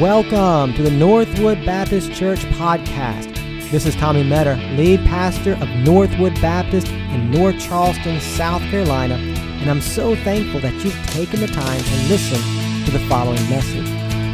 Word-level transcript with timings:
Welcome 0.00 0.74
to 0.74 0.82
the 0.82 0.90
Northwood 0.90 1.64
Baptist 1.64 2.12
Church 2.12 2.40
podcast. 2.40 3.34
This 3.70 3.86
is 3.86 3.96
Tommy 3.96 4.22
Metter, 4.22 4.54
lead 4.76 5.00
pastor 5.06 5.54
of 5.54 5.70
Northwood 5.70 6.34
Baptist 6.42 6.88
in 6.88 7.30
North 7.30 7.58
Charleston, 7.58 8.20
South 8.20 8.60
Carolina, 8.64 9.14
and 9.14 9.70
I'm 9.70 9.80
so 9.80 10.14
thankful 10.16 10.60
that 10.60 10.74
you've 10.84 10.94
taken 11.06 11.40
the 11.40 11.46
time 11.46 11.80
to 11.80 12.08
listen 12.10 12.38
to 12.84 12.90
the 12.90 12.98
following 13.08 13.40
message. 13.48 13.86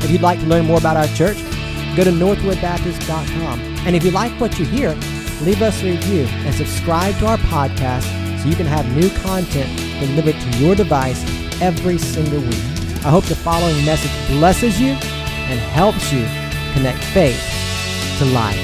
If 0.03 0.11
you'd 0.11 0.21
like 0.21 0.41
to 0.41 0.47
learn 0.47 0.67
more 0.67 0.79
about 0.79 0.97
our 0.97 1.07
church, 1.15 1.39
go 1.95 2.03
to 2.03 2.11
northwoodbaptist.com. 2.11 3.61
And 3.87 3.95
if 3.95 4.03
you 4.03 4.11
like 4.11 4.33
what 4.41 4.59
you 4.59 4.65
hear, 4.65 4.97
leave 5.43 5.63
us 5.63 5.81
a 5.85 5.93
review 5.93 6.25
and 6.25 6.53
subscribe 6.57 7.17
to 7.19 7.27
our 7.27 7.39
podcast 7.39 8.03
so 8.43 8.49
you 8.49 8.57
can 8.57 8.67
have 8.67 8.97
new 8.97 9.11
content 9.21 9.79
delivered 10.01 10.41
to 10.41 10.59
your 10.59 10.75
device 10.75 11.23
every 11.63 11.99
single 11.99 12.41
week. 12.41 12.65
I 13.05 13.11
hope 13.11 13.27
the 13.27 13.37
following 13.37 13.85
message 13.85 14.11
blesses 14.27 14.81
you 14.81 14.97
and 15.53 15.61
helps 15.61 16.11
you 16.11 16.27
connect 16.73 17.05
faith 17.13 17.39
to 18.19 18.25
life. 18.25 18.59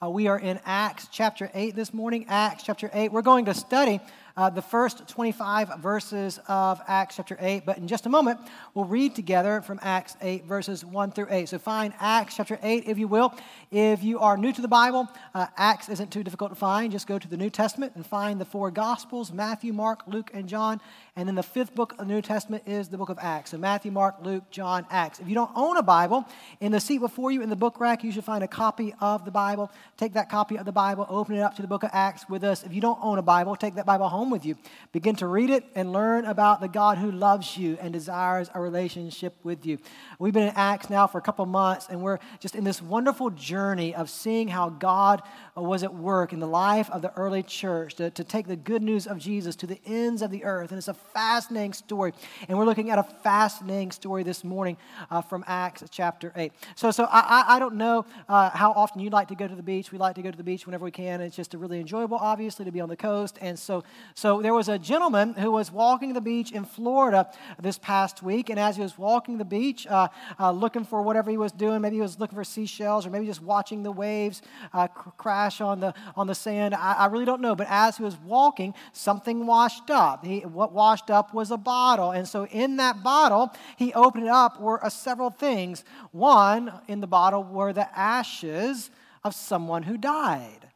Uh, 0.00 0.08
we 0.08 0.28
are 0.28 0.38
in 0.38 0.60
Acts 0.64 1.08
chapter 1.10 1.50
8 1.52 1.74
this 1.74 1.92
morning. 1.92 2.26
Acts 2.28 2.62
chapter 2.62 2.88
8. 2.94 3.10
We're 3.10 3.22
going 3.22 3.46
to 3.46 3.54
study 3.54 3.98
uh, 4.36 4.50
the 4.50 4.62
first 4.62 5.06
25 5.08 5.80
verses 5.80 6.40
of 6.48 6.80
Acts 6.86 7.16
chapter 7.16 7.36
8. 7.40 7.64
But 7.66 7.78
in 7.78 7.88
just 7.88 8.06
a 8.06 8.08
moment, 8.08 8.40
we'll 8.74 8.84
read 8.84 9.14
together 9.14 9.60
from 9.60 9.78
Acts 9.82 10.16
8, 10.20 10.44
verses 10.44 10.84
1 10.84 11.12
through 11.12 11.28
8. 11.30 11.48
So 11.48 11.58
find 11.58 11.92
Acts 12.00 12.36
chapter 12.36 12.58
8, 12.62 12.84
if 12.86 12.98
you 12.98 13.08
will. 13.08 13.34
If 13.70 14.02
you 14.02 14.18
are 14.18 14.36
new 14.36 14.52
to 14.52 14.62
the 14.62 14.68
Bible, 14.68 15.08
uh, 15.34 15.46
Acts 15.56 15.88
isn't 15.88 16.10
too 16.10 16.22
difficult 16.22 16.50
to 16.50 16.56
find. 16.56 16.92
Just 16.92 17.06
go 17.06 17.18
to 17.18 17.28
the 17.28 17.36
New 17.36 17.50
Testament 17.50 17.92
and 17.94 18.06
find 18.06 18.40
the 18.40 18.44
four 18.44 18.70
Gospels 18.70 19.32
Matthew, 19.32 19.72
Mark, 19.72 20.02
Luke, 20.06 20.30
and 20.34 20.48
John. 20.48 20.80
And 21.16 21.28
then 21.28 21.34
the 21.34 21.42
fifth 21.42 21.74
book 21.74 21.92
of 21.92 21.98
the 21.98 22.04
New 22.06 22.22
Testament 22.22 22.62
is 22.66 22.88
the 22.88 22.96
book 22.96 23.10
of 23.10 23.18
Acts. 23.20 23.50
So 23.50 23.58
Matthew, 23.58 23.92
Mark, 23.92 24.16
Luke, 24.22 24.44
John, 24.50 24.86
Acts. 24.90 25.20
If 25.20 25.28
you 25.28 25.34
don't 25.34 25.50
own 25.54 25.76
a 25.76 25.82
Bible, 25.82 26.26
in 26.60 26.72
the 26.72 26.80
seat 26.80 26.98
before 26.98 27.30
you 27.30 27.42
in 27.42 27.50
the 27.50 27.56
book 27.56 27.80
rack, 27.80 28.02
you 28.02 28.12
should 28.12 28.24
find 28.24 28.42
a 28.42 28.48
copy 28.48 28.94
of 29.00 29.24
the 29.24 29.30
Bible. 29.30 29.70
Take 29.96 30.14
that 30.14 30.30
copy 30.30 30.56
of 30.56 30.64
the 30.64 30.72
Bible, 30.72 31.06
open 31.08 31.36
it 31.36 31.40
up 31.40 31.54
to 31.56 31.62
the 31.62 31.68
book 31.68 31.82
of 31.82 31.90
Acts 31.92 32.28
with 32.28 32.44
us. 32.44 32.64
If 32.64 32.72
you 32.72 32.80
don't 32.80 32.98
own 33.02 33.18
a 33.18 33.22
Bible, 33.22 33.56
take 33.56 33.74
that 33.74 33.86
Bible 33.86 34.08
home 34.08 34.21
with 34.30 34.44
you. 34.44 34.56
Begin 34.92 35.16
to 35.16 35.26
read 35.26 35.50
it 35.50 35.64
and 35.74 35.92
learn 35.92 36.24
about 36.24 36.60
the 36.60 36.68
God 36.68 36.98
who 36.98 37.10
loves 37.10 37.56
you 37.56 37.78
and 37.80 37.92
desires 37.92 38.50
a 38.54 38.60
relationship 38.60 39.34
with 39.42 39.64
you. 39.64 39.78
We've 40.18 40.32
been 40.32 40.48
in 40.48 40.54
Acts 40.56 40.90
now 40.90 41.06
for 41.06 41.18
a 41.18 41.22
couple 41.22 41.44
months, 41.46 41.86
and 41.90 42.02
we're 42.02 42.18
just 42.40 42.54
in 42.54 42.64
this 42.64 42.82
wonderful 42.82 43.30
journey 43.30 43.94
of 43.94 44.10
seeing 44.10 44.48
how 44.48 44.68
God 44.68 45.22
was 45.56 45.82
at 45.82 45.94
work 45.94 46.32
in 46.32 46.40
the 46.40 46.46
life 46.46 46.90
of 46.90 47.02
the 47.02 47.12
early 47.14 47.42
church 47.42 47.94
to, 47.96 48.10
to 48.10 48.24
take 48.24 48.46
the 48.46 48.56
good 48.56 48.82
news 48.82 49.06
of 49.06 49.18
Jesus 49.18 49.56
to 49.56 49.66
the 49.66 49.80
ends 49.86 50.22
of 50.22 50.30
the 50.30 50.44
earth. 50.44 50.70
And 50.70 50.78
it's 50.78 50.88
a 50.88 50.94
fascinating 50.94 51.72
story. 51.72 52.12
And 52.48 52.58
we're 52.58 52.64
looking 52.64 52.90
at 52.90 52.98
a 52.98 53.02
fascinating 53.02 53.90
story 53.90 54.22
this 54.22 54.44
morning 54.44 54.76
uh, 55.10 55.20
from 55.20 55.44
Acts 55.46 55.84
chapter 55.90 56.32
8. 56.36 56.52
So, 56.74 56.90
so 56.90 57.04
I, 57.10 57.44
I 57.48 57.58
don't 57.58 57.74
know 57.74 58.04
uh, 58.28 58.50
how 58.50 58.72
often 58.72 59.00
you 59.00 59.10
like 59.10 59.28
to 59.28 59.34
go 59.34 59.46
to 59.46 59.54
the 59.54 59.62
beach. 59.62 59.92
We 59.92 59.98
like 59.98 60.14
to 60.16 60.22
go 60.22 60.30
to 60.30 60.36
the 60.36 60.44
beach 60.44 60.66
whenever 60.66 60.84
we 60.84 60.90
can. 60.90 61.20
It's 61.20 61.36
just 61.36 61.54
a 61.54 61.58
really 61.58 61.80
enjoyable, 61.80 62.18
obviously, 62.18 62.64
to 62.64 62.72
be 62.72 62.80
on 62.80 62.88
the 62.88 62.96
coast. 62.96 63.38
And 63.40 63.58
so, 63.58 63.84
so 64.14 64.42
there 64.42 64.54
was 64.54 64.68
a 64.68 64.78
gentleman 64.78 65.34
who 65.34 65.50
was 65.50 65.70
walking 65.70 66.12
the 66.12 66.20
beach 66.20 66.52
in 66.52 66.64
Florida 66.64 67.30
this 67.60 67.78
past 67.78 68.22
week. 68.22 68.50
And 68.50 68.58
as 68.58 68.76
he 68.76 68.82
was 68.82 68.98
walking 68.98 69.38
the 69.38 69.44
beach, 69.44 69.86
uh, 69.86 70.08
uh 70.38 70.50
looking 70.50 70.84
for 70.84 71.02
whatever 71.02 71.30
he 71.30 71.36
was 71.36 71.52
doing, 71.52 71.80
maybe 71.80 71.96
he 71.96 72.02
was 72.02 72.18
looking 72.18 72.36
for 72.36 72.44
seashells 72.44 73.06
or 73.06 73.10
maybe 73.10 73.26
just 73.26 73.42
watching 73.42 73.82
the 73.82 73.92
waves 73.92 74.42
uh, 74.72 74.86
crash 74.88 75.60
on 75.60 75.80
the, 75.80 75.94
on 76.16 76.26
the 76.26 76.34
sand. 76.34 76.74
I, 76.74 76.94
I 76.94 77.06
really 77.06 77.24
don't 77.24 77.40
know. 77.40 77.54
But 77.54 77.68
as 77.70 77.96
he 77.96 78.02
was 78.02 78.16
walking, 78.18 78.74
something 78.92 79.46
washed 79.46 79.90
up. 79.90 80.24
He, 80.24 80.40
what 80.40 80.72
washed 80.72 81.10
up 81.10 81.32
was 81.32 81.50
a 81.50 81.56
bottle. 81.56 82.10
And 82.10 82.26
so 82.26 82.46
in 82.46 82.76
that 82.76 83.02
bottle, 83.02 83.52
he 83.76 83.92
opened 83.94 84.24
it 84.24 84.30
up 84.30 84.60
were 84.60 84.84
uh, 84.84 84.88
several 84.88 85.30
things. 85.30 85.84
One 86.10 86.72
in 86.88 87.00
the 87.00 87.06
bottle 87.06 87.44
were 87.44 87.72
the 87.72 87.88
ashes 87.98 88.90
of 89.24 89.34
someone 89.34 89.84
who 89.84 89.96
died. 89.96 90.71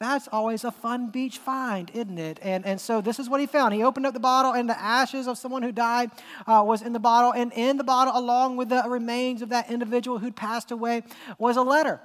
That's 0.00 0.28
always 0.32 0.64
a 0.64 0.72
fun 0.72 1.10
beach 1.10 1.36
find, 1.36 1.90
isn't 1.92 2.18
it? 2.18 2.38
And, 2.40 2.64
and 2.64 2.80
so 2.80 3.02
this 3.02 3.18
is 3.18 3.28
what 3.28 3.38
he 3.38 3.46
found. 3.46 3.74
He 3.74 3.82
opened 3.82 4.06
up 4.06 4.14
the 4.14 4.20
bottle, 4.20 4.52
and 4.52 4.66
the 4.66 4.80
ashes 4.80 5.28
of 5.28 5.36
someone 5.36 5.62
who 5.62 5.72
died 5.72 6.10
uh, 6.46 6.64
was 6.66 6.80
in 6.80 6.94
the 6.94 6.98
bottle. 6.98 7.32
And 7.32 7.52
in 7.52 7.76
the 7.76 7.84
bottle, 7.84 8.16
along 8.16 8.56
with 8.56 8.70
the 8.70 8.82
remains 8.88 9.42
of 9.42 9.50
that 9.50 9.70
individual 9.70 10.18
who'd 10.18 10.34
passed 10.34 10.70
away, 10.70 11.02
was 11.38 11.58
a 11.58 11.62
letter 11.62 12.00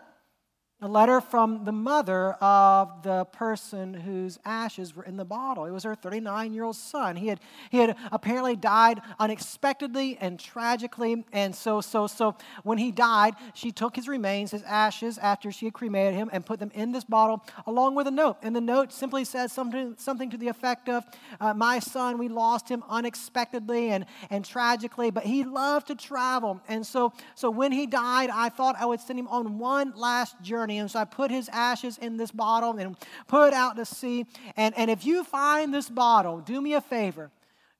a 0.85 0.87
letter 0.87 1.19
from 1.19 1.65
the 1.65 1.71
mother 1.71 2.33
of 2.33 3.01
the 3.01 3.25
person 3.25 3.95
whose 3.95 4.37
ashes 4.45 4.95
were 4.95 5.03
in 5.03 5.17
the 5.17 5.25
bottle. 5.25 5.65
It 5.65 5.71
was 5.71 5.83
her 5.83 5.95
39 5.95 6.53
year 6.53 6.63
old 6.63 6.75
son. 6.75 7.15
He 7.15 7.27
had, 7.27 7.39
he 7.71 7.79
had 7.79 7.95
apparently 8.11 8.55
died 8.55 9.01
unexpectedly 9.17 10.15
and 10.21 10.39
tragically. 10.39 11.25
And 11.33 11.55
so, 11.55 11.81
so, 11.81 12.05
so 12.05 12.35
when 12.61 12.77
he 12.77 12.91
died, 12.91 13.33
she 13.55 13.71
took 13.71 13.95
his 13.95 14.07
remains, 14.07 14.51
his 14.51 14.61
ashes, 14.61 15.17
after 15.17 15.51
she 15.51 15.65
had 15.65 15.73
cremated 15.73 16.13
him, 16.13 16.29
and 16.31 16.45
put 16.45 16.59
them 16.59 16.69
in 16.75 16.91
this 16.91 17.03
bottle 17.03 17.43
along 17.65 17.95
with 17.95 18.05
a 18.05 18.11
note. 18.11 18.37
And 18.43 18.55
the 18.55 18.61
note 18.61 18.93
simply 18.93 19.25
says 19.25 19.51
something, 19.51 19.95
something 19.97 20.29
to 20.29 20.37
the 20.37 20.49
effect 20.49 20.87
of 20.87 21.03
uh, 21.41 21.55
My 21.55 21.79
son, 21.79 22.19
we 22.19 22.27
lost 22.27 22.69
him 22.69 22.83
unexpectedly 22.87 23.89
and, 23.89 24.05
and 24.29 24.45
tragically, 24.45 25.09
but 25.09 25.23
he 25.23 25.45
loved 25.45 25.87
to 25.87 25.95
travel. 25.95 26.61
And 26.67 26.85
so, 26.85 27.11
so 27.33 27.49
when 27.49 27.71
he 27.71 27.87
died, 27.87 28.29
I 28.29 28.49
thought 28.49 28.75
I 28.77 28.85
would 28.85 28.99
send 28.99 29.17
him 29.17 29.27
on 29.29 29.57
one 29.57 29.93
last 29.95 30.39
journey 30.43 30.74
journey. 30.75 30.81
And 30.81 30.91
so 30.91 30.99
I 30.99 31.05
put 31.05 31.31
his 31.31 31.49
ashes 31.49 31.97
in 31.97 32.17
this 32.17 32.31
bottle 32.31 32.77
and 32.77 32.95
put 33.27 33.47
it 33.47 33.53
out 33.53 33.75
to 33.77 33.85
sea. 33.85 34.25
And, 34.55 34.77
and 34.77 34.89
if 34.91 35.05
you 35.05 35.23
find 35.23 35.73
this 35.73 35.89
bottle, 35.89 36.39
do 36.39 36.61
me 36.61 36.73
a 36.73 36.81
favor. 36.81 37.31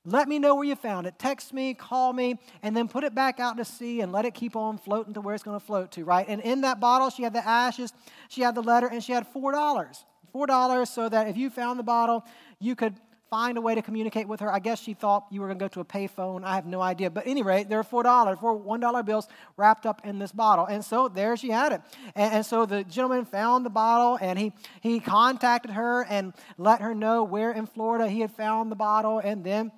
Let 0.04 0.28
me 0.28 0.38
know 0.38 0.54
where 0.54 0.64
you 0.64 0.76
found 0.76 1.08
it. 1.08 1.18
Text 1.18 1.52
me, 1.52 1.74
call 1.74 2.12
me, 2.12 2.38
and 2.62 2.76
then 2.76 2.86
put 2.86 3.02
it 3.02 3.12
back 3.12 3.40
out 3.40 3.56
to 3.56 3.64
sea 3.64 4.02
and 4.02 4.12
let 4.12 4.24
it 4.24 4.34
keep 4.34 4.54
on 4.54 4.78
floating 4.78 5.14
to 5.14 5.20
where 5.20 5.34
it's 5.34 5.42
going 5.42 5.58
to 5.58 5.64
float 5.64 5.90
to, 5.92 6.04
right? 6.04 6.24
And 6.28 6.40
in 6.42 6.60
that 6.60 6.78
bottle, 6.78 7.10
she 7.10 7.24
had 7.24 7.32
the 7.32 7.44
ashes, 7.44 7.92
she 8.28 8.42
had 8.42 8.54
the 8.54 8.62
letter, 8.62 8.86
and 8.86 9.02
she 9.02 9.12
had 9.12 9.26
$4. 9.34 10.04
$4 10.32 10.86
so 10.86 11.08
that 11.08 11.26
if 11.26 11.36
you 11.36 11.50
found 11.50 11.78
the 11.78 11.82
bottle, 11.82 12.24
you 12.60 12.76
could 12.76 12.94
find 13.30 13.58
a 13.58 13.60
way 13.60 13.74
to 13.74 13.82
communicate 13.82 14.28
with 14.28 14.40
her. 14.40 14.52
I 14.52 14.58
guess 14.58 14.80
she 14.80 14.94
thought 14.94 15.26
you 15.30 15.40
were 15.40 15.48
going 15.48 15.58
to 15.58 15.64
go 15.64 15.68
to 15.68 15.80
a 15.80 15.84
payphone. 15.84 16.44
I 16.44 16.54
have 16.54 16.66
no 16.66 16.80
idea. 16.80 17.10
But 17.10 17.24
at 17.24 17.30
any 17.30 17.42
rate, 17.42 17.68
there 17.68 17.78
are 17.78 17.84
$4, 17.84 18.40
four 18.40 18.58
$1 18.58 19.04
bills 19.04 19.28
wrapped 19.56 19.86
up 19.86 20.02
in 20.04 20.18
this 20.18 20.32
bottle. 20.32 20.66
And 20.66 20.84
so 20.84 21.08
there 21.08 21.36
she 21.36 21.50
had 21.50 21.72
it. 21.72 21.80
And, 22.14 22.34
and, 22.34 22.46
so 22.46 22.66
the 22.66 22.84
gentleman 22.84 23.24
found 23.24 23.66
the 23.66 23.70
bottle 23.70 24.18
and 24.20 24.38
he, 24.38 24.52
he 24.80 25.00
contacted 25.00 25.72
her 25.72 26.04
and 26.04 26.34
let 26.58 26.80
her 26.80 26.94
know 26.94 27.24
where 27.24 27.50
in 27.50 27.66
Florida 27.66 28.08
he 28.08 28.20
had 28.20 28.30
found 28.30 28.70
the 28.70 28.76
bottle 28.76 29.18
and 29.18 29.42
then 29.42 29.72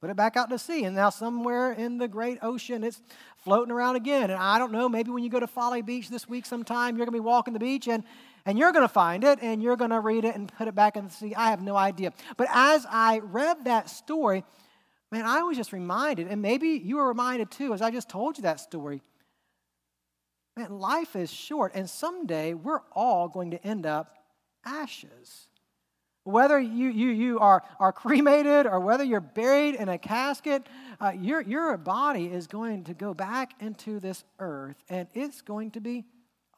put 0.00 0.10
it 0.10 0.16
back 0.16 0.36
out 0.36 0.50
to 0.50 0.58
sea. 0.58 0.84
And 0.84 0.94
now 0.94 1.10
somewhere 1.10 1.72
in 1.72 1.98
the 1.98 2.06
great 2.06 2.38
ocean, 2.42 2.84
it's 2.84 3.00
floating 3.38 3.72
around 3.72 3.96
again. 3.96 4.30
And 4.30 4.38
I 4.40 4.58
don't 4.58 4.70
know, 4.70 4.88
maybe 4.88 5.10
when 5.10 5.24
you 5.24 5.30
go 5.30 5.40
to 5.40 5.46
Folly 5.48 5.82
Beach 5.82 6.08
this 6.08 6.28
week 6.28 6.46
sometime, 6.46 6.96
you're 6.96 7.06
going 7.06 7.16
to 7.16 7.20
be 7.22 7.26
walking 7.26 7.54
the 7.54 7.60
beach 7.60 7.88
and 7.88 8.04
and 8.46 8.56
you're 8.56 8.72
going 8.72 8.84
to 8.84 8.88
find 8.88 9.24
it 9.24 9.40
and 9.42 9.62
you're 9.62 9.76
going 9.76 9.90
to 9.90 10.00
read 10.00 10.24
it 10.24 10.36
and 10.36 10.50
put 10.56 10.68
it 10.68 10.74
back 10.74 10.94
the 10.94 11.10
sea. 11.10 11.34
I 11.34 11.50
have 11.50 11.60
no 11.60 11.76
idea. 11.76 12.12
But 12.36 12.48
as 12.50 12.86
I 12.88 13.18
read 13.18 13.64
that 13.64 13.90
story, 13.90 14.44
man, 15.10 15.26
I 15.26 15.42
was 15.42 15.56
just 15.56 15.72
reminded, 15.72 16.28
and 16.28 16.40
maybe 16.40 16.68
you 16.68 16.96
were 16.96 17.08
reminded 17.08 17.50
too, 17.50 17.74
as 17.74 17.82
I 17.82 17.90
just 17.90 18.08
told 18.08 18.38
you 18.38 18.42
that 18.42 18.60
story. 18.60 19.02
Man, 20.56 20.78
life 20.78 21.16
is 21.16 21.30
short, 21.30 21.72
and 21.74 21.90
someday 21.90 22.54
we're 22.54 22.80
all 22.92 23.28
going 23.28 23.50
to 23.50 23.62
end 23.66 23.84
up 23.84 24.16
ashes. 24.64 25.48
Whether 26.24 26.58
you, 26.58 26.88
you, 26.88 27.10
you 27.10 27.38
are, 27.38 27.62
are 27.78 27.92
cremated 27.92 28.66
or 28.66 28.80
whether 28.80 29.04
you're 29.04 29.20
buried 29.20 29.74
in 29.74 29.88
a 29.88 29.98
casket, 29.98 30.66
uh, 31.00 31.12
your, 31.16 31.40
your 31.42 31.76
body 31.76 32.26
is 32.26 32.46
going 32.46 32.84
to 32.84 32.94
go 32.94 33.14
back 33.14 33.52
into 33.60 34.00
this 34.00 34.24
earth 34.40 34.76
and 34.88 35.06
it's 35.14 35.40
going 35.42 35.72
to 35.72 35.80
be 35.80 36.04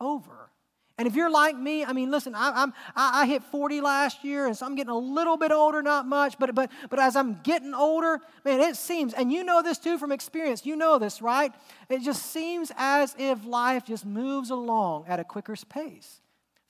over. 0.01 0.51
And 0.99 1.07
if 1.07 1.15
you're 1.15 1.31
like 1.31 1.57
me, 1.57 1.85
I 1.85 1.93
mean, 1.93 2.11
listen, 2.11 2.35
I, 2.35 2.53
I'm, 2.57 2.75
I, 2.97 3.23
I 3.23 3.27
hit 3.27 3.45
40 3.45 3.81
last 3.81 4.25
year, 4.25 4.47
and 4.47 4.57
so 4.57 4.67
I'm 4.67 4.75
getting 4.75 4.91
a 4.91 4.99
little 4.99 5.37
bit 5.37 5.53
older, 5.53 5.81
not 5.81 6.07
much, 6.07 6.37
but, 6.41 6.53
but, 6.57 6.73
but 6.91 6.99
as 6.99 7.15
I'm 7.15 7.39
getting 7.45 7.73
older, 7.73 8.21
man, 8.45 8.61
it 8.61 8.75
seems, 8.75 9.15
and 9.15 9.33
you 9.33 9.45
know 9.45 9.63
this 9.63 9.79
too 9.79 9.97
from 9.97 10.11
experience, 10.11 10.67
you 10.67 10.75
know 10.75 10.99
this, 10.99 11.23
right? 11.23 11.53
It 11.89 12.03
just 12.03 12.27
seems 12.33 12.73
as 12.77 13.15
if 13.17 13.47
life 13.47 13.87
just 13.87 14.05
moves 14.05 14.51
along 14.51 15.05
at 15.07 15.21
a 15.21 15.25
quicker 15.25 15.55
pace. 15.69 16.21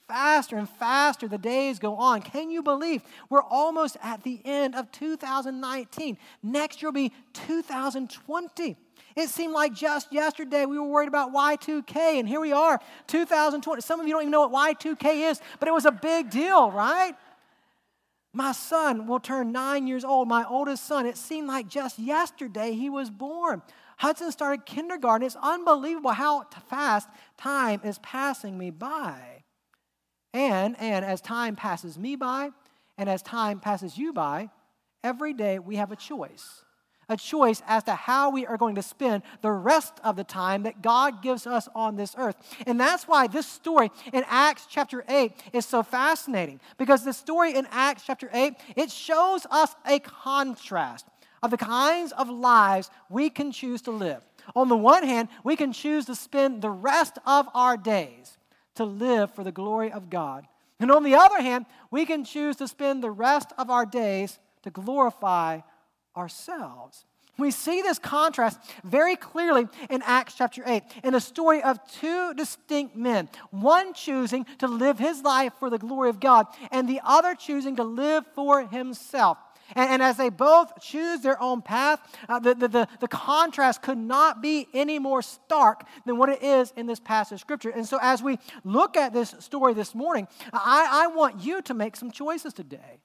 Faster 0.08 0.56
and 0.56 0.68
faster 0.68 1.26
the 1.26 1.38
days 1.38 1.78
go 1.78 1.96
on. 1.96 2.20
Can 2.22 2.50
you 2.50 2.62
believe 2.62 3.02
we're 3.30 3.42
almost 3.42 3.96
at 4.02 4.22
the 4.22 4.40
end 4.44 4.74
of 4.74 4.92
2019? 4.92 6.18
Next 6.42 6.82
year 6.82 6.88
will 6.88 6.94
be 6.94 7.12
2020. 7.32 8.76
It 9.18 9.30
seemed 9.30 9.52
like 9.52 9.74
just 9.74 10.12
yesterday 10.12 10.64
we 10.64 10.78
were 10.78 10.86
worried 10.86 11.08
about 11.08 11.34
Y2K, 11.34 12.20
and 12.20 12.28
here 12.28 12.38
we 12.38 12.52
are, 12.52 12.78
2020. 13.08 13.82
Some 13.82 13.98
of 13.98 14.06
you 14.06 14.12
don't 14.12 14.22
even 14.22 14.30
know 14.30 14.46
what 14.46 14.78
Y2K 14.78 15.28
is, 15.28 15.40
but 15.58 15.68
it 15.68 15.72
was 15.72 15.86
a 15.86 15.90
big 15.90 16.30
deal, 16.30 16.70
right? 16.70 17.16
My 18.32 18.52
son 18.52 19.08
will 19.08 19.18
turn 19.18 19.50
nine 19.50 19.88
years 19.88 20.04
old, 20.04 20.28
my 20.28 20.44
oldest 20.48 20.86
son. 20.86 21.04
It 21.04 21.16
seemed 21.16 21.48
like 21.48 21.66
just 21.66 21.98
yesterday 21.98 22.74
he 22.74 22.88
was 22.88 23.10
born. 23.10 23.60
Hudson 23.96 24.30
started 24.30 24.64
kindergarten. 24.64 25.26
It's 25.26 25.34
unbelievable 25.42 26.12
how 26.12 26.44
fast 26.68 27.08
time 27.36 27.80
is 27.82 27.98
passing 27.98 28.56
me 28.56 28.70
by. 28.70 29.42
And, 30.32 30.76
and 30.78 31.04
as 31.04 31.20
time 31.20 31.56
passes 31.56 31.98
me 31.98 32.14
by, 32.14 32.50
and 32.96 33.08
as 33.08 33.22
time 33.22 33.58
passes 33.58 33.98
you 33.98 34.12
by, 34.12 34.50
every 35.02 35.32
day 35.32 35.58
we 35.58 35.74
have 35.74 35.90
a 35.90 35.96
choice 35.96 36.62
a 37.08 37.16
choice 37.16 37.62
as 37.66 37.84
to 37.84 37.94
how 37.94 38.30
we 38.30 38.46
are 38.46 38.56
going 38.56 38.74
to 38.74 38.82
spend 38.82 39.22
the 39.42 39.50
rest 39.50 39.94
of 40.04 40.16
the 40.16 40.24
time 40.24 40.64
that 40.64 40.82
God 40.82 41.22
gives 41.22 41.46
us 41.46 41.68
on 41.74 41.96
this 41.96 42.14
earth. 42.18 42.36
And 42.66 42.78
that's 42.78 43.08
why 43.08 43.26
this 43.26 43.46
story 43.46 43.90
in 44.12 44.24
Acts 44.28 44.66
chapter 44.68 45.04
8 45.08 45.32
is 45.52 45.66
so 45.66 45.82
fascinating 45.82 46.60
because 46.76 47.04
the 47.04 47.12
story 47.12 47.54
in 47.54 47.66
Acts 47.70 48.02
chapter 48.06 48.30
8 48.32 48.54
it 48.76 48.90
shows 48.90 49.46
us 49.50 49.74
a 49.86 49.98
contrast 50.00 51.06
of 51.42 51.50
the 51.50 51.56
kinds 51.56 52.12
of 52.12 52.28
lives 52.28 52.90
we 53.08 53.30
can 53.30 53.52
choose 53.52 53.82
to 53.82 53.90
live. 53.90 54.22
On 54.56 54.68
the 54.68 54.76
one 54.76 55.02
hand, 55.02 55.28
we 55.44 55.56
can 55.56 55.72
choose 55.72 56.06
to 56.06 56.14
spend 56.14 56.62
the 56.62 56.70
rest 56.70 57.18
of 57.26 57.48
our 57.54 57.76
days 57.76 58.38
to 58.74 58.84
live 58.84 59.34
for 59.34 59.44
the 59.44 59.52
glory 59.52 59.92
of 59.92 60.10
God. 60.10 60.46
And 60.80 60.90
on 60.90 61.02
the 61.02 61.14
other 61.16 61.40
hand, 61.40 61.66
we 61.90 62.06
can 62.06 62.24
choose 62.24 62.56
to 62.56 62.68
spend 62.68 63.02
the 63.02 63.10
rest 63.10 63.52
of 63.58 63.70
our 63.70 63.84
days 63.84 64.38
to 64.62 64.70
glorify 64.70 65.60
ourselves. 66.18 67.04
We 67.38 67.52
see 67.52 67.82
this 67.82 68.00
contrast 68.00 68.58
very 68.82 69.14
clearly 69.14 69.68
in 69.88 70.02
Acts 70.02 70.34
chapter 70.34 70.62
8 70.66 70.82
in 71.04 71.12
the 71.12 71.20
story 71.20 71.62
of 71.62 71.78
two 72.00 72.34
distinct 72.34 72.96
men, 72.96 73.28
one 73.52 73.94
choosing 73.94 74.44
to 74.58 74.66
live 74.66 74.98
his 74.98 75.22
life 75.22 75.52
for 75.60 75.70
the 75.70 75.78
glory 75.78 76.10
of 76.10 76.18
God, 76.18 76.48
and 76.72 76.88
the 76.88 77.00
other 77.04 77.36
choosing 77.36 77.76
to 77.76 77.84
live 77.84 78.24
for 78.34 78.66
himself. 78.66 79.38
And, 79.76 79.88
and 79.90 80.02
as 80.02 80.16
they 80.16 80.30
both 80.30 80.80
choose 80.80 81.20
their 81.20 81.40
own 81.40 81.62
path, 81.62 82.00
uh, 82.28 82.40
the, 82.40 82.54
the, 82.54 82.68
the, 82.68 82.88
the 83.00 83.08
contrast 83.08 83.82
could 83.82 83.98
not 83.98 84.42
be 84.42 84.66
any 84.74 84.98
more 84.98 85.22
stark 85.22 85.86
than 86.06 86.18
what 86.18 86.30
it 86.30 86.42
is 86.42 86.72
in 86.76 86.86
this 86.86 86.98
passage 86.98 87.34
of 87.34 87.40
Scripture. 87.40 87.70
And 87.70 87.86
so, 87.86 87.98
as 88.02 88.20
we 88.20 88.38
look 88.64 88.96
at 88.96 89.12
this 89.12 89.34
story 89.38 89.74
this 89.74 89.94
morning, 89.94 90.26
I, 90.52 91.04
I 91.04 91.06
want 91.08 91.40
you 91.40 91.62
to 91.62 91.74
make 91.74 91.94
some 91.94 92.10
choices 92.10 92.52
today. 92.52 93.00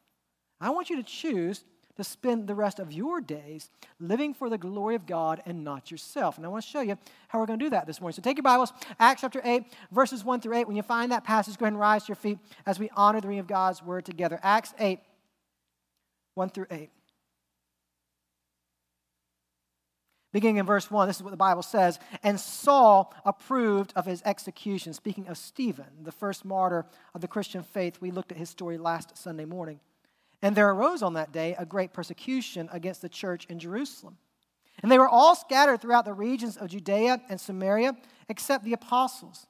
I 0.59 0.69
want 0.69 0.89
you 0.89 0.95
to 0.95 1.03
choose 1.03 1.63
to 1.97 2.03
spend 2.03 2.47
the 2.47 2.55
rest 2.55 2.79
of 2.79 2.91
your 2.91 3.21
days 3.21 3.69
living 3.99 4.33
for 4.33 4.49
the 4.49 4.57
glory 4.57 4.95
of 4.95 5.05
God 5.05 5.41
and 5.45 5.63
not 5.63 5.91
yourself. 5.91 6.37
And 6.37 6.45
I 6.45 6.49
want 6.49 6.63
to 6.63 6.69
show 6.69 6.81
you 6.81 6.97
how 7.27 7.39
we're 7.39 7.45
going 7.45 7.59
to 7.59 7.65
do 7.65 7.69
that 7.69 7.85
this 7.85 8.01
morning. 8.01 8.15
So 8.15 8.21
take 8.21 8.37
your 8.37 8.43
Bibles, 8.43 8.73
Acts 8.99 9.21
chapter 9.21 9.41
8, 9.43 9.63
verses 9.91 10.23
1 10.23 10.41
through 10.41 10.55
8. 10.55 10.67
When 10.67 10.75
you 10.75 10.83
find 10.83 11.11
that 11.11 11.23
passage, 11.23 11.57
go 11.57 11.65
ahead 11.65 11.73
and 11.73 11.79
rise 11.79 12.03
to 12.03 12.09
your 12.09 12.15
feet 12.15 12.39
as 12.65 12.79
we 12.79 12.89
honor 12.95 13.21
the 13.21 13.27
reading 13.27 13.39
of 13.39 13.47
God's 13.47 13.83
word 13.83 14.05
together. 14.05 14.39
Acts 14.41 14.73
8, 14.79 14.99
1 16.35 16.49
through 16.49 16.67
8. 16.71 16.89
Beginning 20.31 20.57
in 20.57 20.65
verse 20.65 20.89
1, 20.89 21.07
this 21.07 21.17
is 21.17 21.23
what 21.23 21.29
the 21.29 21.37
Bible 21.37 21.61
says. 21.61 21.99
And 22.23 22.39
Saul 22.39 23.13
approved 23.23 23.93
of 23.95 24.07
his 24.07 24.23
execution. 24.25 24.93
Speaking 24.93 25.27
of 25.27 25.37
Stephen, 25.37 25.85
the 26.01 26.11
first 26.11 26.43
martyr 26.43 26.87
of 27.13 27.21
the 27.21 27.27
Christian 27.27 27.61
faith, 27.61 28.01
we 28.01 28.09
looked 28.09 28.31
at 28.31 28.39
his 28.39 28.49
story 28.49 28.79
last 28.79 29.15
Sunday 29.15 29.45
morning. 29.45 29.79
And 30.43 30.55
there 30.57 30.69
arose 30.69 31.01
on 31.01 31.13
that 31.13 31.31
day 31.31 31.55
a 31.57 31.65
great 31.65 31.93
persecution 31.93 32.69
against 32.71 33.01
the 33.01 33.09
church 33.09 33.45
in 33.49 33.59
Jerusalem. 33.59 34.17
And 34.81 34.91
they 34.91 34.99
were 34.99 35.07
all 35.07 35.35
scattered 35.35 35.81
throughout 35.81 36.03
the 36.03 36.13
regions 36.13 36.57
of 36.57 36.69
Judea 36.69 37.21
and 37.29 37.39
Samaria, 37.39 37.95
except 38.27 38.65
the 38.65 38.73
apostles. 38.73 39.47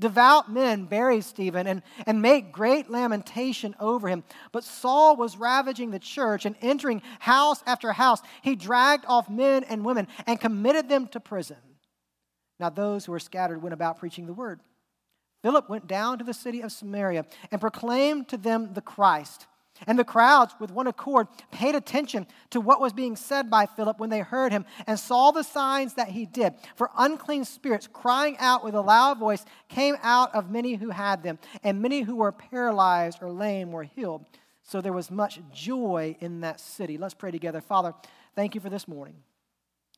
Devout 0.00 0.48
men 0.48 0.84
buried 0.84 1.24
Stephen 1.24 1.66
and, 1.66 1.82
and 2.06 2.22
make 2.22 2.52
great 2.52 2.88
lamentation 2.88 3.74
over 3.80 4.08
him. 4.08 4.22
But 4.52 4.62
Saul 4.62 5.16
was 5.16 5.36
ravaging 5.36 5.90
the 5.90 5.98
church 5.98 6.46
and 6.46 6.54
entering 6.62 7.02
house 7.18 7.64
after 7.66 7.90
house. 7.90 8.22
He 8.42 8.54
dragged 8.54 9.06
off 9.08 9.28
men 9.28 9.64
and 9.64 9.84
women 9.84 10.06
and 10.24 10.40
committed 10.40 10.88
them 10.88 11.08
to 11.08 11.20
prison. 11.20 11.56
Now, 12.60 12.70
those 12.70 13.04
who 13.04 13.12
were 13.12 13.18
scattered 13.18 13.60
went 13.60 13.72
about 13.72 13.98
preaching 13.98 14.26
the 14.26 14.32
word. 14.32 14.60
Philip 15.42 15.68
went 15.68 15.88
down 15.88 16.18
to 16.18 16.24
the 16.24 16.34
city 16.34 16.60
of 16.60 16.70
Samaria 16.70 17.26
and 17.50 17.60
proclaimed 17.60 18.28
to 18.28 18.36
them 18.36 18.74
the 18.74 18.80
Christ. 18.80 19.48
And 19.86 19.98
the 19.98 20.04
crowds, 20.04 20.54
with 20.58 20.70
one 20.70 20.86
accord, 20.86 21.28
paid 21.50 21.74
attention 21.74 22.26
to 22.50 22.60
what 22.60 22.80
was 22.80 22.92
being 22.92 23.16
said 23.16 23.50
by 23.50 23.66
Philip 23.66 23.98
when 23.98 24.10
they 24.10 24.20
heard 24.20 24.52
him 24.52 24.64
and 24.86 24.98
saw 24.98 25.30
the 25.30 25.42
signs 25.42 25.94
that 25.94 26.08
he 26.08 26.26
did. 26.26 26.54
For 26.76 26.90
unclean 26.96 27.44
spirits, 27.44 27.88
crying 27.90 28.36
out 28.38 28.64
with 28.64 28.74
a 28.74 28.80
loud 28.80 29.18
voice, 29.18 29.44
came 29.68 29.96
out 30.02 30.34
of 30.34 30.50
many 30.50 30.74
who 30.74 30.90
had 30.90 31.22
them, 31.22 31.38
and 31.62 31.80
many 31.80 32.02
who 32.02 32.16
were 32.16 32.32
paralyzed 32.32 33.18
or 33.22 33.30
lame 33.30 33.72
were 33.72 33.84
healed. 33.84 34.24
So 34.62 34.80
there 34.80 34.92
was 34.92 35.10
much 35.10 35.40
joy 35.52 36.16
in 36.20 36.40
that 36.40 36.60
city. 36.60 36.98
Let's 36.98 37.14
pray 37.14 37.30
together. 37.30 37.60
Father, 37.60 37.94
thank 38.34 38.54
you 38.54 38.60
for 38.60 38.68
this 38.68 38.86
morning. 38.86 39.16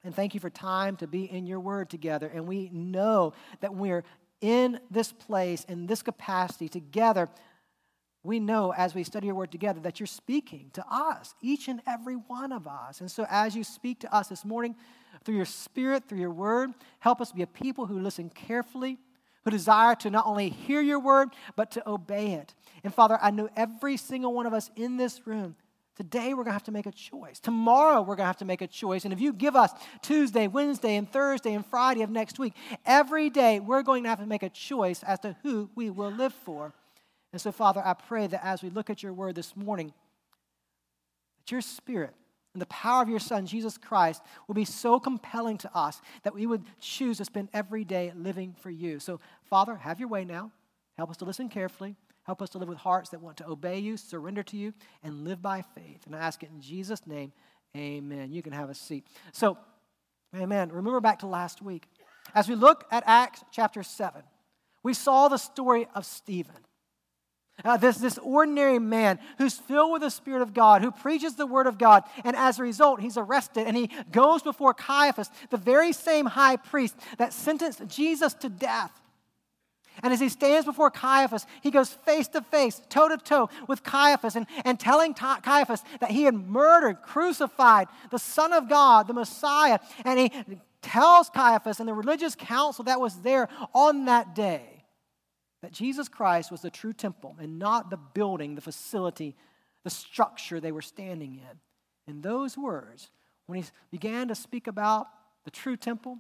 And 0.05 0.15
thank 0.15 0.33
you 0.33 0.41
for 0.41 0.49
time 0.49 0.97
to 0.99 1.07
be 1.07 1.25
in 1.25 1.47
your 1.47 1.61
word 1.61 1.91
together. 1.91 2.31
And 2.33 2.47
we 2.47 2.71
know 2.73 3.35
that 3.61 3.75
we're 3.75 4.05
in 4.41 4.81
this 4.91 5.13
place, 5.13 5.65
in 5.65 5.87
this 5.87 6.03
capacity, 6.03 6.69
together 6.69 7.29
we 8.23 8.39
know 8.39 8.73
as 8.77 8.95
we 8.95 9.03
study 9.03 9.27
your 9.27 9.35
word 9.35 9.51
together 9.51 9.81
that 9.81 9.99
you're 9.99 10.07
speaking 10.07 10.71
to 10.75 10.85
us, 10.91 11.35
each 11.41 11.69
and 11.69 11.81
every 11.87 12.17
one 12.17 12.53
of 12.53 12.67
us. 12.67 13.01
And 13.01 13.11
so, 13.11 13.27
as 13.31 13.57
you 13.57 13.65
speak 13.65 14.01
to 14.01 14.15
us 14.15 14.29
this 14.29 14.45
morning 14.45 14.77
through 15.25 15.37
your 15.37 15.47
spirit, 15.47 16.09
through 16.09 16.19
your 16.19 16.31
word, 16.31 16.71
help 16.99 17.21
us 17.21 17.33
be 17.33 17.43
a 17.43 17.47
people 17.47 17.87
who 17.87 17.99
listen 17.99 18.29
carefully, 18.29 18.99
who 19.45 19.51
desire 19.51 19.95
to 19.97 20.11
not 20.11 20.27
only 20.27 20.51
hear 20.51 20.83
your 20.83 21.01
word, 21.01 21.31
but 21.57 21.71
to 21.73 21.89
obey 21.89 22.33
it. 22.33 22.55
And 22.85 22.95
Father, 22.95 23.19
I 23.23 23.31
know 23.31 23.49
every 23.57 23.97
single 23.97 24.35
one 24.35 24.47
of 24.47 24.53
us 24.53 24.71
in 24.77 24.99
this 24.99 25.27
room. 25.27 25.57
Today, 25.97 26.29
we're 26.31 26.45
going 26.45 26.47
to 26.47 26.53
have 26.53 26.65
to 26.65 26.73
make 26.73 26.87
a 26.87 26.93
choice. 26.93 27.41
Tomorrow, 27.41 28.01
we're 28.01 28.17
going 28.17 28.25
to 28.25 28.29
have 28.29 28.39
to 28.39 28.47
make 28.47 28.63
a 28.63 28.67
choice. 28.67 29.05
And 29.05 29.13
if 29.13 29.21
you 29.21 29.35
give 29.35 29.55
us 29.55 29.71
Tuesday, 30.01 30.47
Wednesday, 30.47 30.97
and 30.97 31.11
Thursday, 31.11 31.53
and 31.53 31.65
Friday 31.67 32.01
of 32.03 32.09
next 32.09 32.39
week, 32.39 32.55
every 32.87 33.29
day, 33.29 33.61
we're 33.61 33.83
going 33.83 34.05
to 34.05 34.09
have 34.09 34.21
to 34.21 34.27
make 34.27 34.43
a 34.43 34.49
choice 34.49 35.03
as 35.03 35.21
to 35.21 35.37
who 35.43 35.69
we 35.75 35.91
will 35.91 36.11
live 36.11 36.33
for. 36.33 36.73
And 37.33 37.41
so, 37.41 37.53
Father, 37.53 37.83
I 37.85 37.95
pray 37.95 38.27
that 38.27 38.45
as 38.45 38.63
we 38.63 38.71
look 38.71 38.91
at 38.91 39.03
your 39.03 39.13
word 39.13 39.35
this 39.35 39.57
morning, 39.57 39.93
that 41.39 41.53
your 41.53 41.61
spirit 41.61 42.15
and 42.55 42.61
the 42.61 42.67
power 42.67 43.03
of 43.03 43.09
your 43.09 43.21
Son, 43.21 43.47
Jesus 43.47 43.79
Christ, 43.79 44.23
will 44.49 44.55
be 44.57 44.65
so 44.65 44.99
compelling 44.99 45.57
to 45.59 45.71
us 45.77 46.01
that 46.25 46.35
we 46.35 46.47
would 46.47 46.65
choose 46.81 47.19
to 47.19 47.25
spend 47.25 47.49
every 47.53 47.85
day 47.85 48.13
living 48.17 48.55
for 48.61 48.71
you. 48.71 48.99
So, 48.99 49.21
Father, 49.45 49.77
have 49.77 50.01
your 50.01 50.09
way 50.09 50.25
now. 50.25 50.51
Help 50.99 51.11
us 51.11 51.17
to 51.19 51.25
listen 51.25 51.49
carefully. 51.49 51.95
Help 52.25 52.43
us 52.43 52.51
to 52.51 52.59
live 52.59 52.69
with 52.69 52.79
hearts 52.79 53.11
that 53.11 53.21
want 53.21 53.37
to 53.39 53.49
obey 53.49 53.79
you, 53.79 53.97
surrender 53.97 54.43
to 54.43 54.57
you, 54.57 54.75
and 55.03 55.25
live 55.25 55.41
by 55.41 55.63
faith. 55.63 56.07
And 56.07 56.15
I 56.15 56.19
ask 56.19 56.43
it 56.43 56.51
in 56.51 56.61
Jesus' 56.61 57.07
name, 57.07 57.33
amen. 57.77 58.33
You 58.33 58.43
can 58.43 58.53
have 58.53 58.71
a 58.71 58.75
seat. 58.75 59.07
So, 59.33 59.57
amen. 60.37 60.71
Remember 60.71 61.01
back 61.01 61.21
to 61.21 61.27
last 61.27 61.63
week. 61.63 61.87
As 62.35 62.49
we 62.49 62.55
look 62.55 62.85
at 62.91 63.03
Acts 63.07 63.43
chapter 63.51 63.83
7, 63.83 64.23
we 64.83 64.95
saw 64.95 65.29
the 65.29 65.39
story 65.39 65.87
of 65.95 66.05
Stephen. 66.05 66.57
Uh, 67.65 67.77
this, 67.77 67.99
this 67.99 68.19
ordinary 68.19 68.79
man 68.79 69.19
who's 69.39 69.55
filled 69.55 69.93
with 69.93 70.03
the 70.03 70.11
Spirit 70.11 70.43
of 70.43 70.55
God, 70.55 70.83
who 70.83 70.91
preaches 70.91 71.35
the 71.37 71.47
Word 71.47 71.67
of 71.67 71.79
God, 71.79 72.05
and 72.25 72.37
as 72.37 72.59
a 72.59 72.63
result, 72.63 73.01
he's 73.01 73.17
arrested 73.17 73.67
and 73.67 73.77
he 73.77 73.91
goes 74.11 74.43
before 74.43 74.75
Caiaphas, 74.75 75.31
the 75.51 75.57
very 75.57 75.93
same 75.93 76.27
high 76.27 76.57
priest 76.57 76.97
that 77.19 77.33
sentenced 77.33 77.87
Jesus 77.87 78.35
to 78.35 78.49
death. 78.49 78.93
And 80.03 80.13
as 80.13 80.21
he 80.21 80.29
stands 80.29 80.65
before 80.65 80.91
Caiaphas, 80.91 81.47
he 81.63 81.71
goes 81.71 81.91
face 81.91 82.29
to 82.29 82.41
face, 82.41 82.81
toe 82.89 83.09
to 83.09 83.19
toe 83.19 83.51
with 83.69 83.83
Caiaphas, 83.83 84.37
and, 84.37 84.47
and 84.65 84.81
telling 84.81 85.13
Caiaphas 85.13 85.83
that 86.01 86.11
he 86.11 86.23
had 86.25 86.35
murdered, 86.35 87.03
crucified 87.03 87.89
the 88.11 88.19
Son 88.19 88.53
of 88.53 88.69
God, 88.69 89.09
the 89.09 89.13
Messiah. 89.13 89.79
And 90.05 90.19
he 90.19 90.33
tells 90.81 91.29
Caiaphas 91.29 91.81
and 91.81 91.89
the 91.89 91.93
religious 91.93 92.35
council 92.35 92.85
that 92.85 93.01
was 93.01 93.21
there 93.21 93.49
on 93.75 94.07
that 94.07 94.35
day 94.35 94.80
that 95.63 95.73
Jesus 95.73 96.09
Christ 96.09 96.51
was 96.51 96.63
the 96.63 96.71
true 96.71 96.93
temple 96.93 97.37
and 97.39 97.59
not 97.59 97.91
the 97.91 97.97
building, 97.97 98.55
the 98.55 98.61
facility, 98.61 99.37
the 99.85 99.91
structure 99.91 100.61
they 100.61 100.73
were 100.73 100.83
standing 100.83 101.35
in. 101.35 102.13
In 102.13 102.23
those 102.23 102.57
words, 102.57 103.11
when 103.47 103.61
he 103.61 103.69
began 103.91 104.29
to 104.29 104.35
speak 104.35 104.67
about 104.67 105.07
the 105.45 105.51
true 105.51 105.77
temple, 105.77 106.19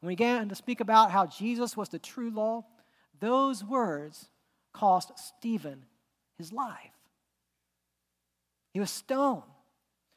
when 0.00 0.10
he 0.10 0.16
began 0.16 0.48
to 0.48 0.54
speak 0.54 0.80
about 0.80 1.10
how 1.10 1.26
Jesus 1.26 1.76
was 1.76 1.88
the 1.88 1.98
true 1.98 2.30
law, 2.30 2.64
those 3.20 3.64
words 3.64 4.28
cost 4.72 5.12
Stephen 5.18 5.84
his 6.38 6.52
life. 6.52 6.92
He 8.72 8.80
was 8.80 8.90
stoned, 8.90 9.42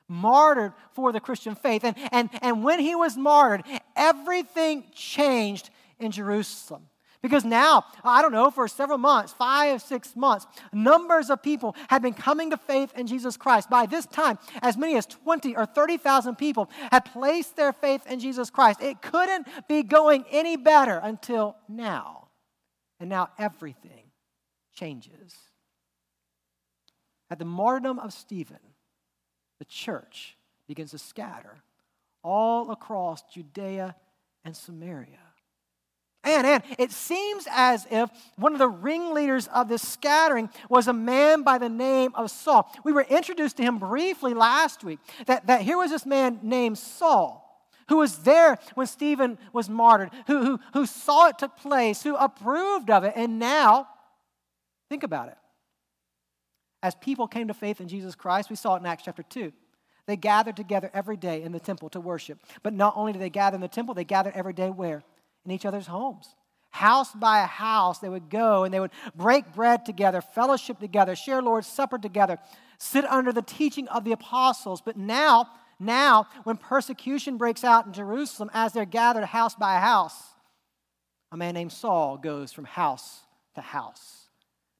martyred 0.07 0.73
for 0.93 1.11
the 1.11 1.19
Christian 1.19 1.55
faith. 1.55 1.83
And, 1.83 1.95
and, 2.11 2.29
and 2.41 2.63
when 2.63 2.79
he 2.79 2.95
was 2.95 3.17
martyred, 3.17 3.63
everything 3.95 4.85
changed 4.93 5.69
in 5.99 6.11
Jerusalem. 6.11 6.87
Because 7.21 7.45
now, 7.45 7.85
I 8.03 8.23
don't 8.23 8.31
know, 8.31 8.49
for 8.49 8.67
several 8.67 8.97
months, 8.97 9.31
five, 9.31 9.81
six 9.81 10.15
months, 10.15 10.47
numbers 10.73 11.29
of 11.29 11.43
people 11.43 11.75
had 11.87 12.01
been 12.01 12.15
coming 12.15 12.49
to 12.49 12.57
faith 12.57 12.91
in 12.95 13.05
Jesus 13.05 13.37
Christ. 13.37 13.69
By 13.69 13.85
this 13.85 14.07
time, 14.07 14.39
as 14.63 14.75
many 14.75 14.97
as 14.97 15.05
20 15.05 15.55
or 15.55 15.67
30,000 15.67 16.35
people 16.35 16.69
had 16.91 17.05
placed 17.05 17.55
their 17.55 17.73
faith 17.73 18.07
in 18.07 18.19
Jesus 18.19 18.49
Christ. 18.49 18.81
It 18.81 19.03
couldn't 19.03 19.47
be 19.67 19.83
going 19.83 20.25
any 20.31 20.57
better 20.57 20.99
until 21.03 21.57
now. 21.69 22.29
And 22.99 23.07
now 23.09 23.29
everything 23.37 24.11
changes. 24.73 25.35
At 27.29 27.37
the 27.37 27.45
martyrdom 27.45 27.99
of 27.99 28.13
Stephen, 28.13 28.59
the 29.59 29.65
church 29.65 30.37
begins 30.67 30.91
to 30.91 30.97
scatter 30.97 31.61
all 32.23 32.71
across 32.71 33.21
Judea 33.31 33.95
and 34.43 34.55
Samaria. 34.55 35.19
And, 36.23 36.45
and 36.45 36.63
it 36.77 36.91
seems 36.91 37.47
as 37.49 37.87
if 37.89 38.09
one 38.35 38.53
of 38.53 38.59
the 38.59 38.69
ringleaders 38.69 39.47
of 39.47 39.67
this 39.67 39.87
scattering 39.87 40.49
was 40.69 40.87
a 40.87 40.93
man 40.93 41.41
by 41.41 41.57
the 41.57 41.69
name 41.69 42.11
of 42.13 42.29
Saul. 42.29 42.71
We 42.83 42.91
were 42.91 43.05
introduced 43.09 43.57
to 43.57 43.63
him 43.63 43.79
briefly 43.79 44.33
last 44.33 44.83
week. 44.83 44.99
That, 45.25 45.47
that 45.47 45.61
here 45.61 45.77
was 45.77 45.89
this 45.89 46.05
man 46.05 46.39
named 46.43 46.77
Saul 46.77 47.41
who 47.91 47.97
was 47.97 48.19
there 48.19 48.57
when 48.75 48.87
Stephen 48.87 49.37
was 49.51 49.69
martyred, 49.69 50.11
who, 50.25 50.45
who, 50.45 50.59
who 50.73 50.85
saw 50.85 51.27
it 51.27 51.37
took 51.37 51.57
place, 51.57 52.01
who 52.01 52.15
approved 52.15 52.89
of 52.89 53.03
it. 53.03 53.11
And 53.17 53.37
now, 53.37 53.85
think 54.87 55.03
about 55.03 55.27
it. 55.27 55.37
As 56.81 56.95
people 56.95 57.27
came 57.27 57.49
to 57.49 57.53
faith 57.53 57.81
in 57.81 57.89
Jesus 57.89 58.15
Christ, 58.15 58.49
we 58.49 58.55
saw 58.55 58.75
it 58.75 58.79
in 58.79 58.85
Acts 58.85 59.03
chapter 59.03 59.23
2. 59.23 59.51
They 60.07 60.15
gathered 60.15 60.55
together 60.55 60.89
every 60.93 61.17
day 61.17 61.43
in 61.43 61.51
the 61.51 61.59
temple 61.59 61.89
to 61.89 61.99
worship. 61.99 62.39
But 62.63 62.73
not 62.73 62.93
only 62.95 63.11
did 63.11 63.21
they 63.21 63.29
gather 63.29 63.55
in 63.55 63.61
the 63.61 63.67
temple, 63.67 63.93
they 63.93 64.05
gathered 64.05 64.33
every 64.35 64.53
day 64.53 64.69
where? 64.69 65.03
In 65.45 65.51
each 65.51 65.65
other's 65.65 65.87
homes. 65.87 66.35
House 66.69 67.13
by 67.13 67.41
house, 67.41 67.99
they 67.99 68.09
would 68.09 68.29
go 68.29 68.63
and 68.63 68.73
they 68.73 68.79
would 68.79 68.91
break 69.15 69.53
bread 69.53 69.85
together, 69.85 70.21
fellowship 70.21 70.79
together, 70.79 71.15
share 71.15 71.41
Lord's 71.41 71.67
Supper 71.67 71.97
together, 71.97 72.39
sit 72.77 73.05
under 73.05 73.33
the 73.33 73.41
teaching 73.41 73.87
of 73.89 74.05
the 74.05 74.13
apostles. 74.13 74.81
But 74.81 74.97
now, 74.97 75.49
now, 75.79 76.27
when 76.43 76.57
persecution 76.57 77.37
breaks 77.37 77.63
out 77.63 77.85
in 77.87 77.93
Jerusalem 77.93 78.49
as 78.53 78.71
they're 78.71 78.85
gathered 78.85 79.25
house 79.25 79.55
by 79.55 79.79
house, 79.79 80.15
a 81.31 81.37
man 81.37 81.55
named 81.55 81.71
Saul 81.71 82.17
goes 82.17 82.53
from 82.53 82.65
house 82.65 83.21
to 83.55 83.61
house. 83.61 84.29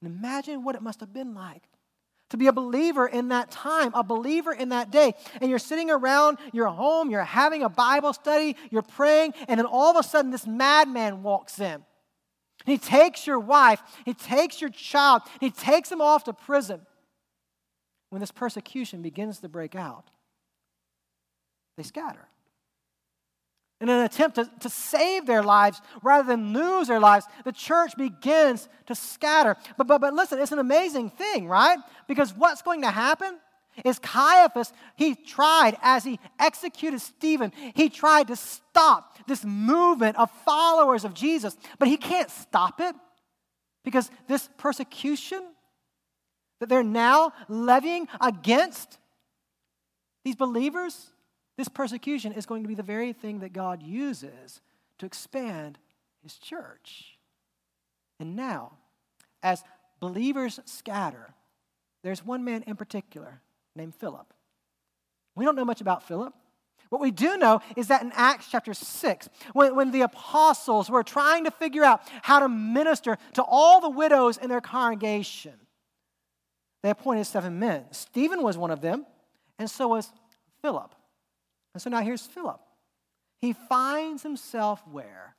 And 0.02 0.14
imagine 0.14 0.64
what 0.64 0.76
it 0.76 0.82
must 0.82 1.00
have 1.00 1.14
been 1.14 1.34
like 1.34 1.64
to 2.32 2.38
be 2.38 2.48
a 2.48 2.54
believer 2.54 3.08
in 3.08 3.28
that 3.30 3.52
time, 3.52 3.92
a 3.94 4.04
believer 4.04 4.52
in 4.52 4.70
that 4.70 4.90
day. 4.90 5.14
And 5.40 5.50
you're 5.50 5.60
sitting 5.60 5.92
around 5.92 6.40
your 6.52 6.68
home, 6.68 7.10
you're 7.10 7.24
having 7.24 7.62
a 7.62 7.70
Bible 7.70 8.14
study, 8.14 8.56
you're 8.72 8.82
praying, 8.82 9.34
and 9.48 9.60
then 9.60 9.66
all 9.66 9.92
of 9.92 9.98
a 9.98 10.08
sudden 10.08 10.32
this 10.32 10.48
madman 10.48 11.24
walks 11.24 11.60
in. 11.60 11.86
He 12.66 12.78
takes 12.78 13.28
your 13.28 13.40
wife, 13.40 13.82
he 14.06 14.14
takes 14.14 14.62
your 14.62 14.70
child, 14.70 15.24
he 15.40 15.52
takes 15.52 15.90
them 15.90 16.02
off 16.02 16.24
to 16.26 16.34
prison. 16.34 16.82
When 18.10 18.20
this 18.20 18.32
persecution 18.32 19.02
begins 19.02 19.40
to 19.40 19.50
break 19.50 19.76
out, 19.76 20.10
they 21.78 21.84
scatter 21.84 22.28
in 23.82 23.90
an 23.90 24.06
attempt 24.06 24.36
to, 24.36 24.50
to 24.60 24.70
save 24.70 25.26
their 25.26 25.42
lives 25.42 25.82
rather 26.04 26.28
than 26.28 26.54
lose 26.54 26.88
their 26.88 27.00
lives, 27.00 27.26
the 27.44 27.52
church 27.52 27.98
begins 27.98 28.70
to 28.86 28.96
scatter. 28.96 29.58
But, 29.76 29.88
but, 29.88 30.00
but 30.00 30.14
listen, 30.14 30.40
it's 30.40 30.52
an 30.52 30.60
amazing 30.60 31.10
thing, 31.10 31.48
right? 31.48 31.80
Because 32.08 32.34
what's 32.34 32.62
going 32.62 32.84
to 32.84 32.92
happen 32.92 33.40
is 33.84 34.00
Caiaphas, 34.00 34.72
he 34.96 35.16
tried, 35.16 35.78
as 35.82 36.04
he 36.04 36.20
executed 36.40 37.00
Stephen, 37.00 37.52
he 37.74 37.90
tried 37.90 38.28
to 38.28 38.36
stop 38.36 39.18
this 39.28 39.44
movement 39.44 40.18
of 40.18 40.30
followers 40.46 41.04
of 41.04 41.14
Jesus, 41.14 41.58
but 41.80 41.88
he 41.88 41.98
can't 41.98 42.30
stop 42.30 42.80
it 42.80 42.96
because 43.84 44.12
this 44.28 44.50
persecution 44.58 45.42
that 46.60 46.70
they're 46.70 46.84
now 46.84 47.34
levying 47.48 48.08
against 48.20 49.00
these 50.24 50.36
believers 50.36 51.11
this 51.62 51.68
persecution 51.68 52.32
is 52.32 52.48
going 52.48 52.64
to 52.64 52.68
be 52.68 52.74
the 52.74 52.82
very 52.82 53.14
thing 53.14 53.42
that 53.42 53.54
God 53.54 53.84
uses 53.84 54.62
to 54.98 55.06
expand 55.06 55.78
his 56.24 56.40
church. 56.40 57.20
And 58.20 58.36
now, 58.36 58.72
as 59.44 59.64
believers 60.00 60.60
scatter, 60.66 61.36
there's 62.02 62.26
one 62.26 62.44
man 62.44 62.64
in 62.66 62.76
particular 62.76 63.42
named 63.76 63.94
Philip. 63.94 64.34
We 65.36 65.46
don't 65.46 65.56
know 65.56 65.64
much 65.64 65.82
about 65.82 66.02
Philip. 66.02 66.34
What 66.90 67.00
we 67.00 67.12
do 67.12 67.38
know 67.38 67.62
is 67.76 67.90
that 67.90 68.02
in 68.02 68.12
Acts 68.16 68.48
chapter 68.50 68.74
6, 68.74 69.30
when, 69.54 69.76
when 69.76 69.92
the 69.92 70.02
apostles 70.02 70.90
were 70.90 71.04
trying 71.04 71.44
to 71.44 71.52
figure 71.52 71.84
out 71.84 72.02
how 72.24 72.40
to 72.40 72.50
minister 72.50 73.20
to 73.34 73.44
all 73.44 73.80
the 73.82 73.90
widows 73.92 74.38
in 74.38 74.50
their 74.50 74.62
congregation, 74.62 75.54
they 76.82 76.90
appointed 76.90 77.26
seven 77.26 77.60
men. 77.60 77.86
Stephen 77.92 78.42
was 78.42 78.58
one 78.58 78.72
of 78.72 78.82
them, 78.82 79.06
and 79.60 79.70
so 79.70 79.90
was 79.90 80.12
Philip. 80.64 80.96
And 81.74 81.82
so 81.82 81.90
now 81.90 82.02
here's 82.02 82.26
Philip. 82.26 82.60
He 83.42 83.54
finds 83.54 84.24
himself 84.24 84.82
where? 84.88 85.36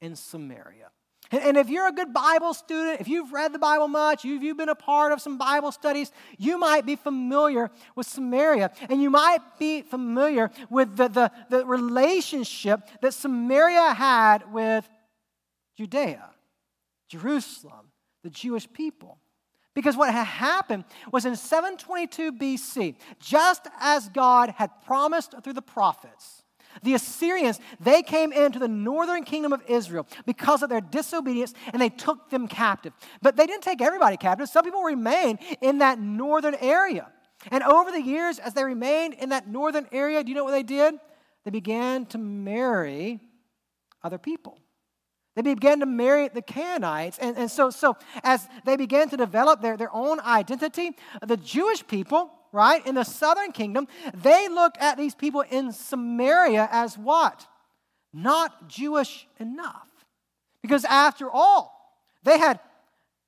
In 0.00 0.16
Samaria. 0.16 0.90
And 1.32 1.56
if 1.56 1.68
you're 1.68 1.88
a 1.88 1.92
good 1.92 2.12
Bible 2.12 2.54
student, 2.54 3.00
if 3.00 3.08
you've 3.08 3.32
read 3.32 3.52
the 3.52 3.58
Bible 3.58 3.88
much, 3.88 4.24
if 4.24 4.42
you've 4.42 4.56
been 4.56 4.68
a 4.68 4.76
part 4.76 5.12
of 5.12 5.20
some 5.20 5.38
Bible 5.38 5.72
studies, 5.72 6.12
you 6.38 6.56
might 6.56 6.86
be 6.86 6.94
familiar 6.94 7.70
with 7.96 8.06
Samaria. 8.06 8.70
And 8.88 9.02
you 9.02 9.10
might 9.10 9.40
be 9.58 9.82
familiar 9.82 10.50
with 10.70 10.96
the, 10.96 11.08
the, 11.08 11.32
the 11.50 11.66
relationship 11.66 12.80
that 13.00 13.12
Samaria 13.12 13.94
had 13.94 14.52
with 14.52 14.88
Judea, 15.76 16.30
Jerusalem, 17.08 17.90
the 18.22 18.30
Jewish 18.30 18.72
people. 18.72 19.18
Because 19.76 19.94
what 19.94 20.10
had 20.10 20.24
happened 20.24 20.84
was 21.12 21.26
in 21.26 21.36
722 21.36 22.32
BC, 22.32 22.96
just 23.20 23.68
as 23.78 24.08
God 24.08 24.54
had 24.56 24.70
promised 24.86 25.34
through 25.44 25.52
the 25.52 25.60
prophets, 25.60 26.42
the 26.82 26.94
Assyrians, 26.94 27.60
they 27.78 28.02
came 28.02 28.32
into 28.32 28.58
the 28.58 28.68
northern 28.68 29.22
kingdom 29.22 29.52
of 29.52 29.62
Israel 29.68 30.06
because 30.24 30.62
of 30.62 30.70
their 30.70 30.80
disobedience 30.80 31.52
and 31.74 31.80
they 31.80 31.90
took 31.90 32.30
them 32.30 32.48
captive. 32.48 32.94
But 33.20 33.36
they 33.36 33.46
didn't 33.46 33.64
take 33.64 33.82
everybody 33.82 34.16
captive. 34.16 34.48
Some 34.48 34.64
people 34.64 34.82
remained 34.82 35.40
in 35.60 35.78
that 35.78 35.98
northern 35.98 36.54
area. 36.54 37.08
And 37.50 37.62
over 37.62 37.90
the 37.90 38.00
years, 38.02 38.38
as 38.38 38.54
they 38.54 38.64
remained 38.64 39.12
in 39.12 39.28
that 39.28 39.46
northern 39.46 39.86
area, 39.92 40.24
do 40.24 40.30
you 40.30 40.34
know 40.34 40.44
what 40.44 40.52
they 40.52 40.62
did? 40.62 40.94
They 41.44 41.50
began 41.50 42.06
to 42.06 42.18
marry 42.18 43.20
other 44.02 44.16
people. 44.16 44.58
They 45.36 45.42
began 45.42 45.80
to 45.80 45.86
marry 45.86 46.28
the 46.28 46.40
Canaanites. 46.42 47.18
And, 47.18 47.36
and 47.36 47.50
so, 47.50 47.68
so 47.68 47.96
as 48.24 48.48
they 48.64 48.76
began 48.76 49.10
to 49.10 49.16
develop 49.18 49.60
their, 49.60 49.76
their 49.76 49.94
own 49.94 50.18
identity, 50.20 50.96
the 51.24 51.36
Jewish 51.36 51.86
people, 51.86 52.30
right, 52.52 52.84
in 52.86 52.94
the 52.94 53.04
southern 53.04 53.52
kingdom, 53.52 53.86
they 54.14 54.48
looked 54.48 54.78
at 54.78 54.96
these 54.96 55.14
people 55.14 55.42
in 55.42 55.72
Samaria 55.72 56.68
as 56.72 56.96
what? 56.96 57.46
Not 58.14 58.68
Jewish 58.68 59.28
enough. 59.38 59.86
Because 60.62 60.86
after 60.86 61.30
all, 61.30 61.76
they 62.22 62.38
had 62.38 62.58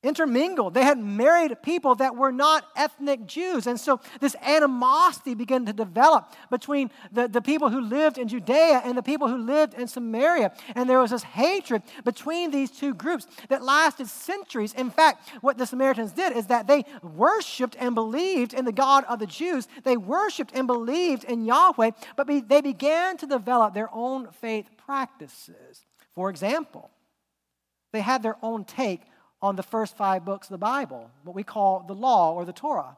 intermingled. 0.08 0.74
They 0.74 0.82
had 0.82 0.98
married 0.98 1.62
people 1.62 1.94
that 1.96 2.16
were 2.16 2.32
not 2.32 2.64
ethnic 2.74 3.26
Jews. 3.26 3.66
And 3.66 3.78
so 3.78 4.00
this 4.20 4.34
animosity 4.42 5.34
began 5.34 5.66
to 5.66 5.72
develop 5.72 6.32
between 6.50 6.90
the, 7.12 7.28
the 7.28 7.42
people 7.42 7.68
who 7.68 7.80
lived 7.80 8.18
in 8.18 8.26
Judea 8.26 8.82
and 8.84 8.96
the 8.96 9.02
people 9.02 9.28
who 9.28 9.36
lived 9.36 9.74
in 9.74 9.86
Samaria. 9.86 10.52
And 10.74 10.88
there 10.88 10.98
was 10.98 11.10
this 11.10 11.22
hatred 11.22 11.82
between 12.04 12.50
these 12.50 12.70
two 12.70 12.94
groups 12.94 13.26
that 13.48 13.62
lasted 13.62 14.08
centuries. 14.08 14.72
In 14.72 14.90
fact, 14.90 15.28
what 15.42 15.58
the 15.58 15.66
Samaritans 15.66 16.12
did 16.12 16.36
is 16.36 16.46
that 16.46 16.66
they 16.66 16.84
worshiped 17.02 17.76
and 17.78 17.94
believed 17.94 18.54
in 18.54 18.64
the 18.64 18.72
God 18.72 19.04
of 19.08 19.18
the 19.18 19.26
Jews. 19.26 19.68
They 19.84 19.96
worshiped 19.96 20.52
and 20.54 20.66
believed 20.66 21.24
in 21.24 21.44
Yahweh, 21.44 21.90
but 22.16 22.26
be, 22.26 22.40
they 22.40 22.62
began 22.62 23.16
to 23.18 23.26
develop 23.26 23.74
their 23.74 23.92
own 23.92 24.28
faith 24.40 24.68
practices. 24.76 25.84
For 26.14 26.30
example, 26.30 26.90
they 27.92 28.00
had 28.00 28.22
their 28.22 28.36
own 28.42 28.64
take 28.64 29.02
on 29.40 29.56
the 29.56 29.62
first 29.62 29.96
five 29.96 30.24
books 30.24 30.48
of 30.48 30.52
the 30.52 30.58
Bible, 30.58 31.10
what 31.24 31.36
we 31.36 31.42
call 31.42 31.84
the 31.86 31.94
law 31.94 32.34
or 32.34 32.44
the 32.44 32.52
Torah. 32.52 32.96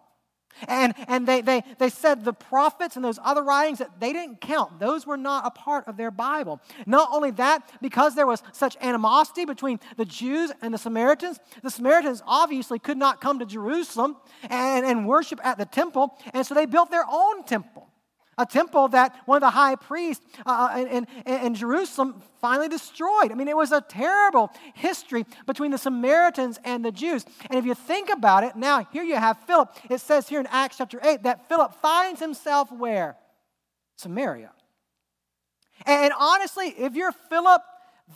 And, 0.68 0.94
and 1.06 1.26
they, 1.26 1.40
they, 1.42 1.62
they 1.78 1.88
said 1.90 2.24
the 2.24 2.32
prophets 2.32 2.96
and 2.96 3.04
those 3.04 3.18
other 3.22 3.42
writings 3.42 3.78
that 3.78 4.00
they 4.00 4.12
didn't 4.12 4.40
count. 4.40 4.80
Those 4.80 5.06
were 5.06 5.16
not 5.16 5.46
a 5.46 5.50
part 5.50 5.86
of 5.86 5.96
their 5.96 6.10
Bible. 6.10 6.60
Not 6.86 7.08
only 7.12 7.30
that, 7.32 7.70
because 7.80 8.14
there 8.14 8.26
was 8.26 8.42
such 8.52 8.76
animosity 8.80 9.44
between 9.44 9.80
the 9.96 10.04
Jews 10.04 10.50
and 10.60 10.74
the 10.74 10.78
Samaritans, 10.78 11.38
the 11.62 11.70
Samaritans 11.70 12.22
obviously 12.26 12.78
could 12.78 12.98
not 12.98 13.20
come 13.20 13.38
to 13.38 13.46
Jerusalem 13.46 14.16
and, 14.48 14.84
and 14.84 15.06
worship 15.06 15.40
at 15.44 15.56
the 15.56 15.66
temple. 15.66 16.18
And 16.34 16.44
so 16.44 16.54
they 16.54 16.66
built 16.66 16.90
their 16.90 17.06
own 17.08 17.44
temple 17.44 17.89
a 18.38 18.46
temple 18.46 18.88
that 18.88 19.14
one 19.26 19.36
of 19.36 19.42
the 19.42 19.50
high 19.50 19.76
priests 19.76 20.24
uh, 20.46 20.70
uh 20.72 20.78
in, 20.78 21.06
in, 21.26 21.46
in, 21.46 21.54
Jerusalem 21.54 22.22
finally 22.40 22.68
destroyed. 22.68 23.30
I 23.30 23.34
mean, 23.34 23.48
it 23.48 23.56
was 23.56 23.72
a 23.72 23.80
terrible 23.80 24.50
history 24.74 25.26
between 25.46 25.70
the 25.70 25.78
Samaritans 25.78 26.58
and 26.64 26.84
the 26.84 26.92
Jews. 26.92 27.24
And 27.50 27.58
if 27.58 27.66
you 27.66 27.74
think 27.74 28.08
about 28.10 28.44
it, 28.44 28.56
now 28.56 28.86
here 28.92 29.02
you 29.02 29.16
have 29.16 29.38
Philip. 29.46 29.74
It 29.90 30.00
says 30.00 30.28
here 30.28 30.40
in 30.40 30.46
Acts 30.46 30.78
chapter 30.78 31.00
8 31.02 31.22
that 31.24 31.48
Philip 31.48 31.74
finds 31.82 32.20
himself 32.20 32.72
where? 32.72 33.16
Samaria. 33.96 34.52
And 35.84 36.12
honestly, 36.18 36.68
if 36.78 36.94
you're 36.94 37.12
Philip, 37.12 37.62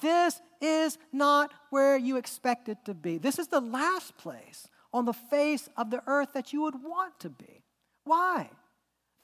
this 0.01 0.41
is 0.61 0.99
not 1.13 1.53
where 1.71 1.97
you 1.97 2.17
expect 2.17 2.69
it 2.69 2.79
to 2.87 2.95
be. 2.95 3.19
This 3.19 3.39
is 3.39 3.49
the 3.49 3.61
last 3.61 4.17
place 4.17 4.69
on 4.93 5.05
the 5.05 5.13
face 5.13 5.69
of 5.77 5.91
the 5.91 6.03
earth 6.07 6.33
that 6.35 6.53
you 6.53 6.63
would 6.63 6.83
want 6.83 7.19
to 7.21 7.29
be. 7.29 7.65
Why? 8.05 8.49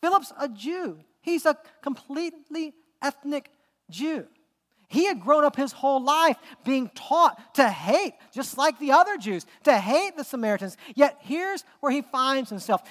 Philip's 0.00 0.32
a 0.38 0.48
Jew. 0.48 0.98
He's 1.20 1.46
a 1.46 1.56
completely 1.82 2.74
ethnic 3.02 3.50
Jew. 3.90 4.26
He 4.88 5.04
had 5.04 5.20
grown 5.20 5.44
up 5.44 5.54
his 5.54 5.70
whole 5.70 6.02
life 6.02 6.36
being 6.64 6.90
taught 6.94 7.54
to 7.54 7.68
hate, 7.68 8.14
just 8.32 8.58
like 8.58 8.78
the 8.80 8.90
other 8.90 9.16
Jews, 9.16 9.46
to 9.62 9.78
hate 9.78 10.16
the 10.16 10.24
Samaritans. 10.24 10.76
Yet 10.96 11.16
here's 11.20 11.64
where 11.78 11.92
he 11.92 12.02
finds 12.02 12.50
himself. 12.50 12.82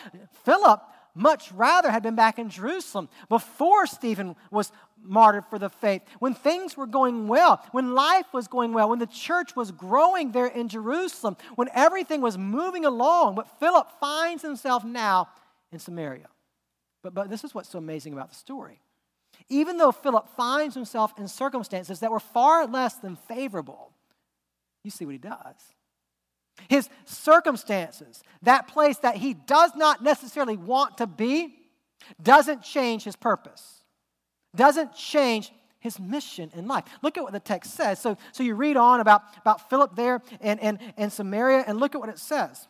Philip 0.45 0.81
much 1.13 1.51
rather 1.51 1.91
had 1.91 2.01
been 2.01 2.15
back 2.15 2.39
in 2.39 2.49
Jerusalem 2.49 3.09
before 3.27 3.85
Stephen 3.85 4.37
was 4.49 4.71
martyred 5.01 5.45
for 5.49 5.59
the 5.59 5.69
faith, 5.69 6.01
when 6.19 6.33
things 6.33 6.77
were 6.77 6.87
going 6.87 7.27
well, 7.27 7.61
when 7.71 7.93
life 7.93 8.27
was 8.33 8.47
going 8.47 8.73
well, 8.73 8.89
when 8.89 8.99
the 8.99 9.07
church 9.07 9.55
was 9.55 9.71
growing 9.71 10.31
there 10.31 10.47
in 10.47 10.67
Jerusalem, 10.67 11.35
when 11.55 11.67
everything 11.73 12.21
was 12.21 12.37
moving 12.37 12.85
along. 12.85 13.35
But 13.35 13.59
Philip 13.59 13.87
finds 13.99 14.41
himself 14.41 14.83
now 14.83 15.29
in 15.71 15.79
Samaria. 15.79 16.27
But, 17.01 17.13
but 17.13 17.29
this 17.29 17.43
is 17.43 17.53
what's 17.53 17.69
so 17.69 17.79
amazing 17.79 18.13
about 18.13 18.29
the 18.29 18.35
story. 18.35 18.81
Even 19.49 19.77
though 19.77 19.91
Philip 19.91 20.27
finds 20.35 20.75
himself 20.75 21.13
in 21.17 21.27
circumstances 21.27 21.99
that 21.99 22.11
were 22.11 22.19
far 22.19 22.65
less 22.65 22.95
than 22.95 23.15
favorable, 23.15 23.93
you 24.83 24.91
see 24.91 25.05
what 25.05 25.13
he 25.13 25.17
does. 25.17 25.55
His 26.67 26.89
circumstances, 27.05 28.21
that 28.41 28.67
place 28.67 28.97
that 28.97 29.15
he 29.15 29.33
does 29.33 29.71
not 29.75 30.03
necessarily 30.03 30.57
want 30.57 30.97
to 30.97 31.07
be, 31.07 31.55
doesn't 32.21 32.63
change 32.63 33.03
his 33.03 33.15
purpose, 33.15 33.83
doesn't 34.55 34.93
change 34.93 35.51
his 35.79 35.99
mission 35.99 36.51
in 36.53 36.67
life. 36.67 36.83
Look 37.01 37.17
at 37.17 37.23
what 37.23 37.31
the 37.31 37.39
text 37.39 37.73
says. 37.73 37.99
So, 37.99 38.17
so 38.33 38.43
you 38.43 38.55
read 38.55 38.75
on 38.77 38.99
about, 38.99 39.21
about 39.37 39.69
Philip 39.69 39.95
there 39.95 40.21
in, 40.41 40.59
in, 40.59 40.79
in 40.97 41.09
Samaria, 41.09 41.63
and 41.65 41.79
look 41.79 41.95
at 41.95 42.01
what 42.01 42.09
it 42.09 42.19
says. 42.19 42.67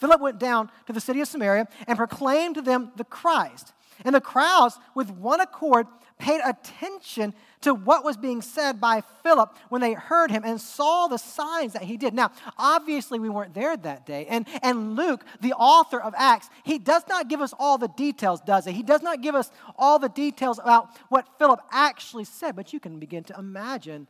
Philip 0.00 0.20
went 0.20 0.38
down 0.38 0.70
to 0.86 0.92
the 0.92 1.00
city 1.00 1.20
of 1.20 1.28
Samaria 1.28 1.68
and 1.86 1.98
proclaimed 1.98 2.54
to 2.56 2.62
them 2.62 2.92
the 2.96 3.04
Christ. 3.04 3.72
And 4.04 4.14
the 4.14 4.20
crowds, 4.20 4.78
with 4.94 5.10
one 5.10 5.40
accord, 5.40 5.86
paid 6.18 6.40
attention 6.44 7.32
to 7.60 7.74
what 7.74 8.04
was 8.04 8.16
being 8.16 8.42
said 8.42 8.80
by 8.80 9.02
Philip 9.22 9.56
when 9.68 9.80
they 9.80 9.92
heard 9.94 10.30
him 10.30 10.42
and 10.44 10.60
saw 10.60 11.06
the 11.08 11.16
signs 11.16 11.72
that 11.72 11.82
he 11.82 11.96
did. 11.96 12.14
Now, 12.14 12.30
obviously, 12.56 13.18
we 13.18 13.28
weren't 13.28 13.54
there 13.54 13.76
that 13.76 14.06
day. 14.06 14.26
And, 14.26 14.46
and 14.62 14.96
Luke, 14.96 15.24
the 15.40 15.52
author 15.54 16.00
of 16.00 16.14
Acts, 16.16 16.48
he 16.64 16.78
does 16.78 17.02
not 17.08 17.28
give 17.28 17.40
us 17.40 17.52
all 17.58 17.78
the 17.78 17.88
details, 17.88 18.40
does 18.40 18.64
he? 18.64 18.72
He 18.72 18.82
does 18.82 19.02
not 19.02 19.20
give 19.20 19.34
us 19.34 19.50
all 19.76 19.98
the 19.98 20.08
details 20.08 20.58
about 20.58 20.88
what 21.08 21.26
Philip 21.38 21.60
actually 21.70 22.24
said, 22.24 22.54
but 22.54 22.72
you 22.72 22.80
can 22.80 22.98
begin 22.98 23.24
to 23.24 23.38
imagine 23.38 24.08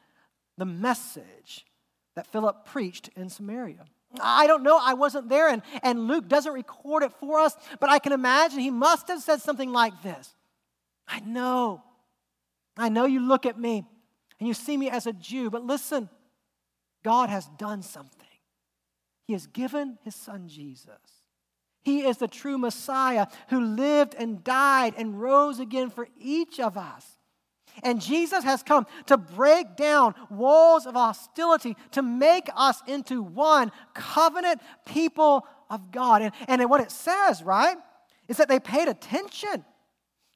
the 0.57 0.67
message 0.67 1.65
that 2.15 2.27
Philip 2.27 2.67
preached 2.67 3.09
in 3.17 3.29
Samaria. 3.29 3.85
I 4.21 4.47
don't 4.47 4.63
know. 4.63 4.79
I 4.81 4.95
wasn't 4.95 5.29
there, 5.29 5.49
and, 5.49 5.63
and 5.83 6.09
Luke 6.09 6.29
doesn't 6.29 6.53
record 6.53 7.03
it 7.03 7.13
for 7.21 7.41
us, 7.41 7.55
but 7.79 7.91
I 7.91 7.99
can 7.99 8.13
imagine 8.13 8.61
he 8.61 8.71
must 8.71 9.09
have 9.09 9.21
said 9.21 9.41
something 9.41 9.73
like 9.73 10.03
this 10.03 10.35
I 11.07 11.21
know. 11.21 11.83
I 12.77 12.89
know 12.89 13.07
you 13.07 13.21
look 13.21 13.45
at 13.45 13.59
me 13.59 13.85
and 14.39 14.47
you 14.47 14.55
see 14.55 14.77
me 14.77 14.89
as 14.89 15.07
a 15.07 15.13
Jew, 15.13 15.51
but 15.51 15.65
listen, 15.65 16.09
God 17.03 17.29
has 17.29 17.47
done 17.59 17.83
something. 17.83 18.15
He 19.27 19.33
has 19.33 19.47
given 19.47 19.99
his 20.05 20.15
son 20.15 20.49
Jesus. 20.49 20.89
He 21.83 22.03
is 22.03 22.19
the 22.19 22.29
true 22.29 22.57
Messiah 22.57 23.27
who 23.49 23.61
lived 23.61 24.15
and 24.15 24.45
died 24.45 24.95
and 24.97 25.21
rose 25.21 25.59
again 25.59 25.91
for 25.91 26.09
each 26.19 26.61
of 26.61 26.77
us. 26.77 27.18
And 27.83 28.01
Jesus 28.01 28.45
has 28.45 28.63
come 28.63 28.87
to 29.07 29.17
break 29.17 29.77
down 29.77 30.15
walls 30.31 30.87
of 30.87 30.95
hostility, 30.95 31.77
to 31.93 32.03
make 32.03 32.49
us 32.57 32.83
into 32.87 33.23
one 33.23 33.73
covenant 33.95 34.61
people 34.87 35.47
of 35.71 35.91
God. 35.91 36.23
And, 36.23 36.33
and 36.49 36.71
what 36.71 36.81
it 36.81 36.91
says, 36.91 37.43
right, 37.43 37.77
is 38.29 38.37
that 38.37 38.49
they 38.49 38.61
paid 38.61 38.89
attention. 38.89 39.65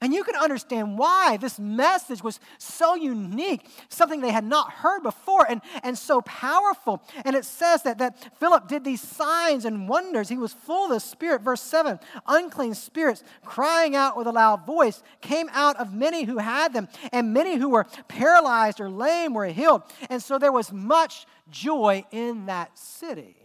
And 0.02 0.12
you 0.12 0.24
can 0.24 0.34
understand 0.34 0.98
why 0.98 1.36
this 1.36 1.60
message 1.60 2.24
was 2.24 2.40
so 2.58 2.96
unique, 2.96 3.64
something 3.88 4.20
they 4.20 4.32
had 4.32 4.44
not 4.44 4.72
heard 4.72 5.04
before, 5.04 5.46
and, 5.48 5.62
and 5.84 5.96
so 5.96 6.20
powerful. 6.22 7.00
And 7.24 7.36
it 7.36 7.44
says 7.44 7.84
that, 7.84 7.98
that 7.98 8.18
Philip 8.40 8.66
did 8.66 8.82
these 8.82 9.00
signs 9.00 9.64
and 9.64 9.88
wonders. 9.88 10.28
He 10.28 10.38
was 10.38 10.52
full 10.52 10.86
of 10.86 10.90
the 10.90 10.98
Spirit. 10.98 11.42
Verse 11.42 11.62
7 11.62 12.00
unclean 12.26 12.74
spirits, 12.74 13.22
crying 13.44 13.94
out 13.94 14.16
with 14.16 14.26
a 14.26 14.32
loud 14.32 14.66
voice, 14.66 15.04
came 15.20 15.48
out 15.52 15.76
of 15.76 15.94
many 15.94 16.24
who 16.24 16.38
had 16.38 16.72
them, 16.72 16.88
and 17.12 17.32
many 17.32 17.56
who 17.56 17.68
were 17.68 17.86
paralyzed 18.08 18.80
or 18.80 18.90
lame 18.90 19.34
were 19.34 19.46
healed. 19.46 19.82
And 20.10 20.20
so 20.20 20.36
there 20.36 20.50
was 20.50 20.72
much 20.72 21.26
joy 21.48 22.04
in 22.10 22.46
that 22.46 22.76
city. 22.76 23.36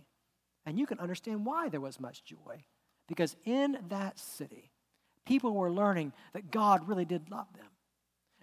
And 0.66 0.80
you 0.80 0.88
can 0.88 1.00
understand 1.00 1.46
why 1.46 1.70
there 1.70 1.82
was 1.82 2.00
much 2.00 2.24
joy, 2.26 2.64
because 3.08 3.36
in 3.46 3.78
that 3.90 4.18
city, 4.18 4.72
people 5.28 5.54
were 5.54 5.70
learning 5.70 6.14
that 6.34 6.50
God 6.52 6.88
really 6.88 7.06
did 7.06 7.30
love 7.30 7.48
them. 7.54 7.66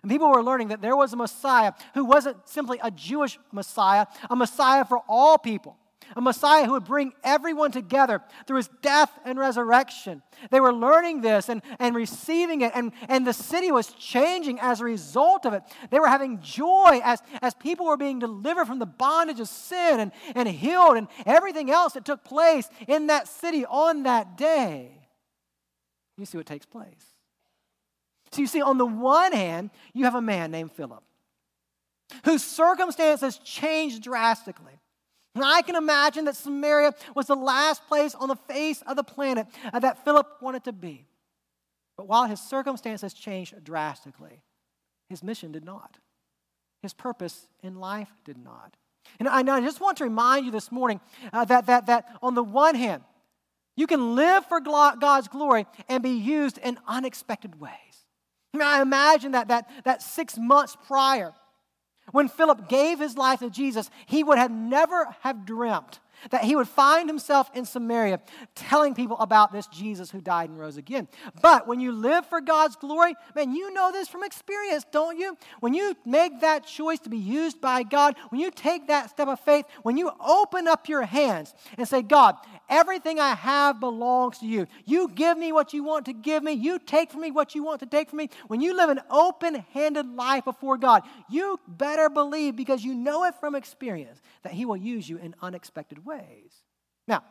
And 0.02 0.10
people 0.10 0.30
were 0.30 0.42
learning 0.42 0.68
that 0.68 0.82
there 0.82 0.96
was 0.96 1.14
a 1.14 1.16
Messiah 1.16 1.72
who 1.94 2.04
wasn't 2.04 2.46
simply 2.46 2.78
a 2.82 2.90
Jewish 2.90 3.38
Messiah, 3.52 4.06
a 4.28 4.36
Messiah 4.36 4.84
for 4.84 5.00
all 5.08 5.38
people, 5.38 5.78
a 6.14 6.20
Messiah 6.20 6.66
who 6.66 6.72
would 6.72 6.84
bring 6.84 7.14
everyone 7.24 7.72
together 7.72 8.20
through 8.46 8.58
his 8.58 8.68
death 8.82 9.10
and 9.24 9.38
resurrection. 9.38 10.22
They 10.50 10.60
were 10.60 10.74
learning 10.74 11.22
this 11.22 11.48
and, 11.48 11.62
and 11.78 11.96
receiving 11.96 12.60
it, 12.60 12.72
and, 12.74 12.92
and 13.08 13.26
the 13.26 13.32
city 13.32 13.72
was 13.72 13.86
changing 13.94 14.60
as 14.60 14.82
a 14.82 14.84
result 14.84 15.46
of 15.46 15.54
it. 15.54 15.62
They 15.88 15.98
were 15.98 16.08
having 16.08 16.42
joy 16.42 17.00
as, 17.02 17.22
as 17.40 17.54
people 17.54 17.86
were 17.86 17.96
being 17.96 18.18
delivered 18.18 18.66
from 18.66 18.78
the 18.78 18.84
bondage 18.84 19.40
of 19.40 19.48
sin 19.48 20.00
and, 20.00 20.12
and 20.34 20.46
healed 20.46 20.98
and 20.98 21.08
everything 21.24 21.70
else 21.70 21.94
that 21.94 22.04
took 22.04 22.24
place 22.24 22.68
in 22.86 23.06
that 23.06 23.26
city 23.26 23.64
on 23.64 24.02
that 24.02 24.36
day 24.36 25.00
you 26.16 26.26
see 26.26 26.36
what 26.36 26.46
takes 26.46 26.66
place. 26.66 27.06
So 28.32 28.40
you 28.40 28.46
see, 28.46 28.62
on 28.62 28.78
the 28.78 28.86
one 28.86 29.32
hand, 29.32 29.70
you 29.92 30.04
have 30.04 30.14
a 30.14 30.22
man 30.22 30.50
named 30.50 30.72
Philip 30.72 31.02
whose 32.24 32.44
circumstances 32.44 33.38
changed 33.38 34.02
drastically. 34.02 34.78
And 35.34 35.44
I 35.44 35.62
can 35.62 35.74
imagine 35.74 36.26
that 36.26 36.36
Samaria 36.36 36.94
was 37.14 37.26
the 37.26 37.34
last 37.34 37.86
place 37.88 38.14
on 38.14 38.28
the 38.28 38.36
face 38.36 38.82
of 38.86 38.96
the 38.96 39.02
planet 39.02 39.46
uh, 39.72 39.80
that 39.80 40.04
Philip 40.04 40.28
wanted 40.40 40.64
to 40.64 40.72
be. 40.72 41.06
But 41.96 42.06
while 42.06 42.26
his 42.26 42.40
circumstances 42.40 43.14
changed 43.14 43.64
drastically, 43.64 44.42
his 45.08 45.22
mission 45.22 45.50
did 45.52 45.64
not. 45.64 45.98
His 46.82 46.92
purpose 46.92 47.48
in 47.62 47.80
life 47.80 48.10
did 48.24 48.36
not. 48.36 48.76
And 49.18 49.28
I, 49.28 49.60
just 49.60 49.80
want 49.80 49.98
to 49.98 50.04
remind 50.04 50.46
you 50.46 50.52
this 50.52 50.72
morning 50.72 51.00
uh, 51.32 51.44
that, 51.46 51.66
that, 51.66 51.86
that 51.86 52.16
on 52.22 52.34
the 52.34 52.42
one 52.42 52.74
hand, 52.74 53.02
you 53.76 53.86
can 53.86 54.14
live 54.14 54.46
for 54.46 54.60
God's 54.60 55.28
glory 55.28 55.66
and 55.88 56.02
be 56.02 56.10
used 56.10 56.58
in 56.58 56.78
unexpected 56.86 57.60
ways. 57.60 57.72
I 58.54 58.82
imagine 58.82 59.32
that, 59.32 59.48
that, 59.48 59.68
that 59.84 60.02
six 60.02 60.38
months 60.38 60.76
prior, 60.86 61.32
when 62.12 62.28
Philip 62.28 62.68
gave 62.68 63.00
his 63.00 63.16
life 63.16 63.40
to 63.40 63.50
Jesus, 63.50 63.90
he 64.06 64.22
would 64.22 64.38
have 64.38 64.50
never 64.50 65.16
have 65.20 65.44
dreamt 65.44 65.98
that 66.30 66.44
he 66.44 66.56
would 66.56 66.68
find 66.68 67.08
himself 67.08 67.50
in 67.54 67.64
Samaria 67.64 68.20
telling 68.54 68.94
people 68.94 69.18
about 69.18 69.52
this 69.52 69.66
Jesus 69.68 70.10
who 70.10 70.20
died 70.20 70.50
and 70.50 70.58
rose 70.58 70.76
again. 70.76 71.08
But 71.42 71.66
when 71.66 71.80
you 71.80 71.92
live 71.92 72.26
for 72.26 72.40
God's 72.40 72.76
glory, 72.76 73.14
man, 73.34 73.54
you 73.54 73.72
know 73.72 73.92
this 73.92 74.08
from 74.08 74.24
experience, 74.24 74.84
don't 74.90 75.18
you? 75.18 75.36
When 75.60 75.74
you 75.74 75.96
make 76.04 76.40
that 76.40 76.66
choice 76.66 77.00
to 77.00 77.10
be 77.10 77.18
used 77.18 77.60
by 77.60 77.82
God, 77.82 78.16
when 78.30 78.40
you 78.40 78.50
take 78.50 78.88
that 78.88 79.10
step 79.10 79.28
of 79.28 79.40
faith, 79.40 79.66
when 79.82 79.96
you 79.96 80.10
open 80.20 80.68
up 80.68 80.88
your 80.88 81.02
hands 81.02 81.54
and 81.76 81.86
say, 81.86 82.02
God, 82.02 82.36
everything 82.68 83.20
I 83.20 83.34
have 83.34 83.80
belongs 83.80 84.38
to 84.38 84.46
you. 84.46 84.66
You 84.84 85.08
give 85.08 85.36
me 85.38 85.52
what 85.52 85.72
you 85.72 85.84
want 85.84 86.06
to 86.06 86.12
give 86.12 86.42
me. 86.42 86.52
You 86.52 86.78
take 86.78 87.10
from 87.10 87.20
me 87.20 87.30
what 87.30 87.54
you 87.54 87.62
want 87.62 87.80
to 87.80 87.86
take 87.86 88.10
from 88.10 88.18
me. 88.18 88.30
When 88.48 88.60
you 88.60 88.76
live 88.76 88.90
an 88.90 89.00
open 89.10 89.64
handed 89.72 90.14
life 90.14 90.44
before 90.44 90.76
God, 90.76 91.02
you 91.28 91.60
better 91.66 92.08
believe 92.08 92.56
because 92.56 92.84
you 92.84 92.94
know 92.94 93.24
it 93.24 93.34
from 93.36 93.54
experience 93.54 94.20
that 94.42 94.52
He 94.52 94.64
will 94.64 94.76
use 94.76 95.08
you 95.08 95.18
in 95.18 95.34
unexpected 95.42 96.03
ways. 96.04 96.62
Now, 97.08 97.24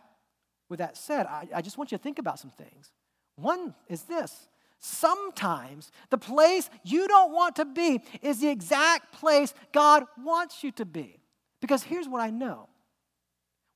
with 0.70 0.80
that 0.80 0.98
said, 0.98 1.26
I, 1.26 1.48
I 1.56 1.62
just 1.62 1.78
want 1.78 1.92
you 1.92 1.98
to 1.98 2.04
think 2.04 2.20
about 2.20 2.40
some 2.40 2.52
things. 2.52 2.92
One 3.36 3.74
is 3.88 4.04
this 4.04 4.48
sometimes 4.80 5.92
the 6.10 6.18
place 6.18 6.70
you 6.84 7.08
don't 7.08 7.32
want 7.32 7.56
to 7.56 7.64
be 7.64 8.02
is 8.22 8.42
the 8.42 8.50
exact 8.50 9.14
place 9.14 9.54
God 9.72 10.04
wants 10.22 10.62
you 10.64 10.72
to 10.74 10.86
be. 10.86 11.22
Because 11.62 11.84
here's 11.84 12.08
what 12.08 12.20
I 12.20 12.30
know 12.30 12.68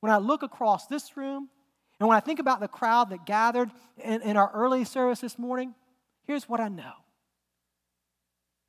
when 0.01 0.11
I 0.11 0.17
look 0.17 0.43
across 0.43 0.87
this 0.87 1.15
room 1.15 1.49
and 1.99 2.07
when 2.07 2.17
I 2.17 2.19
think 2.19 2.39
about 2.39 2.59
the 2.59 2.67
crowd 2.67 3.09
that 3.09 3.25
gathered 3.25 3.71
in, 3.97 4.21
in 4.21 4.37
our 4.37 4.51
early 4.53 4.83
service 4.83 5.19
this 5.19 5.39
morning, 5.39 5.73
here's 6.25 6.47
what 6.47 6.59
I 6.59 6.67
know. 6.67 6.93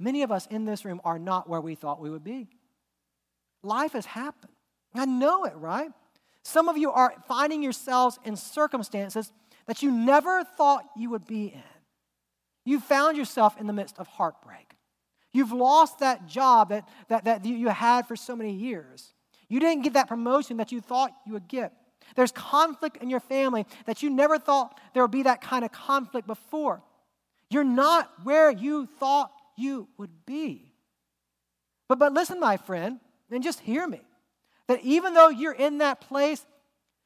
Many 0.01 0.23
of 0.23 0.31
us 0.31 0.47
in 0.47 0.64
this 0.64 0.85
room 0.85 1.01
are 1.05 1.19
not 1.19 1.49
where 1.49 1.61
we 1.61 1.75
thought 1.75 2.01
we 2.01 2.09
would 2.09 2.25
be. 2.25 2.49
Life 3.62 3.93
has 3.93 4.07
happened. 4.07 4.53
I 4.95 5.05
know 5.05 5.45
it, 5.45 5.57
right? 5.57 5.91
Some 6.44 6.68
of 6.68 6.77
you 6.79 6.90
are 6.90 7.14
finding 7.27 7.62
yourselves 7.62 8.18
in 8.24 8.37
circumstances 8.37 9.33
that 9.66 9.83
you 9.83 9.90
never 9.90 10.44
thought 10.44 10.85
you 10.96 11.11
would 11.11 11.27
be 11.27 11.46
in. 11.46 11.62
You 12.64 12.81
found 12.81 13.16
yourself 13.16 13.59
in 13.59 13.66
the 13.66 13.72
midst 13.72 13.98
of 13.98 14.07
heartbreak. 14.07 14.74
You've 15.33 15.53
lost 15.53 15.98
that 15.98 16.27
job 16.27 16.70
that, 16.70 16.88
that, 17.09 17.24
that 17.24 17.44
you 17.44 17.68
had 17.68 18.07
for 18.07 18.16
so 18.16 18.35
many 18.35 18.53
years. 18.53 19.12
You 19.48 19.61
didn't 19.61 19.85
get 19.85 19.92
that 19.94 20.09
promotion 20.09 20.57
that 20.57 20.72
you 20.72 20.81
thought 20.81 21.12
you 21.27 21.33
would 21.35 21.48
get. 21.48 21.72
There's 22.16 22.33
conflict 22.33 22.98
in 22.98 23.11
your 23.11 23.20
family 23.20 23.66
that 23.87 24.03
you 24.03 24.11
never 24.11 24.38
thought 24.38 24.79
there 24.94 25.03
would 25.03 25.11
be 25.11 25.24
that 25.24 25.40
kind 25.40 25.64
of 25.64 25.72
conflict 25.72 26.27
before. 26.27 26.83
You're 27.51 27.64
not 27.64 28.11
where 28.24 28.51
you 28.51 28.87
thought 28.98 29.33
you 29.57 29.88
would 29.98 30.27
be. 30.27 30.72
But, 31.88 31.98
but 31.98 32.12
listen, 32.12 32.40
my 32.40 32.57
friend, 32.57 33.01
and 33.31 33.42
just 33.42 33.61
hear 33.61 33.87
me 33.87 34.01
that 34.69 34.81
even 34.83 35.15
though 35.15 35.29
you're 35.29 35.53
in 35.53 35.79
that 35.79 36.01
place 36.01 36.47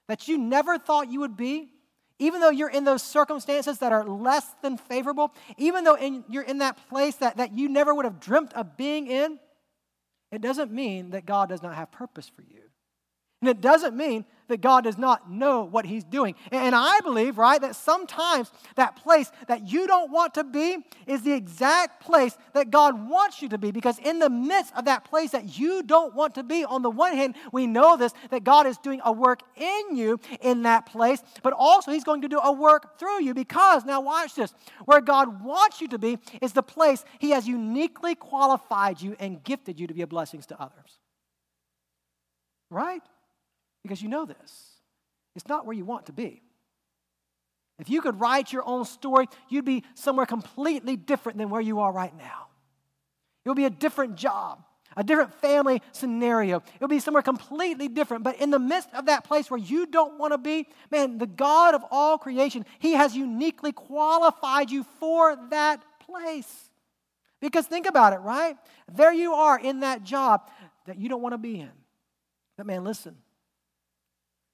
that 0.09 0.29
you 0.29 0.37
never 0.37 0.79
thought 0.79 1.11
you 1.11 1.21
would 1.21 1.37
be, 1.37 1.71
even 2.19 2.41
though 2.41 2.51
you're 2.51 2.71
in 2.71 2.85
those 2.85 3.03
circumstances 3.03 3.79
that 3.79 3.93
are 3.93 4.05
less 4.07 4.47
than 4.63 4.77
favorable, 4.77 5.33
even 5.57 5.85
though 5.85 5.95
in, 5.95 6.25
you're 6.29 6.43
in 6.43 6.59
that 6.59 6.79
place 6.89 7.17
that, 7.17 7.39
that 7.39 7.53
you 7.53 7.69
never 7.69 7.95
would 7.95 8.05
have 8.05 8.21
dreamt 8.21 8.53
of 8.55 8.77
being 8.77 9.07
in, 9.07 9.39
it 10.31 10.41
doesn't 10.41 10.71
mean 10.71 11.11
that 11.11 11.27
God 11.27 11.49
does 11.49 11.63
not 11.63 11.75
have 11.75 11.91
purpose 11.91 12.29
for 12.29 12.43
you. 12.43 12.63
And 13.43 13.49
it 13.49 13.61
doesn't 13.61 13.97
mean 13.97 14.25
that 14.47 14.61
God 14.61 14.85
does 14.85 14.97
not 14.97 15.29
know 15.29 15.65
what 15.65 15.85
He's 15.85 16.05
doing. 16.05 16.37
And 16.53 16.77
I 16.77 17.01
believe, 17.01 17.39
right, 17.39 17.61
that 17.61 17.75
sometimes 17.75 18.53
that 18.77 18.95
place 18.95 19.33
that 19.49 19.67
you 19.67 19.89
don't 19.89 20.13
want 20.13 20.35
to 20.35 20.45
be 20.45 20.79
is 21.09 21.23
the 21.23 21.33
exact 21.33 22.05
place 22.05 22.37
that 22.55 22.71
God 22.71 23.09
wants 23.09 23.43
you 23.43 23.49
to 23.49 23.59
be. 23.59 23.73
Because 23.73 23.99
in 23.99 24.21
the 24.21 24.31
midst 24.31 24.73
of 24.77 24.85
that 24.85 25.05
place 25.05 25.33
that 25.33 25.59
you 25.59 25.83
don't 25.83 26.15
want 26.15 26.37
to 26.37 26.45
be, 26.45 26.65
on 26.65 26.83
the 26.83 26.91
one 26.91 27.17
hand, 27.17 27.35
we 27.51 27.67
know 27.67 27.97
this, 27.97 28.13
that 28.31 28.45
God 28.45 28.69
is 28.69 28.79
doing 28.79 29.01
a 29.05 29.11
work 29.11 29.41
in 29.57 29.97
you 29.97 30.21
in 30.41 30.63
that 30.63 30.87
place, 30.87 31.21
but 31.43 31.53
also 31.53 31.91
He's 31.91 32.05
going 32.05 32.23
to 32.23 32.29
do 32.29 32.39
a 32.39 32.53
work 32.53 32.97
through 33.01 33.25
you. 33.25 33.35
Because, 33.35 33.85
now 33.85 34.01
watch 34.01 34.37
this, 34.37 34.55
where 34.85 35.01
God 35.01 35.43
wants 35.43 35.81
you 35.81 35.89
to 35.89 35.99
be 35.99 36.19
is 36.41 36.53
the 36.53 36.63
place 36.63 37.05
He 37.19 37.31
has 37.31 37.49
uniquely 37.49 38.15
qualified 38.15 39.01
you 39.01 39.17
and 39.19 39.43
gifted 39.43 39.81
you 39.81 39.89
to 39.89 39.95
be 39.95 40.03
a 40.03 40.07
blessing 40.07 40.41
to 40.43 40.63
others. 40.63 41.01
Right? 42.71 43.03
Because 43.83 44.03
you 44.03 44.09
know 44.09 44.25
this. 44.25 44.73
It's 45.35 45.49
not 45.49 45.67
where 45.67 45.77
you 45.77 45.85
want 45.85 46.07
to 46.07 46.13
be. 46.13 46.43
If 47.79 47.91
you 47.91 48.01
could 48.01 48.21
write 48.21 48.53
your 48.53 48.67
own 48.67 48.85
story, 48.85 49.29
you'd 49.49 49.65
be 49.65 49.83
somewhere 49.95 50.27
completely 50.27 50.97
different 50.97 51.39
than 51.39 51.51
where 51.51 51.61
you 51.61 51.81
are 51.81 51.93
right 51.93 52.17
now. 52.17 52.47
It 53.45 53.49
would 53.49 53.57
be 53.57 53.65
a 53.65 53.71
different 53.71 54.17
job, 54.17 54.63
a 54.97 55.03
different 55.03 55.35
family 55.35 55.83
scenario. 55.91 56.59
It 56.59 56.81
would 56.81 56.91
be 56.91 57.01
somewhere 57.01 57.23
completely 57.23 57.89
different. 57.89 58.23
But 58.23 58.41
in 58.41 58.51
the 58.51 58.59
midst 58.59 58.91
of 58.95 59.07
that 59.07 59.25
place 59.25 59.51
where 59.51 59.59
you 59.59 59.87
don't 59.87 60.19
want 60.19 60.33
to 60.33 60.39
be, 60.39 60.69
man, 60.91 61.19
the 61.19 61.27
God 61.27 61.75
of 61.75 61.83
all 61.91 62.19
creation, 62.19 62.65
He 62.79 62.93
has 62.93 63.17
uniquely 63.17 63.73
qualified 63.73 64.71
you 64.71 64.85
for 65.01 65.37
that 65.51 65.83
place. 66.07 66.71
Because 67.41 67.67
think 67.67 67.87
about 67.87 68.13
it, 68.13 68.21
right? 68.21 68.57
There 68.93 69.13
you 69.13 69.33
are 69.33 69.59
in 69.59 69.81
that 69.81 70.05
job 70.05 70.49
that 70.87 70.99
you 70.99 71.09
don't 71.09 71.23
want 71.23 71.33
to 71.33 71.39
be 71.39 71.59
in. 71.59 71.73
But 72.57 72.67
man, 72.67 72.85
listen, 72.85 73.17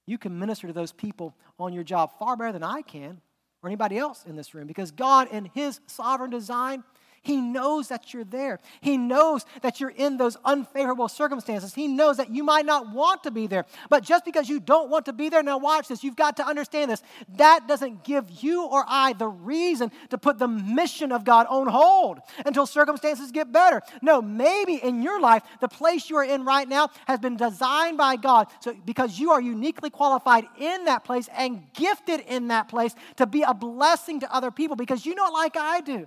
you 0.08 0.18
can 0.18 0.38
minister 0.38 0.66
to 0.66 0.72
those 0.72 0.92
people 0.92 1.34
on 1.58 1.72
your 1.72 1.84
job 1.84 2.12
far 2.18 2.36
better 2.36 2.52
than 2.52 2.62
I 2.62 2.82
can 2.82 3.20
or 3.62 3.68
anybody 3.68 3.98
else 3.98 4.24
in 4.26 4.36
this 4.36 4.54
room 4.54 4.66
because 4.66 4.90
God, 4.90 5.28
in 5.30 5.50
His 5.54 5.80
sovereign 5.86 6.30
design, 6.30 6.84
he 7.22 7.36
knows 7.36 7.88
that 7.88 8.12
you're 8.12 8.24
there. 8.24 8.58
He 8.80 8.96
knows 8.96 9.44
that 9.62 9.80
you're 9.80 9.90
in 9.90 10.16
those 10.16 10.36
unfavorable 10.44 11.08
circumstances. 11.08 11.74
He 11.74 11.88
knows 11.88 12.16
that 12.16 12.30
you 12.30 12.44
might 12.44 12.66
not 12.66 12.92
want 12.92 13.24
to 13.24 13.30
be 13.30 13.46
there. 13.46 13.66
But 13.90 14.04
just 14.04 14.24
because 14.24 14.48
you 14.48 14.60
don't 14.60 14.90
want 14.90 15.06
to 15.06 15.12
be 15.12 15.28
there, 15.28 15.42
now 15.42 15.58
watch 15.58 15.88
this, 15.88 16.04
you've 16.04 16.16
got 16.16 16.36
to 16.38 16.46
understand 16.46 16.90
this. 16.90 17.02
That 17.36 17.66
doesn't 17.68 18.04
give 18.04 18.30
you 18.42 18.66
or 18.66 18.84
I 18.86 19.12
the 19.12 19.28
reason 19.28 19.90
to 20.10 20.18
put 20.18 20.38
the 20.38 20.48
mission 20.48 21.12
of 21.12 21.24
God 21.24 21.46
on 21.48 21.66
hold 21.66 22.18
until 22.44 22.66
circumstances 22.66 23.30
get 23.30 23.52
better. 23.52 23.82
No, 24.02 24.22
maybe 24.22 24.76
in 24.76 25.02
your 25.02 25.20
life, 25.20 25.42
the 25.60 25.68
place 25.68 26.08
you 26.08 26.16
are 26.16 26.24
in 26.24 26.44
right 26.44 26.68
now 26.68 26.88
has 27.06 27.18
been 27.18 27.36
designed 27.36 27.98
by 27.98 28.16
God 28.16 28.48
so 28.60 28.74
because 28.84 29.18
you 29.18 29.30
are 29.30 29.40
uniquely 29.40 29.90
qualified 29.90 30.44
in 30.58 30.84
that 30.86 31.04
place 31.04 31.28
and 31.36 31.62
gifted 31.74 32.20
in 32.20 32.48
that 32.48 32.68
place 32.68 32.94
to 33.16 33.26
be 33.26 33.42
a 33.42 33.54
blessing 33.54 34.20
to 34.20 34.34
other 34.34 34.50
people 34.50 34.76
because 34.76 35.04
you 35.04 35.14
know 35.14 35.26
it 35.26 35.32
like 35.32 35.56
I 35.56 35.80
do 35.80 36.06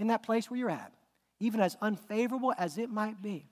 in 0.00 0.06
that 0.06 0.22
place 0.22 0.50
where 0.50 0.58
you're 0.58 0.70
at, 0.70 0.92
even 1.38 1.60
as 1.60 1.76
unfavorable 1.82 2.54
as 2.56 2.78
it 2.78 2.88
might 2.88 3.20
be. 3.20 3.46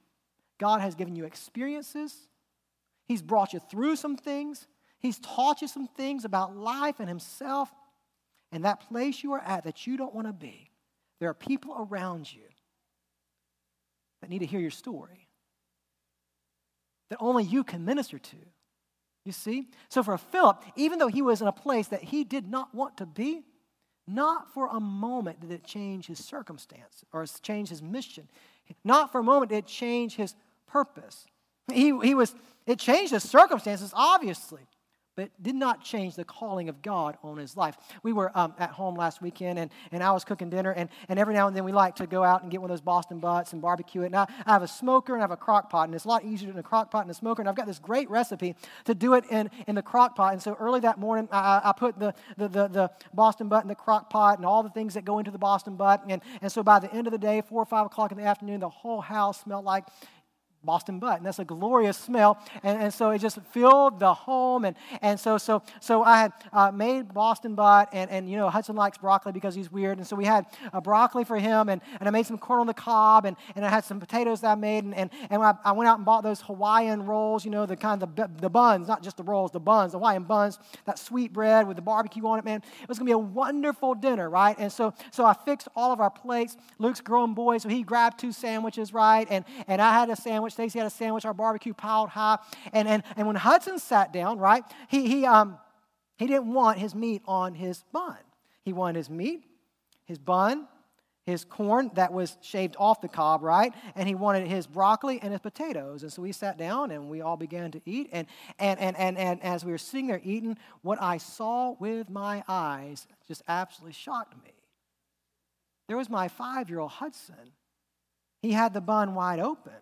God 0.58 0.80
has 0.80 0.94
given 0.94 1.14
you 1.14 1.24
experiences, 1.24 2.14
He's 3.06 3.22
brought 3.22 3.52
you 3.52 3.60
through 3.70 3.96
some 3.96 4.16
things, 4.16 4.66
He's 4.98 5.18
taught 5.18 5.60
you 5.60 5.68
some 5.68 5.86
things 5.86 6.24
about 6.24 6.56
life 6.56 6.96
and 6.98 7.08
Himself. 7.08 7.70
And 8.50 8.64
that 8.64 8.88
place 8.88 9.22
you 9.22 9.34
are 9.34 9.42
at 9.42 9.64
that 9.64 9.86
you 9.86 9.98
don't 9.98 10.14
want 10.14 10.26
to 10.26 10.32
be, 10.32 10.70
there 11.20 11.28
are 11.28 11.34
people 11.34 11.86
around 11.90 12.32
you 12.32 12.44
that 14.22 14.30
need 14.30 14.38
to 14.38 14.46
hear 14.46 14.58
your 14.58 14.70
story 14.70 15.28
that 17.10 17.18
only 17.20 17.44
you 17.44 17.62
can 17.62 17.84
minister 17.84 18.18
to. 18.18 18.36
You 19.26 19.32
see? 19.32 19.68
So 19.90 20.02
for 20.02 20.16
Philip, 20.16 20.64
even 20.76 20.98
though 20.98 21.08
he 21.08 21.20
was 21.20 21.42
in 21.42 21.46
a 21.46 21.52
place 21.52 21.88
that 21.88 22.02
he 22.02 22.24
did 22.24 22.48
not 22.48 22.74
want 22.74 22.96
to 22.96 23.06
be, 23.06 23.44
not 24.08 24.52
for 24.52 24.68
a 24.68 24.80
moment 24.80 25.40
did 25.40 25.50
it 25.50 25.64
change 25.64 26.06
his 26.06 26.24
circumstance 26.24 27.04
or 27.12 27.24
change 27.42 27.68
his 27.68 27.82
mission. 27.82 28.28
Not 28.84 29.12
for 29.12 29.20
a 29.20 29.22
moment 29.22 29.50
did 29.50 29.58
it 29.58 29.66
change 29.66 30.16
his 30.16 30.34
purpose. 30.66 31.26
He, 31.72 31.98
he 32.00 32.14
was, 32.14 32.34
it 32.66 32.78
changed 32.78 33.12
his 33.12 33.28
circumstances, 33.28 33.92
obviously 33.94 34.62
but 35.18 35.30
did 35.42 35.56
not 35.56 35.82
change 35.82 36.14
the 36.14 36.22
calling 36.22 36.68
of 36.68 36.80
God 36.80 37.18
on 37.24 37.38
his 37.38 37.56
life. 37.56 37.76
We 38.04 38.12
were 38.12 38.30
um, 38.38 38.54
at 38.56 38.70
home 38.70 38.94
last 38.94 39.20
weekend, 39.20 39.58
and, 39.58 39.68
and 39.90 40.00
I 40.00 40.12
was 40.12 40.24
cooking 40.24 40.48
dinner, 40.48 40.70
and, 40.70 40.88
and 41.08 41.18
every 41.18 41.34
now 41.34 41.48
and 41.48 41.56
then 41.56 41.64
we 41.64 41.72
like 41.72 41.96
to 41.96 42.06
go 42.06 42.22
out 42.22 42.42
and 42.42 42.52
get 42.52 42.60
one 42.60 42.70
of 42.70 42.76
those 42.76 42.84
Boston 42.84 43.18
butts 43.18 43.52
and 43.52 43.60
barbecue 43.60 44.02
it. 44.02 44.06
And 44.06 44.14
I, 44.14 44.28
I 44.46 44.52
have 44.52 44.62
a 44.62 44.68
smoker 44.68 45.14
and 45.14 45.20
I 45.20 45.24
have 45.24 45.32
a 45.32 45.36
crock 45.36 45.70
pot, 45.70 45.88
and 45.88 45.94
it's 45.96 46.04
a 46.04 46.08
lot 46.08 46.24
easier 46.24 46.52
in 46.52 46.56
a 46.56 46.62
crock 46.62 46.92
pot 46.92 47.02
and 47.02 47.10
a 47.10 47.14
smoker. 47.14 47.42
And 47.42 47.48
I've 47.48 47.56
got 47.56 47.66
this 47.66 47.80
great 47.80 48.08
recipe 48.08 48.54
to 48.84 48.94
do 48.94 49.14
it 49.14 49.24
in, 49.28 49.50
in 49.66 49.74
the 49.74 49.82
crock 49.82 50.14
pot. 50.14 50.34
And 50.34 50.40
so 50.40 50.56
early 50.60 50.78
that 50.80 50.98
morning, 51.00 51.28
I, 51.32 51.62
I 51.64 51.72
put 51.72 51.98
the, 51.98 52.14
the, 52.36 52.46
the, 52.46 52.68
the 52.68 52.90
Boston 53.12 53.48
butt 53.48 53.64
in 53.64 53.68
the 53.68 53.74
crock 53.74 54.10
pot 54.10 54.38
and 54.38 54.46
all 54.46 54.62
the 54.62 54.70
things 54.70 54.94
that 54.94 55.04
go 55.04 55.18
into 55.18 55.32
the 55.32 55.38
Boston 55.38 55.74
butt. 55.74 56.04
And, 56.08 56.22
and 56.40 56.52
so 56.52 56.62
by 56.62 56.78
the 56.78 56.94
end 56.94 57.08
of 57.08 57.10
the 57.10 57.18
day, 57.18 57.42
four 57.42 57.60
or 57.60 57.66
five 57.66 57.86
o'clock 57.86 58.12
in 58.12 58.18
the 58.18 58.24
afternoon, 58.24 58.60
the 58.60 58.68
whole 58.68 59.00
house 59.00 59.40
smelled 59.40 59.64
like 59.64 59.84
Boston 60.64 60.98
butt. 60.98 61.18
And 61.18 61.26
that's 61.26 61.38
a 61.38 61.44
glorious 61.44 61.96
smell. 61.96 62.38
And, 62.62 62.82
and 62.82 62.94
so 62.94 63.10
it 63.10 63.20
just 63.20 63.40
filled 63.52 64.00
the 64.00 64.12
home. 64.12 64.64
And, 64.64 64.76
and 65.00 65.18
so, 65.18 65.38
so, 65.38 65.62
so 65.80 66.02
I 66.02 66.18
had 66.18 66.32
uh, 66.52 66.70
made 66.70 67.14
Boston 67.14 67.54
butt. 67.54 67.88
And, 67.92 68.10
and, 68.10 68.28
you 68.28 68.36
know, 68.36 68.50
Hudson 68.50 68.76
likes 68.76 68.98
broccoli 68.98 69.32
because 69.32 69.54
he's 69.54 69.70
weird. 69.70 69.98
And 69.98 70.06
so 70.06 70.16
we 70.16 70.24
had 70.24 70.46
a 70.72 70.80
broccoli 70.80 71.24
for 71.24 71.38
him. 71.38 71.68
And, 71.68 71.80
and 72.00 72.08
I 72.08 72.10
made 72.10 72.26
some 72.26 72.38
corn 72.38 72.60
on 72.60 72.66
the 72.66 72.74
cob. 72.74 73.24
And, 73.24 73.36
and 73.54 73.64
I 73.64 73.68
had 73.68 73.84
some 73.84 74.00
potatoes 74.00 74.40
that 74.40 74.52
I 74.52 74.54
made. 74.56 74.84
And, 74.84 74.94
and, 74.94 75.10
and 75.30 75.42
I, 75.42 75.54
I 75.64 75.72
went 75.72 75.88
out 75.88 75.96
and 75.96 76.04
bought 76.04 76.22
those 76.22 76.40
Hawaiian 76.42 77.06
rolls, 77.06 77.44
you 77.44 77.50
know, 77.50 77.64
the 77.64 77.76
kind 77.76 78.02
of 78.02 78.16
the, 78.16 78.50
buns, 78.50 78.88
not 78.88 79.02
just 79.02 79.16
the 79.16 79.22
rolls, 79.22 79.52
the 79.52 79.60
buns, 79.60 79.92
the 79.92 79.98
Hawaiian 79.98 80.24
buns, 80.24 80.58
that 80.86 80.98
sweet 80.98 81.32
bread 81.32 81.66
with 81.66 81.76
the 81.76 81.82
barbecue 81.82 82.26
on 82.26 82.38
it, 82.38 82.44
man. 82.44 82.62
It 82.82 82.88
was 82.88 82.98
going 82.98 83.06
to 83.06 83.10
be 83.10 83.14
a 83.14 83.18
wonderful 83.18 83.94
dinner, 83.94 84.28
right? 84.28 84.56
And 84.58 84.72
so, 84.72 84.94
so 85.10 85.24
I 85.24 85.34
fixed 85.34 85.68
all 85.76 85.92
of 85.92 86.00
our 86.00 86.10
plates. 86.10 86.56
Luke's 86.78 87.00
growing 87.00 87.34
boy, 87.34 87.58
so 87.58 87.68
he 87.68 87.82
grabbed 87.82 88.18
two 88.18 88.32
sandwiches, 88.32 88.92
right? 88.92 89.26
And, 89.30 89.44
and 89.66 89.80
I 89.80 89.92
had 89.92 90.10
a 90.10 90.16
sandwich 90.16 90.47
sandwich. 90.50 90.72
Stacy 90.72 90.78
had 90.78 90.86
a 90.86 90.90
sandwich, 90.90 91.24
our 91.24 91.34
barbecue 91.34 91.74
piled 91.74 92.10
high. 92.10 92.38
And, 92.72 92.88
and, 92.88 93.02
and 93.16 93.26
when 93.26 93.36
Hudson 93.36 93.78
sat 93.78 94.12
down, 94.12 94.38
right, 94.38 94.64
he, 94.88 95.06
he, 95.06 95.26
um, 95.26 95.58
he 96.16 96.26
didn't 96.26 96.52
want 96.52 96.78
his 96.78 96.94
meat 96.94 97.22
on 97.26 97.54
his 97.54 97.84
bun. 97.92 98.16
He 98.62 98.72
wanted 98.72 98.96
his 98.98 99.10
meat, 99.10 99.44
his 100.04 100.18
bun, 100.18 100.66
his 101.24 101.44
corn 101.44 101.90
that 101.94 102.12
was 102.12 102.38
shaved 102.40 102.74
off 102.78 103.00
the 103.00 103.08
cob, 103.08 103.42
right? 103.42 103.74
And 103.94 104.08
he 104.08 104.14
wanted 104.14 104.46
his 104.48 104.66
broccoli 104.66 105.20
and 105.22 105.32
his 105.32 105.40
potatoes. 105.40 106.02
And 106.02 106.12
so 106.12 106.22
we 106.22 106.32
sat 106.32 106.56
down 106.58 106.90
and 106.90 107.08
we 107.08 107.20
all 107.20 107.36
began 107.36 107.70
to 107.72 107.80
eat. 107.84 108.08
And, 108.12 108.26
and, 108.58 108.80
and, 108.80 108.96
and, 108.96 109.18
and 109.18 109.42
as 109.42 109.64
we 109.64 109.72
were 109.72 109.78
sitting 109.78 110.06
there 110.06 110.20
eating, 110.24 110.56
what 110.82 111.00
I 111.00 111.18
saw 111.18 111.76
with 111.78 112.08
my 112.08 112.42
eyes 112.48 113.06
just 113.26 113.42
absolutely 113.46 113.92
shocked 113.92 114.34
me. 114.42 114.52
There 115.86 115.96
was 115.96 116.10
my 116.10 116.28
five 116.28 116.68
year 116.68 116.80
old 116.80 116.92
Hudson. 116.92 117.52
He 118.40 118.52
had 118.52 118.72
the 118.72 118.80
bun 118.80 119.14
wide 119.14 119.40
open. 119.40 119.72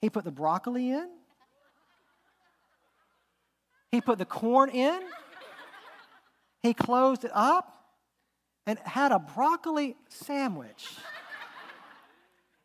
He 0.00 0.10
put 0.10 0.24
the 0.24 0.30
broccoli 0.30 0.90
in. 0.90 1.08
He 3.90 4.00
put 4.00 4.18
the 4.18 4.24
corn 4.24 4.70
in. 4.70 5.00
He 6.62 6.74
closed 6.74 7.24
it 7.24 7.30
up 7.34 7.94
and 8.66 8.78
had 8.80 9.12
a 9.12 9.18
broccoli 9.18 9.96
sandwich. 10.08 10.88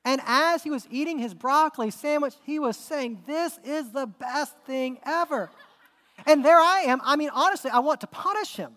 And 0.04 0.22
as 0.26 0.64
he 0.64 0.70
was 0.70 0.88
eating 0.92 1.18
his 1.18 1.34
broccoli 1.34 1.90
sandwich, 1.90 2.36
he 2.46 2.60
was 2.60 2.78
saying, 2.78 3.24
This 3.26 3.58
is 3.64 3.92
the 3.92 4.06
best 4.06 4.56
thing 4.66 5.00
ever. 5.04 5.50
And 6.28 6.46
there 6.46 6.60
I 6.60 6.82
am. 6.82 7.02
I 7.04 7.16
mean, 7.16 7.32
honestly, 7.34 7.72
I 7.72 7.80
want 7.80 8.02
to 8.02 8.08
punish 8.08 8.56
him 8.56 8.76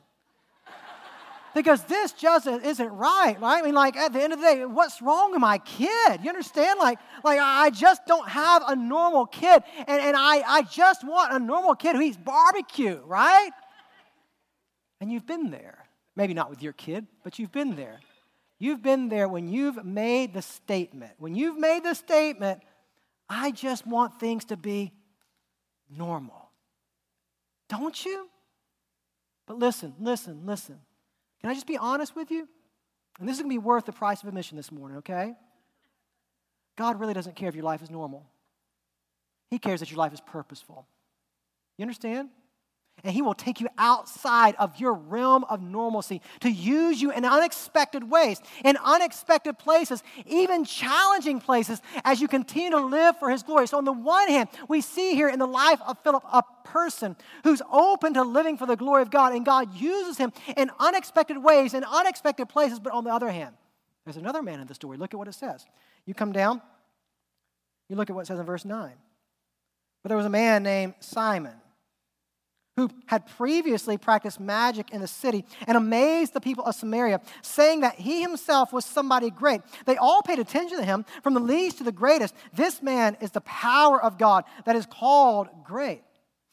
because 1.59 1.83
this 1.85 2.12
just 2.12 2.47
isn't 2.47 2.88
right, 2.88 3.37
right? 3.40 3.61
I 3.61 3.62
mean, 3.62 3.75
like 3.75 3.97
at 3.97 4.12
the 4.12 4.23
end 4.23 4.33
of 4.33 4.40
the 4.40 4.47
day, 4.47 4.64
what's 4.64 5.03
wrong 5.03 5.33
with 5.33 5.40
my 5.40 5.59
kid? 5.59 6.21
You 6.23 6.29
understand? 6.29 6.79
Like, 6.79 7.01
like 7.25 7.40
I 7.42 7.71
just 7.71 8.07
don't 8.07 8.29
have 8.29 8.62
a 8.68 8.77
normal 8.77 9.27
kid, 9.27 9.64
and, 9.77 10.01
and 10.01 10.16
I, 10.16 10.42
I 10.47 10.62
just 10.62 11.05
want 11.05 11.33
a 11.33 11.38
normal 11.40 11.75
kid 11.75 11.97
who 11.97 12.03
eats 12.03 12.16
barbecue, 12.16 13.01
right? 13.05 13.51
And 15.01 15.11
you've 15.11 15.27
been 15.27 15.51
there. 15.51 15.85
Maybe 16.14 16.33
not 16.33 16.49
with 16.49 16.62
your 16.62 16.73
kid, 16.73 17.07
but 17.25 17.38
you've 17.38 17.53
been 17.53 17.75
there. 17.75 17.99
You've 18.61 18.83
been 18.83 19.09
there 19.09 19.29
when 19.29 19.49
you've 19.49 19.85
made 19.85 20.35
the 20.35 20.42
statement. 20.42 21.12
When 21.18 21.35
you've 21.35 21.59
made 21.59 21.85
the 21.85 21.94
statement, 21.94 22.61
I 23.29 23.51
just 23.51 23.85
want 23.85 24.21
things 24.21 24.44
to 24.47 24.57
be 24.57 24.92
normal. 25.90 26.51
Don't 27.68 28.05
you? 28.05 28.29
But 29.47 29.59
listen, 29.59 29.94
listen, 29.99 30.42
listen. 30.44 30.79
Can 31.40 31.51
I 31.51 31.55
just 31.55 31.66
be 31.66 31.77
honest 31.77 32.16
with 32.16 32.31
you? 32.31 32.48
And 33.18 33.29
this 33.29 33.37
is 33.37 33.42
going 33.42 33.51
to 33.51 33.61
be 33.61 33.64
worth 33.64 33.87
the 33.87 33.92
price 33.92 34.22
of 34.22 34.29
admission 34.29 34.57
this 34.57 34.70
morning, 34.70 34.98
okay? 34.98 35.35
God 36.77 37.01
really 37.01 37.14
doesn't 37.14 37.37
care 37.37 37.48
if 37.48 37.55
your 37.55 37.64
life 37.64 37.83
is 37.83 37.90
normal. 37.90 38.27
He 39.51 39.59
cares 39.59 39.81
that 39.81 39.90
your 39.90 39.98
life 39.98 40.12
is 40.12 40.20
purposeful. 40.20 40.87
You 41.77 41.83
understand? 41.83 42.29
And 43.05 43.13
He 43.13 43.23
will 43.23 43.35
take 43.35 43.61
you 43.61 43.69
outside 43.79 44.55
of 44.57 44.79
your 44.81 44.95
realm 44.95 45.45
of 45.45 45.63
normalcy 45.63 46.21
to 46.41 46.51
use 46.51 47.01
you 47.01 47.13
in 47.13 47.25
unexpected 47.25 48.11
ways, 48.11 48.41
in 48.65 48.77
unexpected 48.85 49.59
places, 49.59 50.03
even 50.27 50.65
challenging 50.65 51.41
places 51.41 51.81
as 52.05 52.21
you 52.21 52.29
continue 52.29 52.71
to 52.71 52.81
live 52.81 53.19
for 53.19 53.31
His 53.31 53.43
glory. 53.43 53.69
So, 53.69 53.79
on 53.79 53.85
the 53.85 53.93
one 53.93 54.29
hand, 54.29 54.49
we 54.69 54.81
see 54.81 55.15
here 55.15 55.29
in 55.29 55.39
the 55.39 55.47
life 55.47 55.81
of 55.87 55.99
Philip 56.03 56.25
a 56.33 56.43
person 56.65 57.17
who's 57.45 57.63
open 57.73 58.15
to 58.15 58.23
living 58.23 58.57
for 58.57 58.67
the 58.67 58.77
glory 58.77 59.03
of 59.03 59.11
God, 59.11 59.33
and 59.33 59.45
God 59.45 59.75
uses 59.75 60.19
him 60.19 60.33
in 60.57 60.71
unexpected 60.79 61.39
ways, 61.39 61.75
in 61.75 61.85
unexpected 61.85 62.49
places. 62.49 62.79
But 62.79 62.93
on 62.93 63.05
the 63.05 63.13
other 63.13 63.31
hand, 63.31 63.55
there's 64.05 64.17
another 64.17 64.43
man 64.43 64.61
in 64.61 64.67
the 64.67 64.75
story. 64.75 64.97
Look 64.97 65.15
at 65.15 65.19
what 65.19 65.29
it 65.29 65.35
says. 65.35 65.67
You 66.05 66.15
come 66.15 66.33
down, 66.33 66.63
you 67.89 67.97
look 67.97 68.11
at 68.11 68.17
what 68.17 68.23
it 68.23 68.27
says 68.27 68.39
in 68.39 68.47
verse 68.47 68.65
9. 68.65 68.93
But 70.03 70.09
there 70.09 70.17
was 70.17 70.27
a 70.27 70.31
man 70.31 70.63
named 70.63 70.95
Simon 71.01 71.55
who 72.79 72.88
had 73.07 73.27
previously 73.27 73.99
practiced 73.99 74.38
magic 74.38 74.91
in 74.93 75.01
the 75.01 75.09
city 75.09 75.45
and 75.67 75.77
amazed 75.77 76.33
the 76.33 76.41
people 76.41 76.64
of 76.64 76.77
Samaria, 76.77 77.21
saying 77.43 77.81
that 77.81 77.97
he 77.97 78.23
himself 78.23 78.73
was 78.73 78.85
somebody 78.85 79.31
great. 79.31 79.62
They 79.85 79.97
all 79.97 80.23
paid 80.23 80.38
attention 80.38 80.79
to 80.79 80.85
him, 80.85 81.05
from 81.25 81.35
the 81.35 81.41
least 81.41 81.79
to 81.79 81.85
the 81.85 81.91
greatest. 81.91 82.35
This 82.55 82.81
man 82.81 83.17
is 83.21 83.33
the 83.33 83.41
power 83.41 84.01
of 84.01 84.17
God 84.17 84.45
that 84.64 84.77
is 84.77 84.87
called 84.87 85.49
great. 85.64 86.03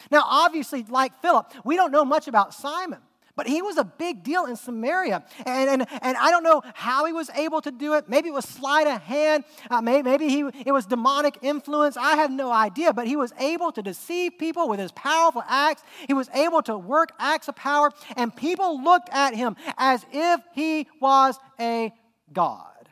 Now, 0.09 0.23
obviously, 0.25 0.83
like 0.89 1.13
Philip, 1.21 1.53
we 1.63 1.75
don't 1.75 1.91
know 1.91 2.03
much 2.03 2.27
about 2.27 2.55
Simon. 2.55 3.01
But 3.35 3.47
he 3.47 3.61
was 3.61 3.77
a 3.77 3.83
big 3.83 4.23
deal 4.23 4.45
in 4.45 4.55
Samaria. 4.55 5.23
And, 5.45 5.69
and, 5.69 5.87
and 6.01 6.17
I 6.17 6.31
don't 6.31 6.43
know 6.43 6.61
how 6.73 7.05
he 7.05 7.11
was 7.11 7.29
able 7.31 7.61
to 7.61 7.71
do 7.71 7.93
it. 7.95 8.07
Maybe 8.07 8.29
it 8.29 8.33
was 8.33 8.45
sleight 8.45 8.87
of 8.87 9.01
hand. 9.01 9.43
Uh, 9.69 9.81
maybe 9.81 10.03
maybe 10.03 10.29
he, 10.29 10.49
it 10.65 10.71
was 10.71 10.85
demonic 10.85 11.37
influence. 11.41 11.97
I 11.97 12.15
have 12.15 12.31
no 12.31 12.51
idea. 12.51 12.93
But 12.93 13.07
he 13.07 13.17
was 13.17 13.33
able 13.37 13.73
to 13.73 13.81
deceive 13.81 14.37
people 14.39 14.69
with 14.69 14.79
his 14.79 14.93
powerful 14.93 15.43
acts. 15.47 15.83
He 16.07 16.13
was 16.13 16.29
able 16.33 16.61
to 16.63 16.77
work 16.77 17.11
acts 17.19 17.49
of 17.49 17.57
power. 17.57 17.91
And 18.15 18.33
people 18.33 18.81
looked 18.81 19.09
at 19.11 19.35
him 19.35 19.57
as 19.77 20.05
if 20.13 20.39
he 20.53 20.87
was 21.01 21.37
a 21.59 21.93
God. 22.31 22.89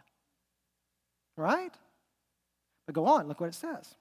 Right? 1.38 1.74
But 2.86 2.96
go 2.96 3.06
on, 3.06 3.30
look 3.30 3.40
what 3.40 3.48
it 3.48 3.56
says. 3.56 3.96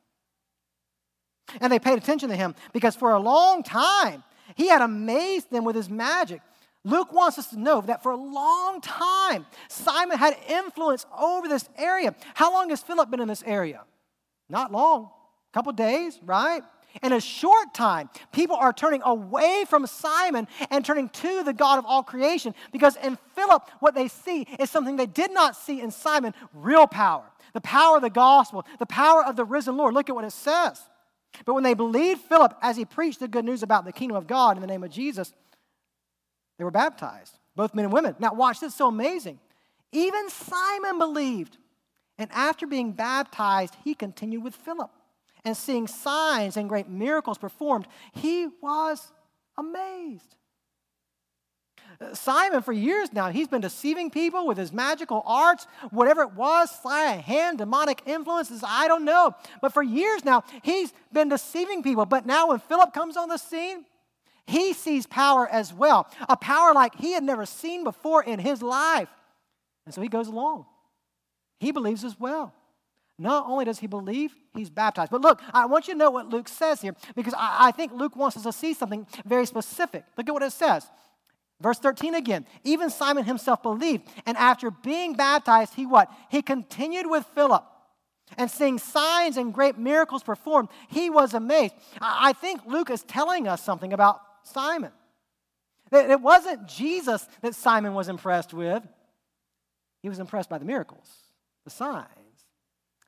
And 1.61 1.73
they 1.73 1.79
paid 1.79 1.99
attention 1.99 2.31
to 2.31 2.37
him 2.37 2.55
because 2.73 2.97
for 2.97 3.13
a 3.13 3.21
long 3.21 3.63
time, 3.63 4.25
he 4.55 4.69
had 4.69 4.83
amazed 4.83 5.51
them 5.51 5.65
with 5.65 5.77
his 5.77 5.89
magic. 5.89 6.41
Luke 6.85 7.13
wants 7.13 7.39
us 7.39 7.49
to 7.51 7.61
know 7.61 7.81
that 7.83 8.03
for 8.03 8.13
a 8.13 8.17
long 8.17 8.81
time, 8.81 9.47
Simon 9.69 10.19
had 10.19 10.37
influence 10.49 11.07
over 11.17 11.47
this 11.47 11.69
area. 11.79 12.15
How 12.35 12.53
long 12.53 12.71
has 12.71 12.83
Philip 12.83 13.11
been 13.11 13.21
in 13.21 13.29
this 13.29 13.43
area? 13.47 13.83
Not 14.49 14.73
long, 14.73 15.05
a 15.05 15.55
couple 15.55 15.73
days, 15.73 16.19
right? 16.25 16.63
In 17.03 17.13
a 17.13 17.21
short 17.21 17.73
time, 17.73 18.11
people 18.33 18.57
are 18.57 18.73
turning 18.73 19.01
away 19.05 19.65
from 19.69 19.87
Simon 19.87 20.47
and 20.71 20.85
turning 20.85 21.09
to 21.09 21.43
the 21.43 21.53
God 21.53 21.79
of 21.79 21.87
all 21.87 22.03
creation 22.03 22.55
because 22.71 22.97
in 22.97 23.17
Philip, 23.35 23.71
what 23.81 23.95
they 23.95 24.09
see 24.09 24.47
is 24.59 24.71
something 24.71 24.97
they 24.97 25.07
did 25.07 25.33
not 25.33 25.57
see 25.57 25.81
in 25.81 25.91
Simon 25.91 26.35
real 26.53 26.87
power, 26.87 27.25
the 27.55 27.63
power 27.63 27.97
of 27.97 28.03
the 28.03 28.11
gospel, 28.11 28.67
the 28.79 28.87
power 28.87 29.25
of 29.25 29.37
the 29.37 29.45
risen 29.45 29.77
Lord. 29.77 29.95
Look 29.95 30.11
at 30.11 30.15
what 30.15 30.25
it 30.25 30.33
says. 30.33 30.83
But 31.45 31.55
when 31.55 31.65
they 31.65 31.75
believed 31.75 32.21
Philip 32.23 32.57
as 32.61 32.77
he 32.77 32.85
preached 32.85 33.21
the 33.21 33.29
good 33.29 33.45
news 33.45 33.63
about 33.63 33.85
the 33.85 33.93
kingdom 33.93 34.17
of 34.17 34.27
God 34.27 34.57
in 34.57 34.61
the 34.61 34.67
name 34.67 34.85
of 34.85 34.91
Jesus, 34.91 35.33
they 36.59 36.65
were 36.65 36.71
baptized, 36.71 37.39
both 37.57 37.75
men 37.75 37.87
and 37.87 37.93
women. 37.93 38.15
Now, 38.19 38.35
watch 38.35 38.61
this, 38.61 38.75
so 38.75 38.89
amazing. 38.89 39.41
Even 39.93 40.29
Simon 40.29 40.99
believed. 40.99 41.59
And 42.19 42.31
after 42.33 42.67
being 42.67 42.93
baptized, 42.93 43.77
he 43.83 43.95
continued 43.95 44.45
with 44.45 44.55
Philip. 44.55 44.91
And 45.45 45.57
seeing 45.57 45.89
signs 45.89 46.57
and 46.57 46.69
great 46.69 46.89
miracles 46.89 47.39
performed, 47.39 47.89
he 48.13 48.49
was 48.63 49.11
amazed. 49.59 50.37
Simon, 52.13 52.63
for 52.63 52.73
years 52.73 53.13
now, 53.13 53.31
he's 53.31 53.49
been 53.49 53.61
deceiving 53.61 54.11
people 54.11 54.47
with 54.47 54.59
his 54.59 54.73
magical 54.73 55.23
arts, 55.27 55.67
whatever 55.91 56.23
it 56.23 56.33
was, 56.33 56.71
sleight 56.71 57.19
of 57.19 57.25
hand, 57.25 57.59
demonic 57.59 58.03
influences, 58.07 58.63
I 58.67 58.89
don't 58.89 59.05
know. 59.05 59.35
But 59.61 59.73
for 59.73 59.83
years 59.83 60.25
now, 60.25 60.45
he's 60.63 60.93
been 61.13 61.29
deceiving 61.29 61.83
people. 61.83 62.07
But 62.07 62.27
now 62.27 62.49
when 62.49 62.59
Philip 62.59 62.93
comes 62.93 63.17
on 63.17 63.29
the 63.29 63.37
scene, 63.37 63.85
he 64.47 64.73
sees 64.73 65.07
power 65.07 65.49
as 65.49 65.73
well, 65.73 66.09
a 66.29 66.37
power 66.37 66.75
like 66.75 66.97
he 66.97 67.13
had 67.13 67.23
never 67.23 67.47
seen 67.47 67.85
before 67.85 68.23
in 68.23 68.39
his 68.39 68.63
life. 68.63 69.09
And 69.87 69.95
so 69.95 70.01
he 70.01 70.09
goes 70.09 70.29
along. 70.29 70.67
He 71.61 71.73
believes 71.73 72.05
as 72.05 72.19
well. 72.19 72.55
Not 73.19 73.47
only 73.47 73.65
does 73.65 73.79
he 73.79 73.87
believe, 73.87 74.35
he's 74.55 74.71
baptized. 74.71 75.11
But 75.11 75.21
look, 75.21 75.41
I 75.53 75.67
want 75.67 75.87
you 75.87 75.95
to 75.95 75.99
know 75.99 76.11
what 76.11 76.29
Luke 76.29 76.49
says 76.49 76.81
here 76.81 76.97
because 77.15 77.35
I, 77.35 77.69
I 77.69 77.71
think 77.71 77.93
Luke 77.93 78.17
wants 78.17 78.37
us 78.37 78.43
to 78.43 78.53
see 78.53 78.75
something 78.75 79.07
very 79.25 79.47
specific. 79.47 80.05
Look 80.17 80.29
at 80.29 80.33
what 80.33 80.43
it 80.43 80.53
says. 80.53 80.89
Verse 81.63 81.79
13 81.79 82.15
again. 82.15 82.45
Even 82.65 82.91
Simon 82.91 83.25
himself 83.25 83.63
believed, 83.63 84.09
and 84.27 84.37
after 84.37 84.71
being 84.71 85.15
baptized, 85.15 85.75
he 85.75 85.87
what? 85.87 86.11
He 86.31 86.43
continued 86.43 87.09
with 87.09 87.25
Philip 87.35 87.65
and 88.39 88.51
seeing 88.51 88.79
signs 88.79 89.37
and 89.37 89.53
great 89.53 89.79
miracles 89.79 90.23
performed, 90.23 90.69
he 90.89 91.11
was 91.11 91.35
amazed. 91.35 91.75
I 92.01 92.33
think 92.33 92.63
Luke 92.67 92.91
is 92.91 93.03
telling 93.03 93.47
us 93.47 93.63
something 93.63 93.93
about 93.93 94.21
Simon. 94.43 94.93
It 95.91 96.21
wasn't 96.21 96.67
Jesus 96.67 97.29
that 97.43 97.55
Simon 97.55 97.95
was 97.95 98.09
impressed 98.09 98.55
with, 98.55 98.83
he 100.03 100.09
was 100.09 100.19
impressed 100.19 100.49
by 100.49 100.59
the 100.59 100.65
miracles, 100.65 101.07
the 101.65 101.71
signs. 101.71 102.09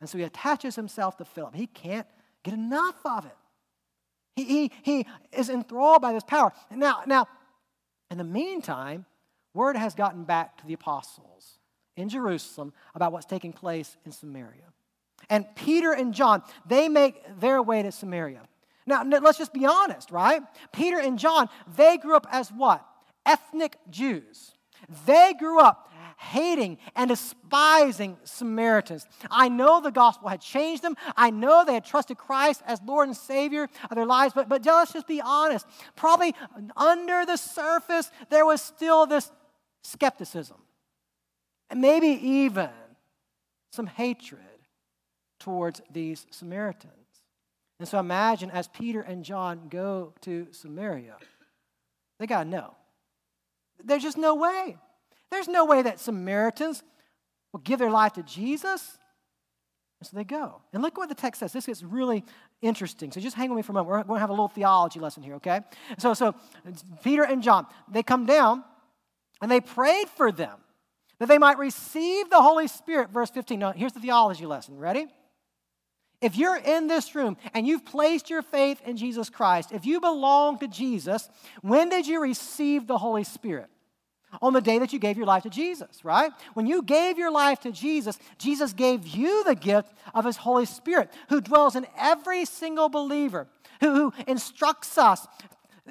And 0.00 0.08
so 0.08 0.18
he 0.18 0.24
attaches 0.24 0.76
himself 0.76 1.16
to 1.16 1.24
Philip. 1.24 1.54
He 1.54 1.66
can't 1.66 2.06
get 2.42 2.54
enough 2.54 2.96
of 3.04 3.24
it. 3.24 3.36
He, 4.36 4.44
he, 4.44 4.72
he 4.82 5.06
is 5.32 5.48
enthralled 5.48 6.02
by 6.02 6.12
this 6.12 6.24
power. 6.24 6.52
Now, 6.70 7.02
now, 7.06 7.26
in 8.14 8.18
the 8.18 8.22
meantime, 8.22 9.06
word 9.54 9.76
has 9.76 9.96
gotten 9.96 10.22
back 10.22 10.56
to 10.58 10.66
the 10.68 10.72
apostles 10.72 11.58
in 11.96 12.08
Jerusalem 12.08 12.72
about 12.94 13.10
what's 13.10 13.26
taking 13.26 13.52
place 13.52 13.96
in 14.06 14.12
Samaria. 14.12 14.72
And 15.28 15.44
Peter 15.56 15.92
and 15.92 16.14
John, 16.14 16.44
they 16.64 16.88
make 16.88 17.24
their 17.40 17.60
way 17.60 17.82
to 17.82 17.90
Samaria. 17.90 18.42
Now, 18.86 19.02
let's 19.02 19.36
just 19.36 19.52
be 19.52 19.66
honest, 19.66 20.12
right? 20.12 20.42
Peter 20.72 21.00
and 21.00 21.18
John, 21.18 21.48
they 21.76 21.96
grew 21.96 22.14
up 22.14 22.28
as 22.30 22.50
what? 22.50 22.86
Ethnic 23.26 23.78
Jews. 23.90 24.52
They 25.06 25.34
grew 25.36 25.58
up 25.58 25.90
hating 26.16 26.78
and 26.94 27.08
despising 27.08 28.16
Samaritans. 28.24 29.06
I 29.30 29.48
know 29.48 29.80
the 29.80 29.90
gospel 29.90 30.28
had 30.28 30.40
changed 30.40 30.82
them. 30.82 30.96
I 31.16 31.30
know 31.30 31.64
they 31.64 31.74
had 31.74 31.84
trusted 31.84 32.18
Christ 32.18 32.62
as 32.66 32.80
Lord 32.84 33.08
and 33.08 33.16
Savior 33.16 33.68
of 33.90 33.96
their 33.96 34.06
lives, 34.06 34.34
but, 34.34 34.48
but 34.48 34.64
let's 34.64 34.92
just 34.92 35.06
be 35.06 35.20
honest. 35.20 35.66
Probably 35.96 36.34
under 36.76 37.26
the 37.26 37.36
surface, 37.36 38.10
there 38.30 38.46
was 38.46 38.60
still 38.62 39.06
this 39.06 39.30
skepticism, 39.82 40.56
and 41.70 41.80
maybe 41.80 42.08
even 42.08 42.70
some 43.70 43.86
hatred 43.86 44.40
towards 45.38 45.82
these 45.90 46.26
Samaritans. 46.30 46.92
And 47.78 47.88
so 47.88 47.98
imagine 47.98 48.50
as 48.50 48.68
Peter 48.68 49.00
and 49.00 49.24
John 49.24 49.68
go 49.68 50.14
to 50.22 50.46
Samaria, 50.52 51.16
they 52.18 52.26
got 52.26 52.44
to 52.44 52.48
know. 52.48 52.74
There's 53.82 54.02
just 54.02 54.16
no 54.16 54.36
way. 54.36 54.76
There's 55.34 55.48
no 55.48 55.64
way 55.64 55.82
that 55.82 55.98
Samaritans 55.98 56.84
will 57.52 57.58
give 57.60 57.80
their 57.80 57.90
life 57.90 58.12
to 58.12 58.22
Jesus. 58.22 58.98
And 59.98 60.06
so 60.06 60.16
they 60.16 60.22
go. 60.22 60.62
And 60.72 60.80
look 60.80 60.96
what 60.96 61.08
the 61.08 61.14
text 61.16 61.40
says. 61.40 61.52
This 61.52 61.66
gets 61.66 61.82
really 61.82 62.24
interesting. 62.62 63.10
So 63.10 63.20
just 63.20 63.34
hang 63.34 63.50
with 63.50 63.56
me 63.56 63.62
for 63.62 63.72
a 63.72 63.74
moment. 63.74 63.88
We're 63.88 64.02
going 64.04 64.18
to 64.18 64.20
have 64.20 64.30
a 64.30 64.32
little 64.32 64.46
theology 64.46 65.00
lesson 65.00 65.24
here, 65.24 65.34
okay? 65.34 65.62
So, 65.98 66.14
so 66.14 66.36
Peter 67.02 67.24
and 67.24 67.42
John, 67.42 67.66
they 67.90 68.04
come 68.04 68.26
down 68.26 68.62
and 69.42 69.50
they 69.50 69.60
prayed 69.60 70.08
for 70.08 70.30
them 70.30 70.56
that 71.18 71.26
they 71.26 71.38
might 71.38 71.58
receive 71.58 72.30
the 72.30 72.40
Holy 72.40 72.68
Spirit. 72.68 73.10
Verse 73.10 73.30
15. 73.30 73.58
Now, 73.58 73.72
here's 73.72 73.92
the 73.92 74.00
theology 74.00 74.46
lesson. 74.46 74.78
Ready? 74.78 75.08
If 76.20 76.36
you're 76.36 76.58
in 76.58 76.86
this 76.86 77.16
room 77.16 77.36
and 77.54 77.66
you've 77.66 77.84
placed 77.84 78.30
your 78.30 78.42
faith 78.42 78.80
in 78.86 78.96
Jesus 78.96 79.30
Christ, 79.30 79.72
if 79.72 79.84
you 79.84 80.00
belong 80.00 80.60
to 80.60 80.68
Jesus, 80.68 81.28
when 81.60 81.88
did 81.88 82.06
you 82.06 82.22
receive 82.22 82.86
the 82.86 82.98
Holy 82.98 83.24
Spirit? 83.24 83.68
On 84.42 84.52
the 84.52 84.60
day 84.60 84.78
that 84.78 84.92
you 84.92 84.98
gave 84.98 85.16
your 85.16 85.26
life 85.26 85.42
to 85.44 85.50
Jesus, 85.50 86.04
right? 86.04 86.32
When 86.54 86.66
you 86.66 86.82
gave 86.82 87.18
your 87.18 87.30
life 87.30 87.60
to 87.60 87.72
Jesus, 87.72 88.18
Jesus 88.38 88.72
gave 88.72 89.06
you 89.06 89.44
the 89.44 89.54
gift 89.54 89.92
of 90.14 90.24
His 90.24 90.36
Holy 90.36 90.66
Spirit 90.66 91.10
who 91.28 91.40
dwells 91.40 91.76
in 91.76 91.86
every 91.98 92.44
single 92.44 92.88
believer, 92.88 93.46
who, 93.80 93.94
who 93.94 94.12
instructs 94.26 94.98
us 94.98 95.26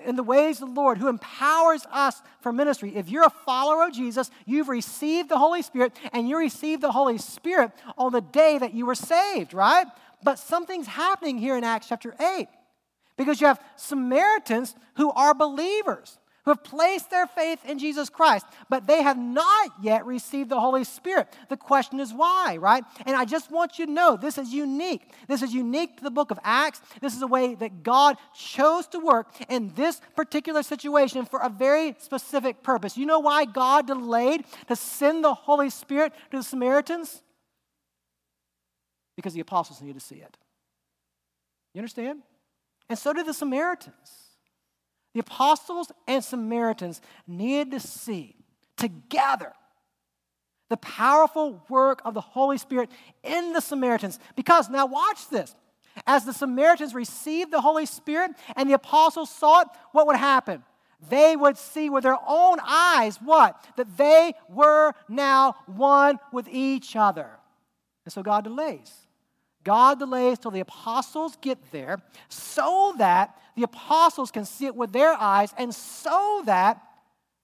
in 0.05 0.15
the 0.15 0.23
ways 0.23 0.61
of 0.61 0.73
the 0.73 0.81
Lord, 0.81 0.97
who 0.97 1.07
empowers 1.07 1.85
us 1.91 2.21
for 2.41 2.51
ministry. 2.51 2.95
If 2.95 3.09
you're 3.09 3.25
a 3.25 3.29
follower 3.29 3.85
of 3.85 3.93
Jesus, 3.93 4.31
you've 4.45 4.69
received 4.69 5.29
the 5.29 5.37
Holy 5.37 5.61
Spirit, 5.61 5.93
and 6.11 6.27
you 6.27 6.37
received 6.37 6.81
the 6.81 6.91
Holy 6.91 7.17
Spirit 7.17 7.71
on 7.97 8.11
the 8.11 8.21
day 8.21 8.57
that 8.57 8.73
you 8.73 8.85
were 8.85 8.95
saved, 8.95 9.53
right? 9.53 9.85
But 10.23 10.39
something's 10.39 10.87
happening 10.87 11.37
here 11.37 11.57
in 11.57 11.63
Acts 11.63 11.87
chapter 11.89 12.15
8 12.19 12.47
because 13.17 13.39
you 13.39 13.47
have 13.47 13.61
Samaritans 13.75 14.75
who 14.95 15.11
are 15.11 15.33
believers 15.33 16.17
who 16.45 16.51
have 16.51 16.63
placed 16.63 17.09
their 17.09 17.25
faith 17.25 17.59
in 17.65 17.79
Jesus 17.79 18.09
Christ, 18.09 18.45
but 18.69 18.85
they 18.85 19.01
have 19.01 19.17
not 19.17 19.71
yet 19.81 20.05
received 20.05 20.49
the 20.49 20.59
Holy 20.59 20.83
Spirit. 20.83 21.27
The 21.49 21.57
question 21.57 21.99
is 21.99 22.13
why, 22.13 22.57
right? 22.59 22.83
And 23.05 23.15
I 23.15 23.25
just 23.25 23.49
want 23.49 23.79
you 23.79 23.85
to 23.85 23.91
know 23.91 24.17
this 24.17 24.37
is 24.37 24.53
unique. 24.53 25.13
This 25.27 25.41
is 25.41 25.53
unique 25.53 25.97
to 25.97 26.03
the 26.03 26.11
book 26.11 26.31
of 26.31 26.39
Acts. 26.43 26.81
This 27.01 27.15
is 27.15 27.21
a 27.21 27.27
way 27.27 27.55
that 27.55 27.83
God 27.83 28.17
chose 28.35 28.87
to 28.87 28.99
work 28.99 29.27
in 29.47 29.73
this 29.75 30.01
particular 30.15 30.63
situation 30.63 31.25
for 31.25 31.39
a 31.39 31.49
very 31.49 31.95
specific 31.99 32.61
purpose. 32.61 32.97
You 32.97 33.05
know 33.05 33.19
why 33.19 33.45
God 33.45 33.87
delayed 33.87 34.43
to 34.67 34.75
send 34.75 35.23
the 35.23 35.33
Holy 35.33 35.69
Spirit 35.69 36.13
to 36.31 36.37
the 36.37 36.43
Samaritans? 36.43 37.21
Because 39.15 39.33
the 39.33 39.41
apostles 39.41 39.81
needed 39.81 39.99
to 39.99 40.05
see 40.05 40.15
it. 40.15 40.37
You 41.73 41.79
understand? 41.79 42.23
And 42.89 42.99
so 42.99 43.13
did 43.13 43.25
the 43.25 43.33
Samaritans. 43.33 44.22
The 45.13 45.19
apostles 45.19 45.91
and 46.07 46.23
Samaritans 46.23 47.01
needed 47.27 47.71
to 47.71 47.79
see 47.79 48.35
together 48.77 49.53
the 50.69 50.77
powerful 50.77 51.63
work 51.69 52.01
of 52.03 52.13
the 52.13 52.21
Holy 52.21 52.57
Spirit 52.57 52.89
in 53.23 53.53
the 53.53 53.61
Samaritans. 53.61 54.19
Because, 54.35 54.69
now 54.69 54.87
watch 54.87 55.29
this. 55.29 55.55
As 56.07 56.25
the 56.25 56.33
Samaritans 56.33 56.95
received 56.95 57.51
the 57.51 57.61
Holy 57.61 57.85
Spirit 57.85 58.31
and 58.55 58.67
the 58.67 58.73
apostles 58.73 59.29
saw 59.29 59.61
it, 59.61 59.67
what 59.91 60.07
would 60.07 60.15
happen? 60.15 60.63
They 61.09 61.35
would 61.35 61.57
see 61.57 61.89
with 61.89 62.03
their 62.03 62.17
own 62.27 62.57
eyes 62.63 63.17
what? 63.17 63.63
That 63.75 63.97
they 63.97 64.33
were 64.49 64.93
now 65.07 65.55
one 65.67 66.17
with 66.31 66.47
each 66.49 66.95
other. 66.95 67.29
And 68.05 68.11
so 68.13 68.23
God 68.23 68.45
delays. 68.45 68.91
God 69.63 69.99
delays 69.99 70.39
till 70.39 70.51
the 70.51 70.59
apostles 70.59 71.37
get 71.41 71.57
there 71.71 71.99
so 72.29 72.93
that 72.97 73.37
the 73.55 73.63
apostles 73.63 74.31
can 74.31 74.45
see 74.45 74.65
it 74.65 74.75
with 74.75 74.91
their 74.91 75.13
eyes 75.13 75.53
and 75.57 75.73
so 75.73 76.41
that 76.45 76.81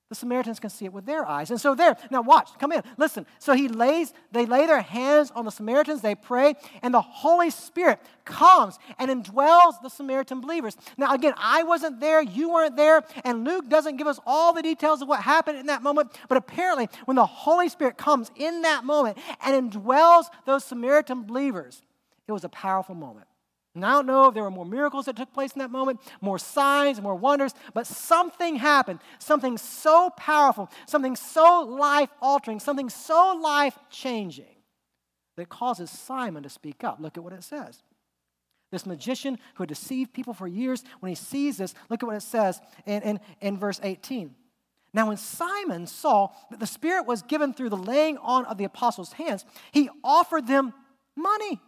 the 0.10 0.16
Samaritans 0.16 0.60
can 0.60 0.72
see 0.72 0.86
it 0.86 0.94
with 0.94 1.06
their 1.06 1.24
eyes. 1.24 1.52
And 1.52 1.62
so 1.62 1.76
there, 1.76 1.96
now 2.10 2.24
watch, 2.24 2.50
come 2.58 2.72
in, 2.72 2.82
listen. 2.98 3.28
So 3.38 3.54
he 3.54 3.68
lays, 3.68 4.12
they 4.32 4.48
lay 4.48 4.66
their 4.66 4.82
hands 4.82 5.32
on 5.36 5.46
the 5.46 5.52
Samaritans, 5.52 6.02
they 6.02 6.16
pray, 6.16 6.56
and 6.82 6.92
the 6.92 7.02
Holy 7.02 7.52
Spirit 7.52 8.00
comes 8.26 8.80
and 8.98 9.12
indwells 9.12 9.80
the 9.84 9.90
Samaritan 9.90 10.42
believers. 10.42 10.76
Now, 10.98 11.14
again, 11.14 11.36
I 11.38 11.62
wasn't 11.62 12.00
there, 12.00 12.24
you 12.24 12.52
weren't 12.52 12.76
there, 12.76 13.04
and 13.24 13.44
Luke 13.44 13.70
doesn't 13.70 13.98
give 13.98 14.08
us 14.08 14.20
all 14.26 14.52
the 14.52 14.64
details 14.64 15.04
of 15.04 15.08
what 15.08 15.22
happened 15.22 15.60
in 15.60 15.68
that 15.68 15.84
moment, 15.84 16.18
but 16.28 16.40
apparently, 16.40 16.90
when 17.06 17.16
the 17.16 17.28
Holy 17.28 17.70
Spirit 17.70 17.96
comes 17.96 18.32
in 18.36 18.64
that 18.64 18.84
moment 18.84 19.16
and 19.46 19.72
indwells 19.72 20.26
those 20.48 20.64
Samaritan 20.64 21.22
believers, 21.22 21.84
it 22.30 22.34
was 22.34 22.44
a 22.44 22.50
powerful 22.50 22.96
moment. 22.96 23.28
And 23.76 23.86
I 23.86 23.92
don't 23.92 24.08
know 24.08 24.28
if 24.28 24.34
there 24.34 24.44
were 24.44 24.52
more 24.52 24.66
miracles 24.66 25.06
that 25.06 25.16
took 25.16 25.34
place 25.34 25.54
in 25.54 25.60
that 25.60 25.72
moment, 25.72 26.00
more 26.22 26.40
signs, 26.40 27.02
more 27.02 27.16
wonders, 27.16 27.54
but 27.74 27.88
something 27.88 28.56
happened. 28.56 29.00
Something 29.20 29.58
so 29.58 30.10
powerful, 30.18 30.70
something 30.88 31.16
so 31.16 31.62
life 31.62 32.10
altering, 32.22 32.60
something 32.60 32.90
so 32.90 33.40
life 33.42 33.78
changing 33.90 34.56
that 35.38 35.50
causes 35.50 35.90
Simon 35.90 36.44
to 36.44 36.50
speak 36.50 36.84
up. 36.84 37.00
Look 37.00 37.18
at 37.18 37.24
what 37.24 37.34
it 37.34 37.44
says. 37.44 37.82
This 38.72 38.86
magician 38.86 39.40
who 39.56 39.64
had 39.64 39.70
deceived 39.70 40.14
people 40.14 40.34
for 40.34 40.48
years, 40.48 40.84
when 41.00 41.10
he 41.10 41.16
sees 41.16 41.58
this, 41.58 41.74
look 41.90 42.04
at 42.04 42.06
what 42.06 42.16
it 42.16 42.22
says 42.22 42.60
in, 42.86 43.02
in, 43.02 43.20
in 43.42 43.58
verse 43.58 43.80
18. 43.82 44.36
Now, 44.94 45.08
when 45.08 45.18
Simon 45.18 45.86
saw 45.86 46.30
that 46.50 46.60
the 46.60 46.68
Spirit 46.68 47.06
was 47.06 47.22
given 47.22 47.54
through 47.54 47.70
the 47.70 47.78
laying 47.78 48.18
on 48.18 48.46
of 48.46 48.58
the 48.58 48.64
apostles' 48.64 49.14
hands, 49.14 49.46
he 49.72 49.90
offered 50.04 50.48
them 50.48 50.74
money 51.16 51.62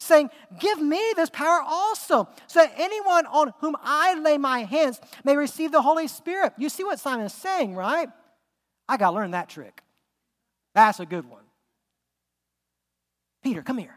saying, 0.00 0.30
Give 0.58 0.80
me 0.80 1.12
this 1.14 1.30
power 1.30 1.60
also, 1.64 2.28
so 2.46 2.60
that 2.60 2.72
anyone 2.76 3.26
on 3.26 3.52
whom 3.60 3.76
I 3.82 4.14
lay 4.14 4.38
my 4.38 4.64
hands 4.64 5.00
may 5.24 5.36
receive 5.36 5.70
the 5.70 5.82
Holy 5.82 6.08
Spirit. 6.08 6.54
You 6.58 6.68
see 6.68 6.84
what 6.84 6.98
Simon 6.98 7.26
is 7.26 7.32
saying, 7.32 7.74
right? 7.74 8.08
I 8.88 8.96
got 8.96 9.10
to 9.10 9.16
learn 9.16 9.30
that 9.32 9.48
trick. 9.48 9.82
That's 10.74 11.00
a 11.00 11.06
good 11.06 11.28
one. 11.28 11.44
Peter, 13.42 13.62
come 13.62 13.78
here. 13.78 13.96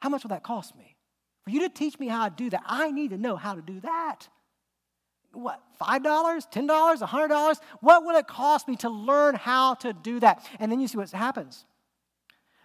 How 0.00 0.08
much 0.08 0.22
will 0.22 0.30
that 0.30 0.42
cost 0.42 0.76
me? 0.76 0.96
For 1.44 1.50
you 1.50 1.60
to 1.60 1.68
teach 1.68 1.98
me 1.98 2.08
how 2.08 2.28
to 2.28 2.34
do 2.34 2.50
that, 2.50 2.62
I 2.66 2.90
need 2.90 3.10
to 3.10 3.18
know 3.18 3.36
how 3.36 3.54
to 3.54 3.62
do 3.62 3.80
that. 3.80 4.28
What, 5.32 5.60
$5, 5.80 6.02
$10, 6.02 6.98
$100? 6.98 7.56
What 7.80 8.04
will 8.04 8.16
it 8.16 8.26
cost 8.26 8.66
me 8.66 8.76
to 8.76 8.88
learn 8.88 9.36
how 9.36 9.74
to 9.74 9.92
do 9.92 10.20
that? 10.20 10.44
And 10.58 10.72
then 10.72 10.80
you 10.80 10.88
see 10.88 10.98
what 10.98 11.10
happens. 11.10 11.64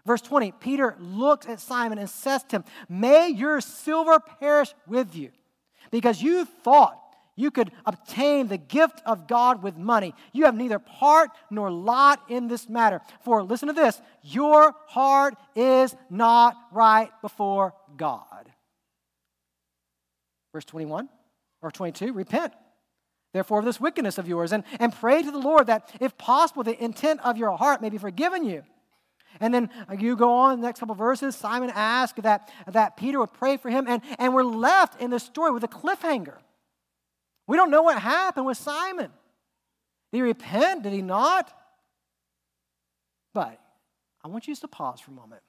Verse 0.06 0.22
20 0.22 0.52
Peter 0.54 0.96
looks 1.00 1.48
at 1.48 1.60
Simon 1.60 1.98
and 1.98 2.10
says 2.10 2.44
to 2.46 2.58
him, 2.58 2.66
May 2.88 3.30
your 3.30 3.62
silver 3.62 4.20
perish 4.20 4.74
with 4.88 5.16
you, 5.16 5.32
because 5.92 6.22
you 6.22 6.46
thought 6.46 7.00
you 7.36 7.52
could 7.52 7.72
obtain 7.86 8.48
the 8.48 8.58
gift 8.58 9.02
of 9.06 9.28
God 9.28 9.62
with 9.62 9.76
money. 9.76 10.14
You 10.32 10.46
have 10.46 10.56
neither 10.56 10.80
part 10.80 11.32
nor 11.50 11.70
lot 11.70 12.22
in 12.30 12.48
this 12.48 12.70
matter. 12.70 13.02
For 13.24 13.44
listen 13.44 13.68
to 13.68 13.74
this 13.74 14.02
your 14.22 14.74
heart 14.88 15.36
is 15.56 15.96
not 16.10 16.56
right 16.72 17.10
before 17.22 17.74
God. 17.98 18.52
Verse 20.54 20.66
21 20.66 21.10
or 21.62 21.72
22 21.72 22.14
Repent 22.14 22.54
therefore 23.34 23.60
of 23.60 23.66
this 23.66 23.82
wickedness 23.82 24.18
of 24.18 24.30
yours 24.30 24.54
and, 24.54 24.64
and 24.80 24.94
pray 24.94 25.22
to 25.22 25.32
the 25.32 25.38
Lord 25.38 25.68
that, 25.68 25.92
if 26.00 26.18
possible, 26.18 26.64
the 26.64 26.82
intent 26.82 27.20
of 27.26 27.38
your 27.38 27.58
heart 27.58 27.82
may 27.82 27.90
be 27.90 27.98
forgiven 27.98 28.46
you. 28.46 28.64
And 29.40 29.54
then 29.54 29.70
you 29.98 30.16
go 30.16 30.34
on 30.34 30.60
the 30.60 30.66
next 30.66 30.80
couple 30.80 30.96
verses. 30.96 31.36
Simon 31.36 31.72
asked 31.74 32.22
that, 32.24 32.50
that 32.68 32.98
Peter 32.98 33.20
would 33.20 33.34
pray 33.34 33.58
for 33.58 33.70
him, 33.70 33.86
and, 33.88 34.02
and 34.18 34.34
we're 34.34 34.44
left 34.44 35.02
in 35.02 35.12
this 35.12 35.24
story 35.24 35.52
with 35.52 35.64
a 35.64 35.68
cliffhanger. 35.68 36.38
We 37.48 37.58
don't 37.58 37.72
know 37.72 37.84
what 37.84 38.00
happened 38.00 38.46
with 38.46 38.58
Simon. 38.58 39.12
Did 40.12 40.18
he 40.18 40.22
repent? 40.22 40.84
Did 40.84 40.94
he 40.94 41.02
not? 41.02 41.52
But 43.34 43.60
I 44.24 44.28
want 44.28 44.48
you 44.48 44.56
to 44.56 44.68
pause 44.68 45.02
for 45.02 45.12
a 45.12 45.14
moment 45.14 45.42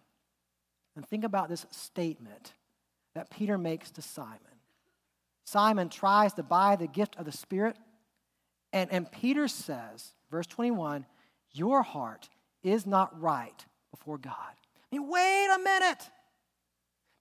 and 0.97 1.07
think 1.07 1.25
about 1.25 1.49
this 1.49 1.67
statement 1.71 2.53
that 3.15 3.31
Peter 3.31 3.57
makes 3.57 3.91
to 3.93 4.03
Simon. 4.03 4.41
Simon 5.45 5.89
tries 5.89 6.33
to 6.35 6.43
buy 6.43 6.75
the 6.77 6.89
gift 6.89 7.17
of 7.17 7.25
the 7.25 7.33
Spirit, 7.33 7.77
and, 8.73 8.91
and 8.93 9.11
Peter 9.11 9.47
says, 9.47 10.13
verse 10.31 10.47
21, 10.49 11.07
Your 11.53 11.83
heart 11.83 12.29
is 12.63 12.85
not 12.85 13.19
right 13.21 13.65
before 13.91 14.19
God. 14.19 14.35
I 14.35 14.97
mean, 14.97 15.09
wait 15.09 15.49
a 15.55 15.59
minute. 15.59 16.11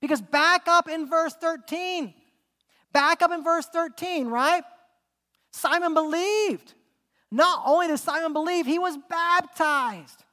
Because 0.02 0.22
back 0.22 0.68
up 0.68 0.90
in 0.90 1.10
verse 1.10 1.34
13, 1.34 2.14
back 2.92 3.22
up 3.22 3.32
in 3.32 3.44
verse 3.44 3.66
13, 3.68 4.28
right? 4.28 4.64
Simon 5.52 5.94
believed. 5.94 6.74
Not 7.32 7.64
only 7.66 7.88
did 7.88 7.98
Simon 7.98 8.34
believe, 8.34 8.66
he 8.66 8.80
was 8.80 8.98
baptized. 9.10 10.24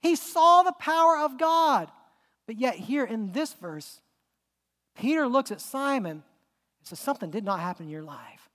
He 0.00 0.16
saw 0.16 0.62
the 0.62 0.72
power 0.72 1.18
of 1.18 1.38
God. 1.38 1.90
But 2.46 2.58
yet, 2.58 2.76
here 2.76 3.04
in 3.04 3.32
this 3.32 3.52
verse, 3.52 4.00
Peter 4.96 5.26
looks 5.28 5.50
at 5.50 5.60
Simon 5.60 6.12
and 6.12 6.22
says, 6.82 6.98
Something 6.98 7.30
did 7.30 7.44
not 7.44 7.60
happen 7.60 7.86
in 7.86 7.90
your 7.90 8.02
life 8.02 8.48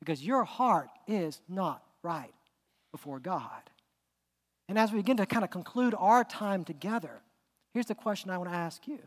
because 0.00 0.24
your 0.24 0.44
heart 0.44 0.88
is 1.06 1.40
not 1.48 1.82
right 2.02 2.34
before 2.90 3.20
God. 3.20 3.62
And 4.72 4.78
as 4.78 4.90
we 4.90 5.00
begin 5.00 5.18
to 5.18 5.26
kind 5.26 5.44
of 5.44 5.50
conclude 5.50 5.94
our 5.98 6.24
time 6.24 6.64
together, 6.64 7.20
here's 7.74 7.84
the 7.84 7.94
question 7.94 8.30
I 8.30 8.38
want 8.38 8.48
to 8.48 8.56
ask 8.56 8.88
you 8.88 9.00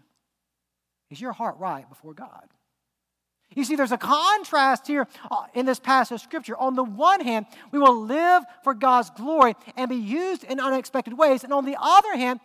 Is 1.10 1.20
your 1.20 1.32
heart 1.32 1.58
right 1.58 1.90
before 1.90 2.14
God? 2.14 2.50
You 3.56 3.64
see, 3.64 3.76
there's 3.76 3.92
a 3.92 3.98
contrast 3.98 4.86
here 4.86 5.08
uh, 5.32 5.48
in 5.56 5.66
this 5.66 5.80
passage 5.80 6.18
of 6.18 6.22
Scripture. 6.22 6.56
On 6.56 6.76
the 6.76 6.84
one 6.84 7.20
hand, 7.20 7.48
we 7.72 7.80
will 7.80 8.00
live 8.00 8.44
for 8.64 8.76
God's 8.76 9.10
glory 9.10 9.56
and 9.76 9.90
be 9.90 9.96
used 9.96 10.44
in 10.44 10.60
unexpected 10.60 11.18
ways. 11.18 11.44
And 11.44 11.52
on 11.52 11.66
the 11.66 11.78
other 11.82 12.16
hand, 12.16 12.42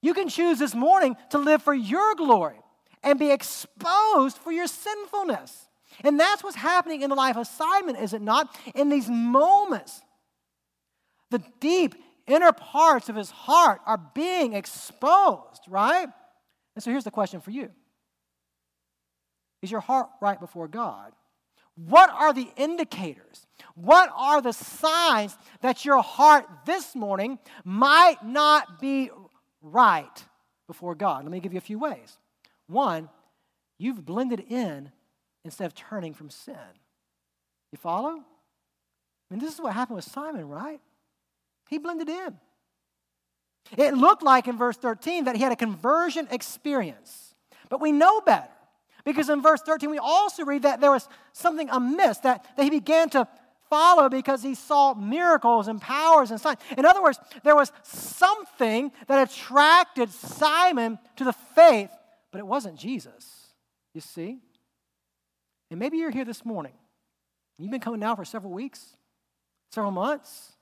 you 0.00 0.14
can 0.14 0.28
choose 0.28 0.60
this 0.60 0.72
morning 0.72 1.16
to 1.30 1.38
live 1.38 1.64
for 1.64 1.74
your 1.74 2.14
glory 2.14 2.60
and 3.02 3.18
be 3.18 3.32
exposed 3.32 4.38
for 4.38 4.52
your 4.52 4.68
sinfulness. 4.68 5.66
And 6.04 6.20
that's 6.20 6.44
what's 6.44 6.54
happening 6.54 7.02
in 7.02 7.10
the 7.10 7.16
life 7.16 7.36
of 7.36 7.48
Simon, 7.48 7.96
is 7.96 8.12
it 8.12 8.22
not? 8.22 8.56
In 8.76 8.88
these 8.88 9.10
moments, 9.10 10.00
the 11.32 11.42
deep 11.58 11.96
inner 12.30 12.52
parts 12.52 13.08
of 13.08 13.16
his 13.16 13.30
heart 13.30 13.80
are 13.86 13.98
being 14.14 14.54
exposed, 14.54 15.62
right? 15.68 16.08
And 16.74 16.82
so 16.82 16.90
here's 16.90 17.04
the 17.04 17.10
question 17.10 17.40
for 17.40 17.50
you 17.50 17.70
Is 19.62 19.70
your 19.70 19.80
heart 19.80 20.08
right 20.20 20.38
before 20.38 20.68
God? 20.68 21.12
What 21.76 22.10
are 22.10 22.32
the 22.32 22.48
indicators? 22.56 23.46
What 23.74 24.10
are 24.14 24.42
the 24.42 24.52
signs 24.52 25.36
that 25.62 25.84
your 25.84 26.02
heart 26.02 26.44
this 26.66 26.94
morning 26.94 27.38
might 27.64 28.18
not 28.24 28.80
be 28.80 29.10
right 29.62 30.24
before 30.66 30.94
God? 30.94 31.24
Let 31.24 31.32
me 31.32 31.40
give 31.40 31.52
you 31.52 31.58
a 31.58 31.62
few 31.62 31.78
ways. 31.78 32.18
One, 32.66 33.08
you've 33.78 34.04
blended 34.04 34.44
in 34.48 34.92
instead 35.44 35.66
of 35.66 35.74
turning 35.74 36.12
from 36.12 36.28
sin. 36.28 36.54
You 37.72 37.78
follow? 37.78 38.10
I 39.30 39.34
mean, 39.34 39.40
this 39.40 39.54
is 39.54 39.60
what 39.60 39.72
happened 39.72 39.96
with 39.96 40.04
Simon, 40.04 40.48
right? 40.48 40.80
He 41.70 41.78
blended 41.78 42.08
in. 42.08 42.36
It 43.76 43.94
looked 43.94 44.24
like 44.24 44.48
in 44.48 44.58
verse 44.58 44.76
13 44.76 45.24
that 45.24 45.36
he 45.36 45.42
had 45.42 45.52
a 45.52 45.56
conversion 45.56 46.26
experience. 46.30 47.34
But 47.68 47.80
we 47.80 47.92
know 47.92 48.20
better. 48.20 48.50
Because 49.04 49.30
in 49.30 49.40
verse 49.40 49.62
13, 49.62 49.88
we 49.88 49.98
also 49.98 50.44
read 50.44 50.62
that 50.62 50.80
there 50.80 50.90
was 50.90 51.08
something 51.32 51.70
amiss, 51.70 52.18
that, 52.18 52.44
that 52.56 52.64
he 52.64 52.70
began 52.70 53.08
to 53.10 53.26
follow 53.70 54.08
because 54.08 54.42
he 54.42 54.54
saw 54.54 54.94
miracles 54.94 55.68
and 55.68 55.80
powers 55.80 56.32
and 56.32 56.40
signs. 56.40 56.58
In 56.76 56.84
other 56.84 57.00
words, 57.00 57.18
there 57.44 57.54
was 57.54 57.70
something 57.82 58.90
that 59.06 59.30
attracted 59.30 60.10
Simon 60.10 60.98
to 61.16 61.24
the 61.24 61.32
faith, 61.32 61.90
but 62.32 62.40
it 62.40 62.46
wasn't 62.46 62.76
Jesus. 62.76 63.54
You 63.94 64.00
see? 64.00 64.38
And 65.70 65.78
maybe 65.78 65.98
you're 65.98 66.10
here 66.10 66.24
this 66.24 66.44
morning. 66.44 66.72
You've 67.58 67.70
been 67.70 67.80
coming 67.80 68.00
now 68.00 68.16
for 68.16 68.24
several 68.24 68.52
weeks, 68.52 68.96
several 69.70 69.92
months, 69.92 70.52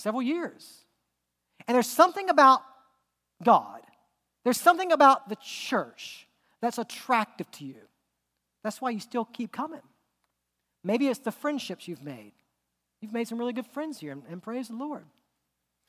several 0.00 0.22
years. 0.22 0.84
And 1.66 1.74
there's 1.74 1.88
something 1.88 2.28
about 2.28 2.62
God, 3.42 3.80
there's 4.44 4.60
something 4.60 4.92
about 4.92 5.28
the 5.28 5.36
church 5.36 6.26
that's 6.60 6.78
attractive 6.78 7.50
to 7.52 7.64
you. 7.64 7.80
That's 8.62 8.80
why 8.80 8.90
you 8.90 9.00
still 9.00 9.24
keep 9.24 9.52
coming. 9.52 9.80
Maybe 10.84 11.08
it's 11.08 11.20
the 11.20 11.32
friendships 11.32 11.88
you've 11.88 12.02
made. 12.02 12.32
You've 13.00 13.12
made 13.12 13.28
some 13.28 13.38
really 13.38 13.54
good 13.54 13.66
friends 13.66 13.98
here, 13.98 14.12
and, 14.12 14.22
and 14.30 14.42
praise 14.42 14.68
the 14.68 14.76
Lord. 14.76 15.04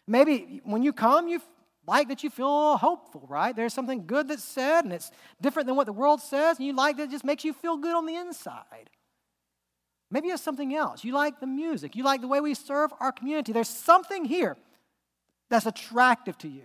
Maybe 0.08 0.62
when 0.64 0.82
you 0.82 0.94
come, 0.94 1.28
you 1.28 1.42
like 1.88 2.08
that 2.10 2.24
you 2.24 2.30
feel 2.30 2.78
hopeful, 2.78 3.26
right? 3.28 3.56
There's 3.56 3.74
something 3.74 4.06
good 4.06 4.28
that's 4.28 4.44
said, 4.44 4.86
and 4.86 4.94
it's 4.94 5.12
different 5.42 5.68
than 5.68 5.76
what 5.76 5.88
the 5.88 5.94
world 5.94 6.22
says, 6.22 6.58
and 6.58 6.66
you 6.66 6.74
like 6.74 6.98
that 6.98 7.04
it 7.04 7.12
just 7.12 7.26
makes 7.26 7.44
you 7.44 7.54
feel 7.54 7.78
good 7.78 7.96
on 7.96 8.06
the 8.06 8.16
inside. 8.16 8.90
Maybe 10.12 10.28
it's 10.28 10.44
something 10.44 10.76
else. 10.76 11.04
You 11.04 11.14
like 11.14 11.40
the 11.40 11.48
music, 11.48 11.96
you 11.96 12.04
like 12.04 12.22
the 12.22 12.28
way 12.28 12.42
we 12.42 12.54
serve 12.54 12.92
our 13.00 13.12
community. 13.12 13.54
There's 13.54 13.70
something 13.70 14.26
here 14.26 14.58
that's 15.50 15.66
attractive 15.66 16.38
to 16.40 16.50
you. 16.50 16.64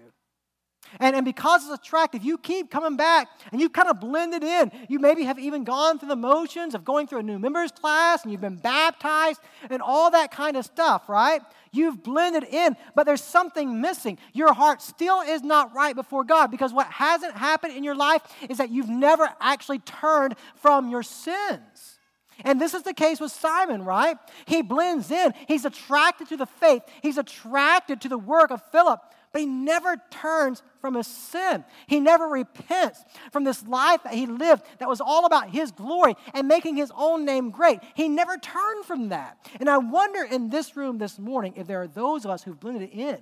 And, 1.00 1.16
and 1.16 1.24
because 1.24 1.64
it's 1.64 1.80
attractive, 1.80 2.24
you 2.24 2.38
keep 2.38 2.70
coming 2.70 2.96
back 2.96 3.28
and 3.50 3.60
you 3.60 3.68
kind 3.68 3.88
of 3.88 4.00
blended 4.00 4.44
in. 4.44 4.70
You 4.88 4.98
maybe 4.98 5.24
have 5.24 5.38
even 5.38 5.64
gone 5.64 5.98
through 5.98 6.08
the 6.08 6.16
motions 6.16 6.74
of 6.74 6.84
going 6.84 7.06
through 7.06 7.20
a 7.20 7.22
new 7.22 7.38
members 7.38 7.72
class 7.72 8.22
and 8.22 8.30
you've 8.30 8.40
been 8.40 8.56
baptized 8.56 9.40
and 9.68 9.82
all 9.82 10.10
that 10.12 10.30
kind 10.30 10.56
of 10.56 10.64
stuff, 10.64 11.08
right? 11.08 11.40
You've 11.72 12.02
blended 12.02 12.44
in, 12.44 12.76
but 12.94 13.04
there's 13.04 13.22
something 13.22 13.80
missing. 13.80 14.18
Your 14.32 14.54
heart 14.54 14.80
still 14.80 15.20
is 15.20 15.42
not 15.42 15.74
right 15.74 15.94
before 15.94 16.24
God 16.24 16.50
because 16.50 16.72
what 16.72 16.86
hasn't 16.86 17.34
happened 17.34 17.76
in 17.76 17.84
your 17.84 17.96
life 17.96 18.22
is 18.48 18.58
that 18.58 18.70
you've 18.70 18.88
never 18.88 19.28
actually 19.40 19.80
turned 19.80 20.36
from 20.54 20.88
your 20.88 21.02
sins. 21.02 21.95
And 22.44 22.60
this 22.60 22.74
is 22.74 22.82
the 22.82 22.94
case 22.94 23.20
with 23.20 23.32
Simon, 23.32 23.84
right? 23.84 24.16
He 24.46 24.62
blends 24.62 25.10
in. 25.10 25.32
He's 25.48 25.64
attracted 25.64 26.28
to 26.28 26.36
the 26.36 26.46
faith. 26.46 26.82
He's 27.02 27.18
attracted 27.18 28.00
to 28.02 28.08
the 28.08 28.18
work 28.18 28.50
of 28.50 28.62
Philip 28.70 29.00
but 29.36 29.40
he 29.40 29.46
never 29.46 30.00
turns 30.10 30.62
from 30.80 30.94
his 30.94 31.06
sin. 31.06 31.62
He 31.86 32.00
never 32.00 32.26
repents 32.26 33.04
from 33.32 33.44
this 33.44 33.66
life 33.66 34.02
that 34.04 34.14
he 34.14 34.24
lived 34.24 34.62
that 34.78 34.88
was 34.88 35.02
all 35.02 35.26
about 35.26 35.50
his 35.50 35.72
glory 35.72 36.14
and 36.32 36.48
making 36.48 36.76
his 36.76 36.90
own 36.96 37.26
name 37.26 37.50
great. 37.50 37.80
He 37.94 38.08
never 38.08 38.38
turned 38.38 38.86
from 38.86 39.10
that. 39.10 39.36
And 39.60 39.68
I 39.68 39.76
wonder 39.76 40.22
in 40.22 40.48
this 40.48 40.74
room 40.74 40.96
this 40.96 41.18
morning 41.18 41.52
if 41.54 41.66
there 41.66 41.82
are 41.82 41.86
those 41.86 42.24
of 42.24 42.30
us 42.30 42.44
who've 42.44 42.58
blended 42.58 42.88
in 42.88 43.18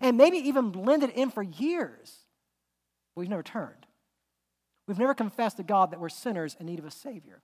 and 0.00 0.16
maybe 0.16 0.38
even 0.38 0.70
blended 0.70 1.10
in 1.10 1.28
for 1.28 1.42
years, 1.42 2.16
but 3.14 3.20
we've 3.20 3.28
never 3.28 3.42
turned. 3.42 3.84
We've 4.86 4.98
never 4.98 5.12
confessed 5.12 5.58
to 5.58 5.64
God 5.64 5.90
that 5.90 6.00
we're 6.00 6.08
sinners 6.08 6.56
in 6.58 6.64
need 6.64 6.78
of 6.78 6.86
a 6.86 6.90
Savior. 6.90 7.42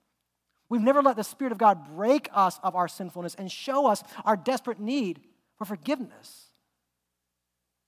We've 0.69 0.81
never 0.81 1.01
let 1.01 1.15
the 1.15 1.23
Spirit 1.23 1.51
of 1.51 1.57
God 1.57 1.95
break 1.95 2.29
us 2.33 2.59
of 2.63 2.75
our 2.75 2.87
sinfulness 2.87 3.35
and 3.35 3.51
show 3.51 3.85
us 3.85 4.03
our 4.23 4.35
desperate 4.35 4.79
need 4.79 5.21
for 5.57 5.65
forgiveness. 5.65 6.47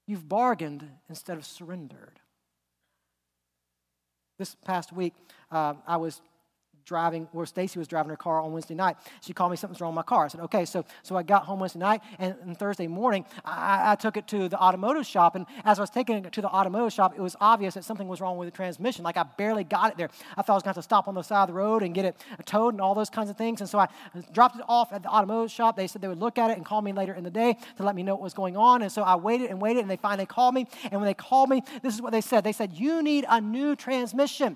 You've 0.05 0.29
bargained 0.29 0.89
instead 1.09 1.37
of 1.37 1.45
surrendered. 1.45 2.19
This 4.37 4.55
past 4.63 4.93
week, 4.93 5.13
uh, 5.51 5.73
I 5.87 5.97
was 5.97 6.21
driving, 6.87 7.27
where 7.33 7.45
Stacy 7.45 7.77
was 7.77 7.87
driving 7.87 8.09
her 8.09 8.17
car 8.17 8.41
on 8.41 8.53
Wednesday 8.53 8.73
night. 8.73 8.97
She 9.21 9.33
called 9.33 9.51
me, 9.51 9.57
something's 9.57 9.81
wrong 9.81 9.91
with 9.91 9.97
my 9.97 10.03
car. 10.03 10.25
I 10.25 10.27
said, 10.29 10.41
okay. 10.41 10.65
So, 10.65 10.85
so 11.03 11.15
I 11.15 11.23
got 11.23 11.43
home 11.43 11.59
Wednesday 11.59 11.79
night, 11.79 12.01
and, 12.17 12.35
and 12.41 12.57
Thursday 12.57 12.87
morning, 12.87 13.25
I, 13.45 13.91
I, 13.91 13.95
took 13.95 14.15
it 14.15 14.27
to 14.27 14.47
the 14.47 14.57
automotive 14.57 15.05
shop. 15.05 15.35
And 15.35 15.45
as 15.65 15.79
I 15.79 15.81
was 15.81 15.89
taking 15.89 16.15
it 16.15 16.31
to 16.31 16.41
the 16.41 16.47
automotive 16.47 16.93
shop, 16.93 17.13
it 17.15 17.21
was 17.21 17.35
obvious 17.41 17.73
that 17.73 17.83
something 17.83 18.07
was 18.07 18.21
wrong 18.21 18.37
with 18.37 18.47
the 18.47 18.55
transmission. 18.55 19.03
Like 19.03 19.17
I 19.17 19.23
barely 19.23 19.63
got 19.63 19.91
it 19.91 19.97
there. 19.97 20.09
I 20.37 20.41
thought 20.41 20.53
I 20.53 20.55
was 20.55 20.63
going 20.63 20.73
to 20.73 20.77
have 20.77 20.83
to 20.83 20.87
stop 20.87 21.07
on 21.07 21.15
the 21.15 21.21
side 21.21 21.43
of 21.43 21.47
the 21.49 21.53
road 21.53 21.83
and 21.83 21.93
get 21.93 22.05
it 22.05 22.15
towed 22.45 22.73
and 22.73 22.81
all 22.81 22.95
those 22.95 23.09
kinds 23.09 23.29
of 23.29 23.37
things. 23.37 23.59
And 23.59 23.69
so 23.69 23.79
I 23.79 23.87
dropped 24.31 24.55
it 24.55 24.63
off 24.67 24.93
at 24.93 25.03
the 25.03 25.09
automotive 25.09 25.51
shop. 25.51 25.75
They 25.75 25.87
said 25.87 26.01
they 26.01 26.07
would 26.07 26.19
look 26.19 26.37
at 26.37 26.51
it 26.51 26.57
and 26.57 26.65
call 26.65 26.81
me 26.81 26.93
later 26.93 27.13
in 27.13 27.23
the 27.23 27.31
day 27.31 27.57
to 27.77 27.83
let 27.83 27.95
me 27.95 28.03
know 28.03 28.15
what 28.15 28.23
was 28.23 28.33
going 28.33 28.55
on. 28.55 28.81
And 28.81 28.91
so 28.91 29.03
I 29.03 29.15
waited 29.15 29.49
and 29.49 29.61
waited, 29.61 29.81
and 29.81 29.89
they 29.89 29.97
finally 29.97 30.25
called 30.25 30.53
me. 30.53 30.67
And 30.83 30.93
when 30.93 31.05
they 31.05 31.13
called 31.13 31.49
me, 31.49 31.63
this 31.81 31.93
is 31.93 32.01
what 32.01 32.11
they 32.11 32.21
said. 32.21 32.43
They 32.43 32.53
said, 32.53 32.73
you 32.73 33.03
need 33.03 33.25
a 33.27 33.41
new 33.41 33.75
transmission. 33.75 34.55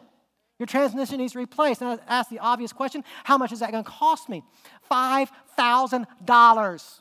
Your 0.61 0.67
transmission 0.67 1.17
needs 1.17 1.35
replaced. 1.35 1.81
And 1.81 1.89
I 1.89 1.97
asked 2.07 2.29
the 2.29 2.37
obvious 2.37 2.71
question 2.71 3.03
how 3.23 3.35
much 3.35 3.51
is 3.51 3.61
that 3.61 3.71
going 3.71 3.83
to 3.83 3.89
cost 3.89 4.29
me? 4.29 4.43
$5,000. 4.91 6.99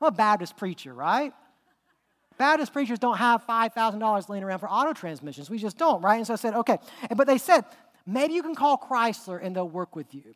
I'm 0.00 0.08
a 0.08 0.10
Baptist 0.10 0.56
preacher, 0.56 0.94
right? 0.94 1.34
Baptist 2.38 2.72
preachers 2.72 2.98
don't 2.98 3.18
have 3.18 3.46
$5,000 3.46 4.28
laying 4.30 4.44
around 4.44 4.60
for 4.60 4.70
auto 4.70 4.94
transmissions. 4.94 5.50
We 5.50 5.58
just 5.58 5.76
don't, 5.76 6.00
right? 6.00 6.16
And 6.16 6.26
so 6.26 6.32
I 6.32 6.36
said, 6.36 6.54
okay. 6.54 6.78
But 7.14 7.26
they 7.26 7.36
said, 7.36 7.66
maybe 8.06 8.32
you 8.32 8.42
can 8.42 8.54
call 8.54 8.78
Chrysler 8.78 9.38
and 9.42 9.54
they'll 9.54 9.68
work 9.68 9.94
with 9.94 10.14
you 10.14 10.34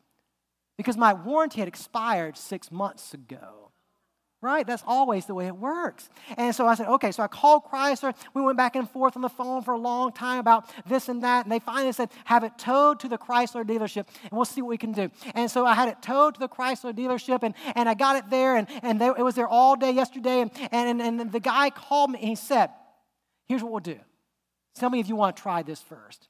because 0.77 0.97
my 0.97 1.13
warranty 1.13 1.61
had 1.61 1.67
expired 1.67 2.37
six 2.37 2.71
months 2.71 3.15
ago 3.15 3.70
right? 4.41 4.65
That's 4.65 4.83
always 4.87 5.27
the 5.27 5.35
way 5.35 5.45
it 5.45 5.55
works. 5.55 6.09
And 6.35 6.53
so 6.55 6.65
I 6.65 6.73
said, 6.73 6.87
okay. 6.87 7.11
So 7.11 7.21
I 7.21 7.27
called 7.27 7.63
Chrysler. 7.63 8.15
We 8.33 8.41
went 8.41 8.57
back 8.57 8.75
and 8.75 8.89
forth 8.89 9.15
on 9.15 9.21
the 9.21 9.29
phone 9.29 9.61
for 9.61 9.73
a 9.73 9.77
long 9.77 10.11
time 10.11 10.39
about 10.39 10.69
this 10.87 11.09
and 11.09 11.23
that. 11.23 11.45
And 11.45 11.51
they 11.51 11.59
finally 11.59 11.91
said, 11.91 12.09
have 12.25 12.43
it 12.43 12.57
towed 12.57 12.99
to 13.01 13.07
the 13.07 13.19
Chrysler 13.19 13.63
dealership 13.63 14.07
and 14.23 14.31
we'll 14.31 14.45
see 14.45 14.61
what 14.61 14.69
we 14.69 14.77
can 14.77 14.93
do. 14.93 15.11
And 15.35 15.49
so 15.49 15.65
I 15.65 15.75
had 15.75 15.89
it 15.89 16.01
towed 16.01 16.35
to 16.35 16.39
the 16.39 16.49
Chrysler 16.49 16.93
dealership 16.93 17.43
and, 17.43 17.53
and 17.75 17.87
I 17.87 17.93
got 17.93 18.15
it 18.15 18.29
there. 18.29 18.55
And, 18.55 18.67
and 18.81 18.99
they, 18.99 19.07
it 19.07 19.23
was 19.23 19.35
there 19.35 19.47
all 19.47 19.75
day 19.75 19.91
yesterday. 19.91 20.41
And, 20.41 20.51
and, 20.71 21.01
and 21.01 21.31
the 21.31 21.39
guy 21.39 21.69
called 21.69 22.09
me 22.09 22.19
and 22.19 22.29
he 22.29 22.35
said, 22.35 22.71
here's 23.47 23.61
what 23.61 23.71
we'll 23.71 23.79
do. 23.79 23.99
Tell 24.75 24.89
me 24.89 24.99
if 24.99 25.07
you 25.07 25.15
want 25.15 25.35
to 25.35 25.41
try 25.41 25.61
this 25.61 25.81
first. 25.81 26.29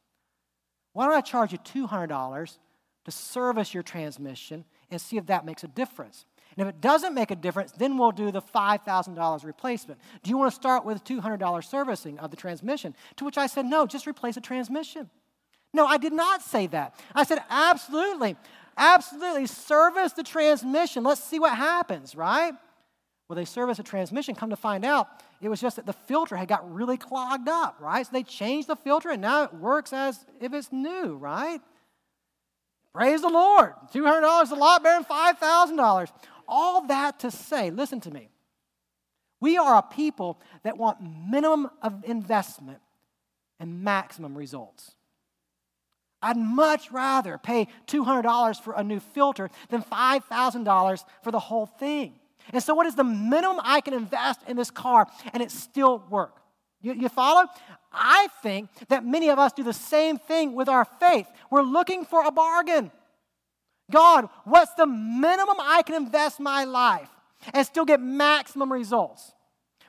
Why 0.94 1.06
don't 1.06 1.16
I 1.16 1.22
charge 1.22 1.54
you 1.54 1.60
$200 1.60 2.58
to 3.06 3.12
service 3.12 3.74
your 3.74 3.84
transmission 3.84 4.66
and 4.90 5.00
see 5.00 5.16
if 5.16 5.28
that 5.28 5.46
makes 5.46 5.64
a 5.64 5.68
difference? 5.70 6.26
And 6.58 6.68
if 6.68 6.74
it 6.74 6.82
doesn't 6.82 7.14
make 7.14 7.32
a 7.32 7.36
difference, 7.36 7.72
then 7.72 7.98
we'll 7.98 8.12
do 8.12 8.32
the 8.32 8.42
$5,000 8.42 9.46
replacement. 9.46 10.00
Do 10.24 10.30
you 10.30 10.38
want 10.38 10.52
to 10.52 10.56
start 10.56 10.86
with 10.86 11.04
$200 11.04 11.64
servicing 11.64 12.20
of 12.20 12.32
the 12.32 12.38
transmission? 12.38 12.96
To 13.18 13.26
which 13.26 13.38
I 13.38 13.48
said, 13.48 13.66
no, 13.66 13.86
just 13.86 14.06
replace 14.08 14.36
the 14.36 14.42
transmission. 14.42 15.10
No, 15.74 15.86
I 15.86 15.98
did 15.98 16.14
not 16.14 16.42
say 16.42 16.68
that. 16.68 16.96
I 17.16 17.24
said, 17.24 17.40
absolutely, 17.50 18.36
absolutely, 18.78 19.48
service 19.48 20.12
the 20.14 20.24
transmission. 20.24 21.04
Let's 21.04 21.24
see 21.24 21.40
what 21.40 21.56
happens, 21.56 22.16
right? 22.16 22.54
Well, 23.30 23.38
they 23.38 23.46
service 23.46 23.78
the 23.78 23.84
transmission. 23.84 24.36
Come 24.36 24.50
to 24.50 24.58
find 24.58 24.84
out, 24.84 25.08
it 25.42 25.48
was 25.48 25.62
just 25.62 25.78
that 25.78 25.86
the 25.86 25.94
filter 25.94 26.36
had 26.36 26.50
got 26.50 26.70
really 26.70 26.98
clogged 26.98 27.48
up, 27.48 27.78
right? 27.80 28.06
So 28.06 28.12
they 28.12 28.24
changed 28.24 28.68
the 28.68 28.76
filter, 28.76 29.10
and 29.10 29.22
now 29.22 29.44
it 29.44 29.54
works 29.54 29.94
as 29.94 30.26
if 30.42 30.54
it's 30.54 30.70
new, 30.70 31.16
right? 31.16 31.62
Praise 32.94 33.22
the 33.22 33.30
Lord. 33.30 33.72
$200 33.94 34.44
is 34.44 34.52
a 34.52 34.56
lot 34.56 34.84
better 34.84 35.02
than 35.02 35.06
$5,000 35.06 36.12
all 36.52 36.86
that 36.88 37.20
to 37.22 37.32
say, 37.32 37.72
listen 37.72 38.02
to 38.02 38.12
me. 38.12 38.30
We 39.40 39.58
are 39.58 39.78
a 39.78 39.82
people 39.82 40.40
that 40.64 40.78
want 40.78 41.00
minimum 41.02 41.72
of 41.82 42.04
investment 42.04 42.80
and 43.60 43.84
maximum 43.84 44.38
results. 44.38 44.94
I'd 46.22 46.38
much 46.38 46.92
rather 46.92 47.40
pay 47.40 47.68
$200 47.88 48.62
for 48.62 48.74
a 48.74 48.84
new 48.84 49.00
filter 49.00 49.50
than 49.70 49.82
$5,000 49.82 51.04
for 51.24 51.32
the 51.32 51.40
whole 51.40 51.66
thing. 51.66 52.20
And 52.54 52.62
so, 52.62 52.76
what 52.76 52.86
is 52.86 52.96
the 52.96 53.04
minimum 53.04 53.60
I 53.64 53.82
can 53.82 53.94
invest 53.94 54.42
in 54.48 54.58
this 54.58 54.70
car 54.70 55.08
and 55.34 55.42
it 55.42 55.52
still 55.52 56.04
work? 56.10 56.38
You, 56.82 56.94
you 56.94 57.10
follow? 57.10 57.48
I 57.92 58.28
think 58.42 58.70
that 58.90 59.06
many 59.06 59.30
of 59.30 59.40
us 59.40 59.54
do 59.54 59.64
the 59.64 59.74
same 59.74 60.18
thing 60.18 60.54
with 60.54 60.70
our 60.70 60.86
faith. 60.86 61.28
We're 61.50 61.62
looking 61.62 62.06
for 62.06 62.24
a 62.24 62.32
bargain. 62.32 62.92
God, 63.92 64.30
what's 64.46 64.74
the 64.74 64.88
minimum 64.88 65.58
I 65.60 65.82
can 65.84 65.96
invest 65.96 66.40
my 66.40 66.64
life 66.64 67.10
and 67.54 67.66
still 67.66 67.86
get 67.86 68.00
maximum 68.02 68.72
results? 68.72 69.34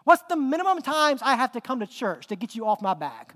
What's 0.04 0.22
the 0.28 0.36
minimum 0.36 0.82
times 0.82 1.20
I 1.22 1.36
have 1.36 1.52
to 1.52 1.60
come 1.60 1.80
to 1.80 1.86
church 1.86 2.26
to 2.28 2.36
get 2.36 2.54
you 2.54 2.66
off 2.66 2.82
my 2.82 2.94
back? 2.94 3.34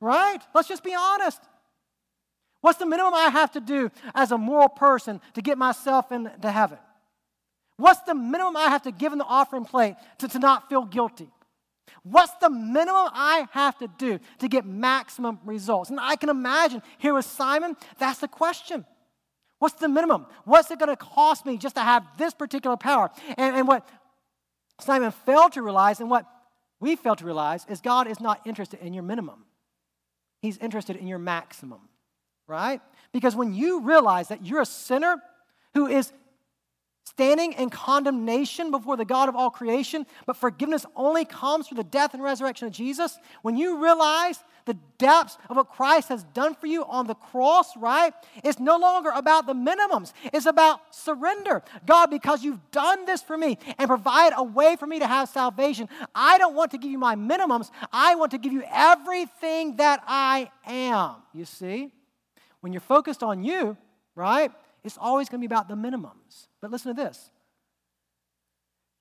Right? 0.00 0.40
Let's 0.54 0.68
just 0.68 0.84
be 0.84 0.94
honest. 0.94 1.40
What's 2.60 2.78
the 2.78 2.86
minimum 2.86 3.14
I 3.14 3.28
have 3.28 3.52
to 3.52 3.60
do 3.60 3.90
as 4.14 4.30
a 4.30 4.38
moral 4.38 4.68
person 4.68 5.20
to 5.34 5.42
get 5.42 5.58
myself 5.58 6.12
into 6.12 6.50
heaven? 6.50 6.78
What's 7.76 8.00
the 8.02 8.14
minimum 8.14 8.56
I 8.56 8.68
have 8.68 8.82
to 8.82 8.92
give 8.92 9.12
in 9.12 9.18
the 9.18 9.24
offering 9.24 9.64
plate 9.64 9.96
to, 10.18 10.28
to 10.28 10.38
not 10.38 10.68
feel 10.68 10.84
guilty? 10.84 11.28
What's 12.04 12.32
the 12.40 12.50
minimum 12.50 13.08
I 13.12 13.46
have 13.52 13.78
to 13.78 13.88
do 13.98 14.18
to 14.38 14.48
get 14.48 14.64
maximum 14.64 15.40
results? 15.44 15.90
And 15.90 15.98
I 16.00 16.16
can 16.16 16.28
imagine 16.28 16.82
here 16.98 17.14
with 17.14 17.24
Simon, 17.24 17.76
that's 17.98 18.20
the 18.20 18.28
question. 18.28 18.84
What's 19.62 19.76
the 19.76 19.88
minimum? 19.88 20.26
What's 20.44 20.70
it 20.72 20.80
going 20.80 20.90
to 20.90 20.96
cost 20.96 21.46
me 21.46 21.56
just 21.56 21.76
to 21.76 21.82
have 21.82 22.04
this 22.18 22.34
particular 22.34 22.76
power? 22.76 23.10
And, 23.36 23.54
and 23.54 23.68
what 23.68 23.88
Simon 24.80 25.12
failed 25.12 25.52
to 25.52 25.62
realize, 25.62 26.00
and 26.00 26.10
what 26.10 26.26
we 26.80 26.96
failed 26.96 27.18
to 27.18 27.24
realize, 27.24 27.64
is 27.68 27.80
God 27.80 28.08
is 28.08 28.18
not 28.18 28.44
interested 28.44 28.80
in 28.80 28.92
your 28.92 29.04
minimum, 29.04 29.44
He's 30.40 30.58
interested 30.58 30.96
in 30.96 31.06
your 31.06 31.20
maximum 31.20 31.82
right? 32.52 32.80
Because 33.12 33.34
when 33.34 33.54
you 33.54 33.80
realize 33.80 34.28
that 34.28 34.44
you're 34.44 34.60
a 34.60 34.66
sinner 34.66 35.16
who 35.74 35.86
is 35.86 36.12
standing 37.12 37.52
in 37.52 37.68
condemnation 37.68 38.70
before 38.70 38.96
the 38.96 39.04
God 39.04 39.28
of 39.28 39.36
all 39.36 39.50
creation, 39.50 40.06
but 40.26 40.34
forgiveness 40.34 40.86
only 40.96 41.26
comes 41.26 41.68
through 41.68 41.76
the 41.76 41.84
death 41.84 42.14
and 42.14 42.22
resurrection 42.22 42.66
of 42.66 42.72
Jesus, 42.72 43.18
when 43.42 43.54
you 43.56 43.82
realize 43.82 44.42
the 44.64 44.78
depths 44.96 45.36
of 45.50 45.56
what 45.56 45.68
Christ 45.68 46.08
has 46.08 46.22
done 46.32 46.54
for 46.54 46.66
you 46.66 46.84
on 46.84 47.06
the 47.06 47.14
cross, 47.14 47.76
right? 47.76 48.14
It's 48.42 48.58
no 48.58 48.78
longer 48.78 49.10
about 49.10 49.46
the 49.46 49.52
minimums. 49.52 50.12
It's 50.32 50.46
about 50.46 50.94
surrender. 50.94 51.62
God, 51.84 52.06
because 52.06 52.42
you've 52.42 52.70
done 52.70 53.04
this 53.04 53.20
for 53.22 53.36
me 53.36 53.58
and 53.76 53.88
provide 53.88 54.32
a 54.36 54.42
way 54.42 54.76
for 54.76 54.86
me 54.86 55.00
to 55.00 55.06
have 55.06 55.28
salvation, 55.28 55.88
I 56.14 56.38
don't 56.38 56.54
want 56.54 56.70
to 56.70 56.78
give 56.78 56.90
you 56.90 56.98
my 56.98 57.16
minimums. 57.16 57.70
I 57.92 58.14
want 58.14 58.30
to 58.30 58.38
give 58.38 58.52
you 58.52 58.62
everything 58.72 59.76
that 59.76 60.02
I 60.06 60.50
am. 60.66 61.16
You 61.34 61.44
see? 61.44 61.90
When 62.60 62.72
you're 62.72 62.80
focused 62.80 63.22
on 63.22 63.42
you, 63.42 63.76
right? 64.14 64.52
It's 64.84 64.98
always 65.00 65.28
going 65.28 65.40
to 65.40 65.48
be 65.48 65.52
about 65.52 65.68
the 65.68 65.74
minimums. 65.74 66.48
But 66.60 66.70
listen 66.70 66.94
to 66.94 67.02
this. 67.02 67.30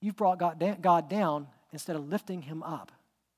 You've 0.01 0.15
brought 0.15 0.39
God 0.39 1.09
down 1.09 1.47
instead 1.71 1.95
of 1.95 2.07
lifting 2.09 2.41
him 2.41 2.63
up. 2.63 2.91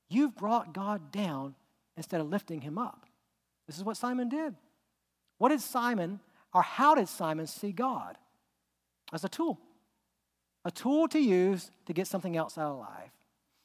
You've 0.08 0.34
brought 0.34 0.72
God 0.72 1.12
down 1.12 1.54
instead 1.96 2.20
of 2.20 2.28
lifting 2.28 2.60
him 2.60 2.78
up. 2.78 3.06
This 3.66 3.76
is 3.76 3.84
what 3.84 3.96
Simon 3.96 4.28
did. 4.28 4.54
What 5.38 5.50
did 5.50 5.60
Simon, 5.60 6.20
or 6.52 6.62
how 6.62 6.94
did 6.94 7.08
Simon 7.08 7.46
see 7.46 7.72
God? 7.72 8.16
As 9.12 9.24
a 9.24 9.28
tool. 9.28 9.58
A 10.64 10.70
tool 10.70 11.08
to 11.08 11.18
use 11.18 11.70
to 11.86 11.92
get 11.92 12.06
something 12.06 12.36
else 12.36 12.56
out 12.56 12.72
of 12.72 12.78
life. 12.78 13.10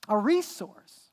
A 0.08 0.18
resource. 0.18 1.12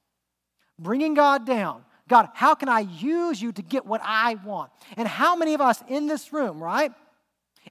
Bringing 0.78 1.14
God 1.14 1.46
down. 1.46 1.84
God, 2.08 2.28
how 2.34 2.54
can 2.54 2.68
I 2.68 2.80
use 2.80 3.40
you 3.42 3.52
to 3.52 3.62
get 3.62 3.84
what 3.84 4.00
I 4.04 4.34
want? 4.36 4.70
And 4.96 5.08
how 5.08 5.36
many 5.36 5.54
of 5.54 5.60
us 5.60 5.82
in 5.88 6.06
this 6.06 6.32
room, 6.32 6.62
right, 6.62 6.92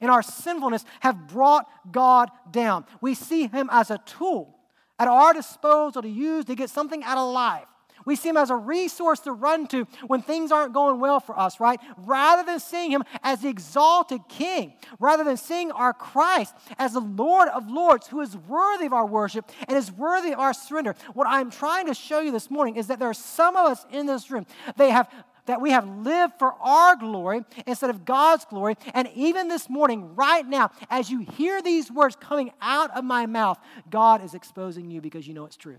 in 0.02 0.10
our 0.10 0.22
sinfulness, 0.22 0.86
have 1.02 1.28
brought 1.28 1.68
God 1.92 2.30
down? 2.52 2.86
We 3.02 3.14
see 3.14 3.48
him 3.48 3.70
as 3.72 3.92
a 3.92 4.00
tool 4.06 4.56
at 5.00 5.08
our 5.08 5.34
disposal 5.34 6.02
to 6.02 6.10
use 6.10 6.46
to 6.46 6.56
get 6.56 6.70
something 6.70 7.04
out 7.04 7.18
of 7.18 7.34
life. 7.34 7.68
We 8.06 8.16
see 8.16 8.30
him 8.30 8.38
as 8.38 8.52
a 8.52 8.56
resource 8.56 9.20
to 9.22 9.32
run 9.32 9.66
to 9.68 9.88
when 10.06 10.22
things 10.22 10.52
aren't 10.52 10.74
going 10.74 11.00
well 11.00 11.20
for 11.20 11.38
us, 11.38 11.60
right? 11.60 11.80
Rather 11.98 12.44
than 12.44 12.60
seeing 12.60 12.92
him 12.92 13.04
as 13.24 13.42
the 13.42 13.50
exalted 13.50 14.22
king, 14.30 14.74
rather 15.00 15.24
than 15.24 15.38
seeing 15.38 15.72
our 15.72 15.92
Christ 15.92 16.54
as 16.78 16.94
the 16.94 17.00
Lord 17.00 17.50
of 17.50 17.70
Lords 17.70 18.08
who 18.08 18.22
is 18.22 18.38
worthy 18.38 18.86
of 18.86 18.94
our 18.94 19.08
worship 19.08 19.50
and 19.68 19.76
is 19.76 19.92
worthy 19.92 20.34
of 20.34 20.40
our 20.40 20.54
surrender. 20.54 20.96
What 21.14 21.28
I'm 21.28 21.50
trying 21.50 21.88
to 21.88 21.96
show 21.96 22.20
you 22.20 22.32
this 22.32 22.52
morning 22.52 22.76
is 22.76 22.88
that 22.88 23.00
there 23.00 23.10
are 23.10 23.14
some 23.14 23.56
of 23.56 23.66
us 23.66 23.86
in 23.92 24.06
this 24.06 24.30
room, 24.30 24.46
they 24.78 24.92
have 24.92 25.10
that 25.46 25.62
we 25.62 25.72
have 25.72 25.88
lived 25.88 26.34
for 26.40 26.54
our 26.62 26.96
glory 26.96 27.44
instead 27.66 27.90
of 27.90 28.06
God's 28.06 28.46
glory. 28.46 28.76
And 28.94 29.10
even 29.16 29.48
this 29.48 29.70
morning, 29.70 30.16
right 30.16 30.46
now, 30.46 30.72
as 30.90 31.10
you 31.10 31.20
hear 31.20 31.62
these 31.62 31.92
words 31.92 32.16
coming 32.16 32.52
out 32.62 32.96
of 32.96 33.04
my 33.04 33.26
mouth, 33.26 33.60
God 33.90 34.24
is 34.24 34.34
exposing 34.34 34.90
you 34.90 35.02
because 35.02 35.28
you 35.28 35.34
know 35.34 35.46
it's 35.46 35.58
true. 35.58 35.78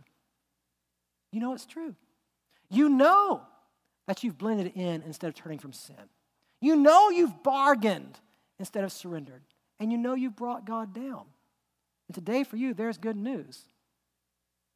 You 1.32 1.40
know 1.40 1.52
it's 1.54 1.66
true. 1.66 1.94
You 2.70 2.88
know 2.88 3.42
that 4.06 4.22
you've 4.22 4.38
blended 4.38 4.72
in 4.74 5.02
instead 5.02 5.28
of 5.28 5.34
turning 5.34 5.58
from 5.58 5.72
sin. 5.72 5.96
You 6.60 6.76
know 6.76 7.10
you've 7.10 7.42
bargained 7.42 8.18
instead 8.58 8.84
of 8.84 8.92
surrendered. 8.92 9.42
And 9.78 9.92
you 9.92 9.98
know 9.98 10.14
you've 10.14 10.36
brought 10.36 10.64
God 10.64 10.94
down. 10.94 11.24
And 12.08 12.14
today 12.14 12.44
for 12.44 12.56
you, 12.56 12.72
there's 12.72 12.98
good 12.98 13.16
news. 13.16 13.62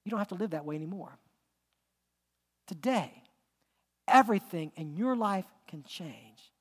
You 0.05 0.11
don't 0.11 0.19
have 0.19 0.29
to 0.29 0.35
live 0.35 0.51
that 0.51 0.65
way 0.65 0.75
anymore. 0.75 1.19
Today, 2.67 3.11
everything 4.11 4.73
in 4.77 4.97
your 4.97 5.17
life 5.17 5.47
can 5.69 5.85
change. 5.85 6.53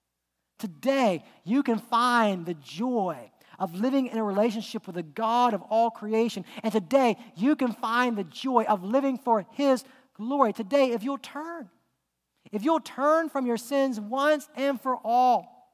Today, 0.57 1.23
you 1.45 1.63
can 1.63 1.79
find 1.79 2.45
the 2.45 2.53
joy 2.53 3.31
of 3.57 3.75
living 3.75 4.07
in 4.07 4.17
a 4.17 4.23
relationship 4.23 4.85
with 4.85 4.95
the 4.95 5.03
God 5.03 5.53
of 5.53 5.61
all 5.63 5.89
creation. 5.89 6.45
And 6.63 6.71
today, 6.71 7.17
you 7.35 7.55
can 7.55 7.71
find 7.73 8.17
the 8.17 8.23
joy 8.23 8.63
of 8.63 8.83
living 8.83 9.17
for 9.17 9.45
His 9.51 9.83
glory. 10.15 10.53
Today, 10.53 10.91
if 10.91 11.03
you'll 11.03 11.17
turn, 11.17 11.69
if 12.51 12.63
you'll 12.63 12.79
turn 12.79 13.29
from 13.29 13.45
your 13.45 13.57
sins 13.57 13.99
once 13.99 14.49
and 14.55 14.79
for 14.79 14.97
all 15.03 15.71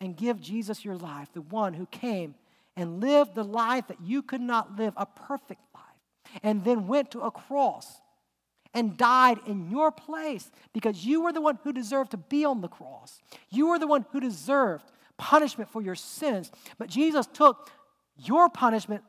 and 0.00 0.16
give 0.16 0.40
Jesus 0.40 0.84
your 0.84 0.96
life, 0.96 1.28
the 1.32 1.42
one 1.42 1.74
who 1.74 1.86
came 1.86 2.34
and 2.76 3.00
lived 3.00 3.34
the 3.34 3.44
life 3.44 3.86
that 3.88 4.00
you 4.02 4.22
could 4.22 4.40
not 4.40 4.76
live, 4.76 4.92
a 4.96 5.06
perfect 5.06 5.62
life, 5.74 6.42
and 6.42 6.64
then 6.64 6.86
went 6.86 7.10
to 7.12 7.20
a 7.20 7.30
cross 7.30 8.00
and 8.76 8.96
died 8.98 9.38
in 9.46 9.70
your 9.70 9.90
place 9.90 10.50
because 10.74 11.04
you 11.04 11.22
were 11.22 11.32
the 11.32 11.40
one 11.40 11.58
who 11.64 11.72
deserved 11.72 12.10
to 12.10 12.18
be 12.18 12.44
on 12.44 12.60
the 12.60 12.68
cross. 12.68 13.22
You 13.48 13.68
were 13.68 13.78
the 13.78 13.86
one 13.86 14.04
who 14.12 14.20
deserved 14.20 14.84
punishment 15.16 15.70
for 15.70 15.80
your 15.80 15.94
sins. 15.94 16.52
But 16.78 16.90
Jesus 16.90 17.26
took 17.26 17.70
your 18.18 18.50
punishment 18.50 19.02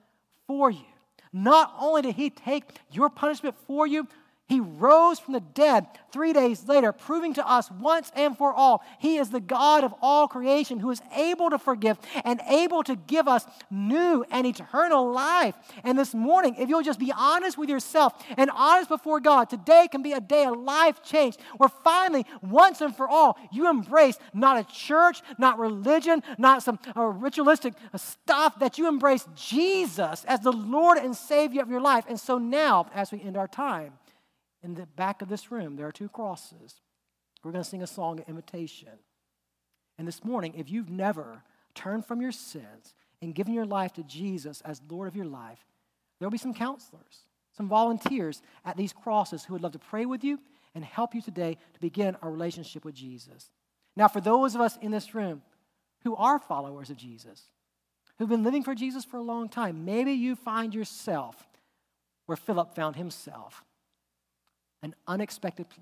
for 0.48 0.72
you. 0.72 0.86
Not 1.34 1.76
only 1.78 2.02
did 2.02 2.16
he 2.16 2.30
take 2.30 2.64
your 2.92 3.10
punishment 3.10 3.56
for 3.68 3.86
you, 3.86 4.08
he 4.48 4.62
rose 4.62 5.20
from 5.20 5.34
the 5.34 5.42
dead 5.42 5.88
three 6.14 6.32
days 6.32 6.66
later, 6.70 6.94
proving 6.94 7.34
to 7.34 7.46
us 7.46 7.70
once 7.70 8.14
and 8.16 8.38
for 8.38 8.54
all 8.54 8.82
He 8.98 9.18
is 9.18 9.30
the 9.30 9.42
God 9.42 9.84
of 9.84 9.94
all 10.02 10.30
creation 10.30 10.80
who 10.80 10.90
is 10.90 11.02
able 11.14 11.50
to 11.50 11.60
forgive 11.60 11.98
and 12.24 12.40
able 12.48 12.82
to 12.84 12.96
give 12.96 13.28
us 13.28 13.46
new 13.70 14.24
and 14.32 14.48
eternal 14.48 15.12
life. 15.12 15.54
And 15.84 16.00
this 16.00 16.14
morning, 16.14 16.56
if 16.58 16.70
you'll 16.70 16.82
just 16.82 17.00
be 17.00 17.12
honest 17.12 17.58
with 17.58 17.68
yourself 17.68 18.14
and 18.38 18.50
honest 18.52 18.88
before 18.88 19.20
God, 19.20 19.50
today 19.50 19.90
can 19.92 20.02
be 20.02 20.14
a 20.14 20.22
day 20.22 20.46
of 20.46 20.58
life 20.58 21.04
change 21.04 21.36
where 21.58 21.70
finally, 21.70 22.26
once 22.42 22.80
and 22.80 22.96
for 22.96 23.10
all, 23.10 23.38
you 23.52 23.70
embrace 23.70 24.18
not 24.34 24.58
a 24.58 24.64
church, 24.74 25.24
not 25.38 25.60
religion, 25.60 26.24
not 26.38 26.64
some 26.64 26.80
uh, 26.96 27.02
ritualistic 27.02 27.74
stuff, 27.98 28.60
that 28.60 28.78
you 28.78 28.88
embrace 28.88 29.28
Jesus 29.36 30.24
as 30.24 30.40
the 30.40 30.54
Lord 30.54 30.98
and 30.98 31.14
Savior 31.14 31.62
of 31.62 31.70
your 31.70 31.82
life. 31.82 32.06
And 32.08 32.18
so 32.18 32.38
now, 32.38 32.90
as 32.96 33.12
we 33.12 33.22
end 33.22 33.36
our 33.36 33.50
time, 33.50 33.92
in 34.64 34.74
the 34.74 34.86
back 34.86 35.22
of 35.22 35.30
this 35.30 35.52
room, 35.52 35.76
there 35.76 35.88
are 35.88 35.92
two 35.92 36.10
crosses. 36.10 36.82
We're 37.44 37.52
going 37.52 37.64
to 37.64 37.70
sing 37.70 37.84
a 37.84 37.88
song 37.88 38.20
of 38.20 38.28
invitation. 38.28 39.00
And 39.98 40.08
this 40.08 40.24
morning, 40.24 40.54
if 40.56 40.70
you've 40.70 40.90
never 40.90 41.44
turned 41.76 42.06
from 42.06 42.22
your 42.22 42.32
sins 42.32 42.94
and 43.22 43.36
given 43.36 43.54
your 43.54 43.66
life 43.66 43.94
to 43.94 44.04
Jesus 44.04 44.62
as 44.62 44.82
Lord 44.90 45.08
of 45.08 45.16
your 45.16 45.26
life, 45.26 45.66
there'll 46.20 46.32
be 46.32 46.38
some 46.38 46.54
counselors, 46.54 47.26
some 47.56 47.68
volunteers 47.68 48.42
at 48.66 48.78
these 48.78 48.94
crosses 48.94 49.46
who 49.46 49.54
would 49.54 49.64
love 49.64 49.72
to 49.74 49.80
pray 49.80 50.06
with 50.06 50.24
you 50.24 50.40
and 50.76 50.84
help 50.84 51.16
you 51.16 51.22
today 51.22 51.58
to 51.74 51.80
begin 51.80 52.18
a 52.22 52.30
relationship 52.30 52.86
with 52.86 52.96
Jesus. 52.96 53.52
Now, 53.96 54.08
for 54.08 54.22
those 54.22 54.54
of 54.54 54.62
us 54.62 54.78
in 54.82 54.92
this 54.92 55.16
room 55.16 55.42
who 56.04 56.16
are 56.16 56.38
followers 56.40 56.90
of 56.90 56.98
Jesus, 56.98 57.50
who've 58.18 58.30
been 58.30 58.44
living 58.44 58.64
for 58.64 58.76
Jesus 58.76 59.04
for 59.04 59.18
a 59.18 59.24
long 59.24 59.50
time, 59.50 59.86
maybe 59.86 60.12
you 60.12 60.36
find 60.36 60.74
yourself 60.74 61.48
where 62.28 62.36
Philip 62.36 62.76
found 62.76 62.96
himself 62.96 63.64
an 64.84 64.96
unexpected 65.08 65.70
place. 65.70 65.82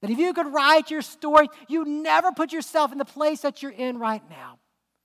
That 0.00 0.10
if 0.10 0.18
you 0.18 0.34
could 0.34 0.52
write 0.52 0.90
your 0.90 1.02
story, 1.02 1.48
you 1.68 1.84
never 1.84 2.32
put 2.32 2.52
yourself 2.52 2.92
in 2.92 2.98
the 2.98 3.04
place 3.04 3.42
that 3.42 3.62
you're 3.62 3.70
in 3.70 3.98
right 3.98 4.22
now. 4.28 4.58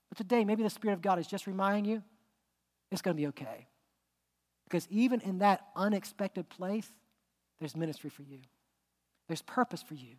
But 0.10 0.18
today, 0.18 0.44
maybe 0.44 0.64
the 0.64 0.70
Spirit 0.70 0.96
of 0.96 1.02
God 1.02 1.20
is 1.20 1.28
just 1.28 1.48
reminding 1.48 1.86
you 1.86 2.04
it's 2.92 3.02
going 3.02 3.16
to 3.16 3.22
be 3.22 3.28
okay. 3.28 3.68
Because 4.64 4.88
even 4.90 5.22
in 5.22 5.40
that 5.40 5.62
unexpected 5.76 6.50
place, 6.50 6.90
there's 7.60 7.76
ministry 7.76 8.10
for 8.10 8.24
you, 8.24 8.40
there's 9.28 9.42
purpose 9.42 9.82
for 9.82 9.94
you. 9.94 10.16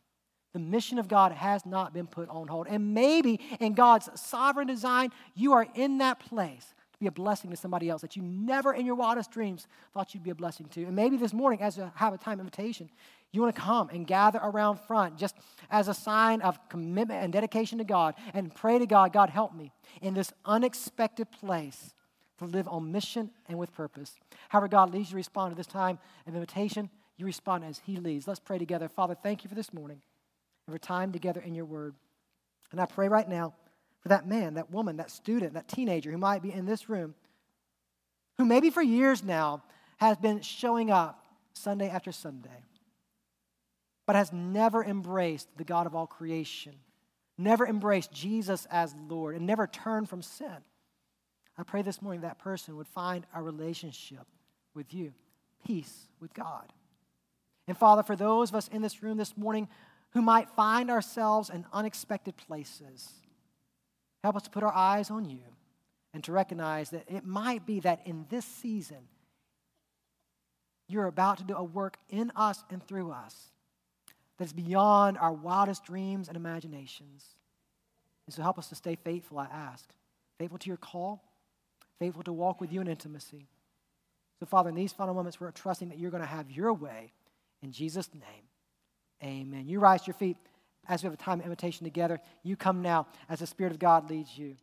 The 0.55 0.59
mission 0.59 0.99
of 0.99 1.09
God 1.09 1.33
has 1.33 1.66
not 1.66 1.93
been 1.93 2.07
put 2.07 2.29
on 2.31 2.49
hold. 2.49 2.68
And 2.68 2.95
maybe 2.95 3.39
in 3.61 3.74
God's 3.74 4.09
sovereign 4.18 4.66
design, 4.66 5.11
you 5.35 5.53
are 5.53 5.66
in 5.74 5.99
that 5.99 6.20
place 6.20 6.74
be 7.01 7.07
a 7.07 7.12
blessing 7.12 7.51
to 7.51 7.57
somebody 7.57 7.88
else 7.88 8.03
that 8.03 8.16
you 8.16 8.22
never 8.22 8.74
in 8.74 8.84
your 8.84 8.96
wildest 8.96 9.30
dreams 9.30 9.68
thought 9.94 10.14
you'd 10.14 10.24
be 10.24 10.30
a 10.30 10.34
blessing 10.34 10.66
to. 10.66 10.84
And 10.84 10.96
maybe 10.96 11.16
this 11.16 11.32
morning, 11.32 11.62
as 11.62 11.78
a 11.78 11.92
have 11.96 12.12
a 12.12 12.18
time 12.18 12.40
invitation, 12.40 12.90
you 13.30 13.40
want 13.40 13.55
to 13.55 13.61
come 13.61 13.88
and 13.90 14.07
gather 14.07 14.40
around 14.42 14.80
front 14.80 15.16
just 15.16 15.36
as 15.70 15.86
a 15.88 15.94
sign 15.94 16.40
of 16.40 16.59
commitment 16.68 17.22
and 17.22 17.32
dedication 17.32 17.78
to 17.78 17.84
God 17.84 18.14
and 18.34 18.55
pray 18.55 18.78
to 18.78 18.86
God, 18.86 19.12
God, 19.12 19.30
help 19.30 19.55
me 19.55 19.70
in 20.03 20.14
this 20.14 20.32
unexpected 20.44 21.30
place 21.30 21.94
to 22.38 22.46
live 22.46 22.66
on 22.68 22.90
mission 22.90 23.30
and 23.49 23.59
with 23.59 23.72
purpose. 23.72 24.16
However, 24.49 24.68
God 24.68 24.92
leads 24.92 25.09
you 25.09 25.12
to 25.12 25.16
respond 25.16 25.53
to 25.53 25.57
this 25.57 25.66
time 25.66 25.99
of 26.26 26.34
invitation, 26.34 26.90
you 27.16 27.26
respond 27.26 27.64
as 27.64 27.80
He 27.84 27.96
leads. 27.96 28.26
Let's 28.26 28.40
pray 28.40 28.59
together. 28.59 28.88
Father, 28.88 29.14
thank 29.14 29.44
you 29.44 29.49
for 29.49 29.57
this 29.57 29.72
morning 29.72 30.01
and 30.66 30.74
for 30.74 30.78
time 30.78 31.12
together 31.12 31.40
in 31.40 31.55
your 31.55 31.64
word. 31.64 31.94
And 32.72 32.80
I 32.80 32.86
pray 32.86 33.09
right 33.09 33.28
now 33.28 33.55
for 34.01 34.09
that 34.09 34.26
man, 34.26 34.55
that 34.55 34.70
woman, 34.70 34.96
that 34.99 35.11
student, 35.11 35.55
that 35.55 35.68
teenager 35.68 36.11
who 36.11 36.18
might 36.18 36.42
be 36.42 36.53
in 36.53 36.66
this 36.66 36.88
room, 36.88 37.14
who 38.36 38.44
maybe 38.44 38.70
for 38.70 38.82
years 38.82 39.22
now 39.22 39.62
has 39.99 40.16
been 40.16 40.40
showing 40.40 40.90
up 40.90 41.24
Sunday 41.53 41.88
after 41.88 42.12
Sunday, 42.12 42.64
but 44.07 44.16
has 44.16 44.32
never 44.32 44.84
embraced 44.84 45.49
the 45.57 45.64
God 45.64 45.86
of 45.86 45.94
all 45.94 46.07
creation, 46.07 46.74
never 47.36 47.66
embraced 47.66 48.12
Jesus 48.12 48.66
as 48.70 48.94
Lord, 49.09 49.34
and 49.34 49.46
never 49.46 49.66
turned 49.66 50.09
from 50.09 50.22
sin. 50.22 50.57
I 51.57 51.64
pray 51.64 51.82
this 51.82 52.01
morning 52.01 52.20
that 52.20 52.38
person 52.38 52.76
would 52.76 52.86
find 52.86 53.26
a 53.34 53.42
relationship 53.42 54.26
with 54.74 54.94
you, 54.94 55.12
peace 55.66 56.09
with 56.20 56.32
God. 56.32 56.72
And 57.66 57.76
Father, 57.76 58.05
for 58.05 58.14
those 58.14 58.51
of 58.51 58.55
us 58.55 58.68
in 58.68 58.80
this 58.80 59.03
room 59.03 59.18
this 59.18 59.36
morning 59.36 59.68
who 60.11 60.22
might 60.22 60.49
find 60.51 60.90
ourselves 60.90 61.51
in 61.51 61.66
unexpected 61.72 62.36
places. 62.36 63.12
Help 64.29 64.37
us 64.37 64.43
to 64.43 64.51
put 64.51 64.62
our 64.62 64.74
eyes 64.74 65.11
on 65.11 65.24
you 65.24 65.41
and 66.12 66.22
to 66.22 66.33
recognize 66.33 66.91
that 66.91 67.05
it 67.09 67.24
might 67.24 67.64
be 67.64 67.81
that 67.81 68.03
in 68.05 68.26
this 68.29 68.45
season, 68.45 69.09
you're 70.87 71.07
about 71.07 71.39
to 71.39 71.45
do 71.45 71.57
a 71.57 71.64
work 71.64 71.97
in 72.11 72.31
us 72.37 72.62
and 72.68 72.87
through 72.87 73.11
us 73.11 73.35
that 74.37 74.45
is 74.45 74.53
beyond 74.53 75.16
our 75.16 75.33
wildest 75.33 75.87
dreams 75.87 76.29
and 76.29 76.37
imaginations. 76.37 77.24
And 78.26 78.35
so 78.35 78.43
help 78.43 78.59
us 78.59 78.68
to 78.68 78.74
stay 78.74 78.99
faithful, 79.03 79.39
I 79.39 79.47
ask. 79.47 79.89
Faithful 80.39 80.59
to 80.59 80.68
your 80.68 80.76
call, 80.76 81.24
faithful 81.99 82.22
to 82.24 82.33
walk 82.35 82.61
with 82.61 82.70
you 82.70 82.83
in 82.83 82.87
intimacy. 82.87 83.47
So, 84.41 84.45
Father, 84.45 84.68
in 84.68 84.74
these 84.74 84.93
final 84.93 85.14
moments, 85.14 85.41
we're 85.41 85.53
trusting 85.53 85.89
that 85.89 85.99
you're 85.99 86.11
going 86.11 86.22
to 86.22 86.29
have 86.29 86.51
your 86.51 86.74
way. 86.74 87.12
In 87.62 87.72
Jesus' 87.72 88.11
name, 88.12 88.45
amen. 89.24 89.68
You 89.68 89.81
rise 89.81 90.03
to 90.03 90.09
your 90.09 90.16
feet 90.16 90.37
as 90.89 91.03
we 91.03 91.07
have 91.07 91.14
a 91.14 91.16
time 91.16 91.41
of 91.41 91.45
invitation 91.45 91.84
together. 91.84 92.20
You 92.43 92.57
come 92.57 92.82
now 92.82 93.07
as 93.28 93.41
the 93.41 93.47
Spirit 93.47 93.72
of 93.72 93.78
God 93.78 94.11
leads 94.11 94.36
you. 94.36 94.57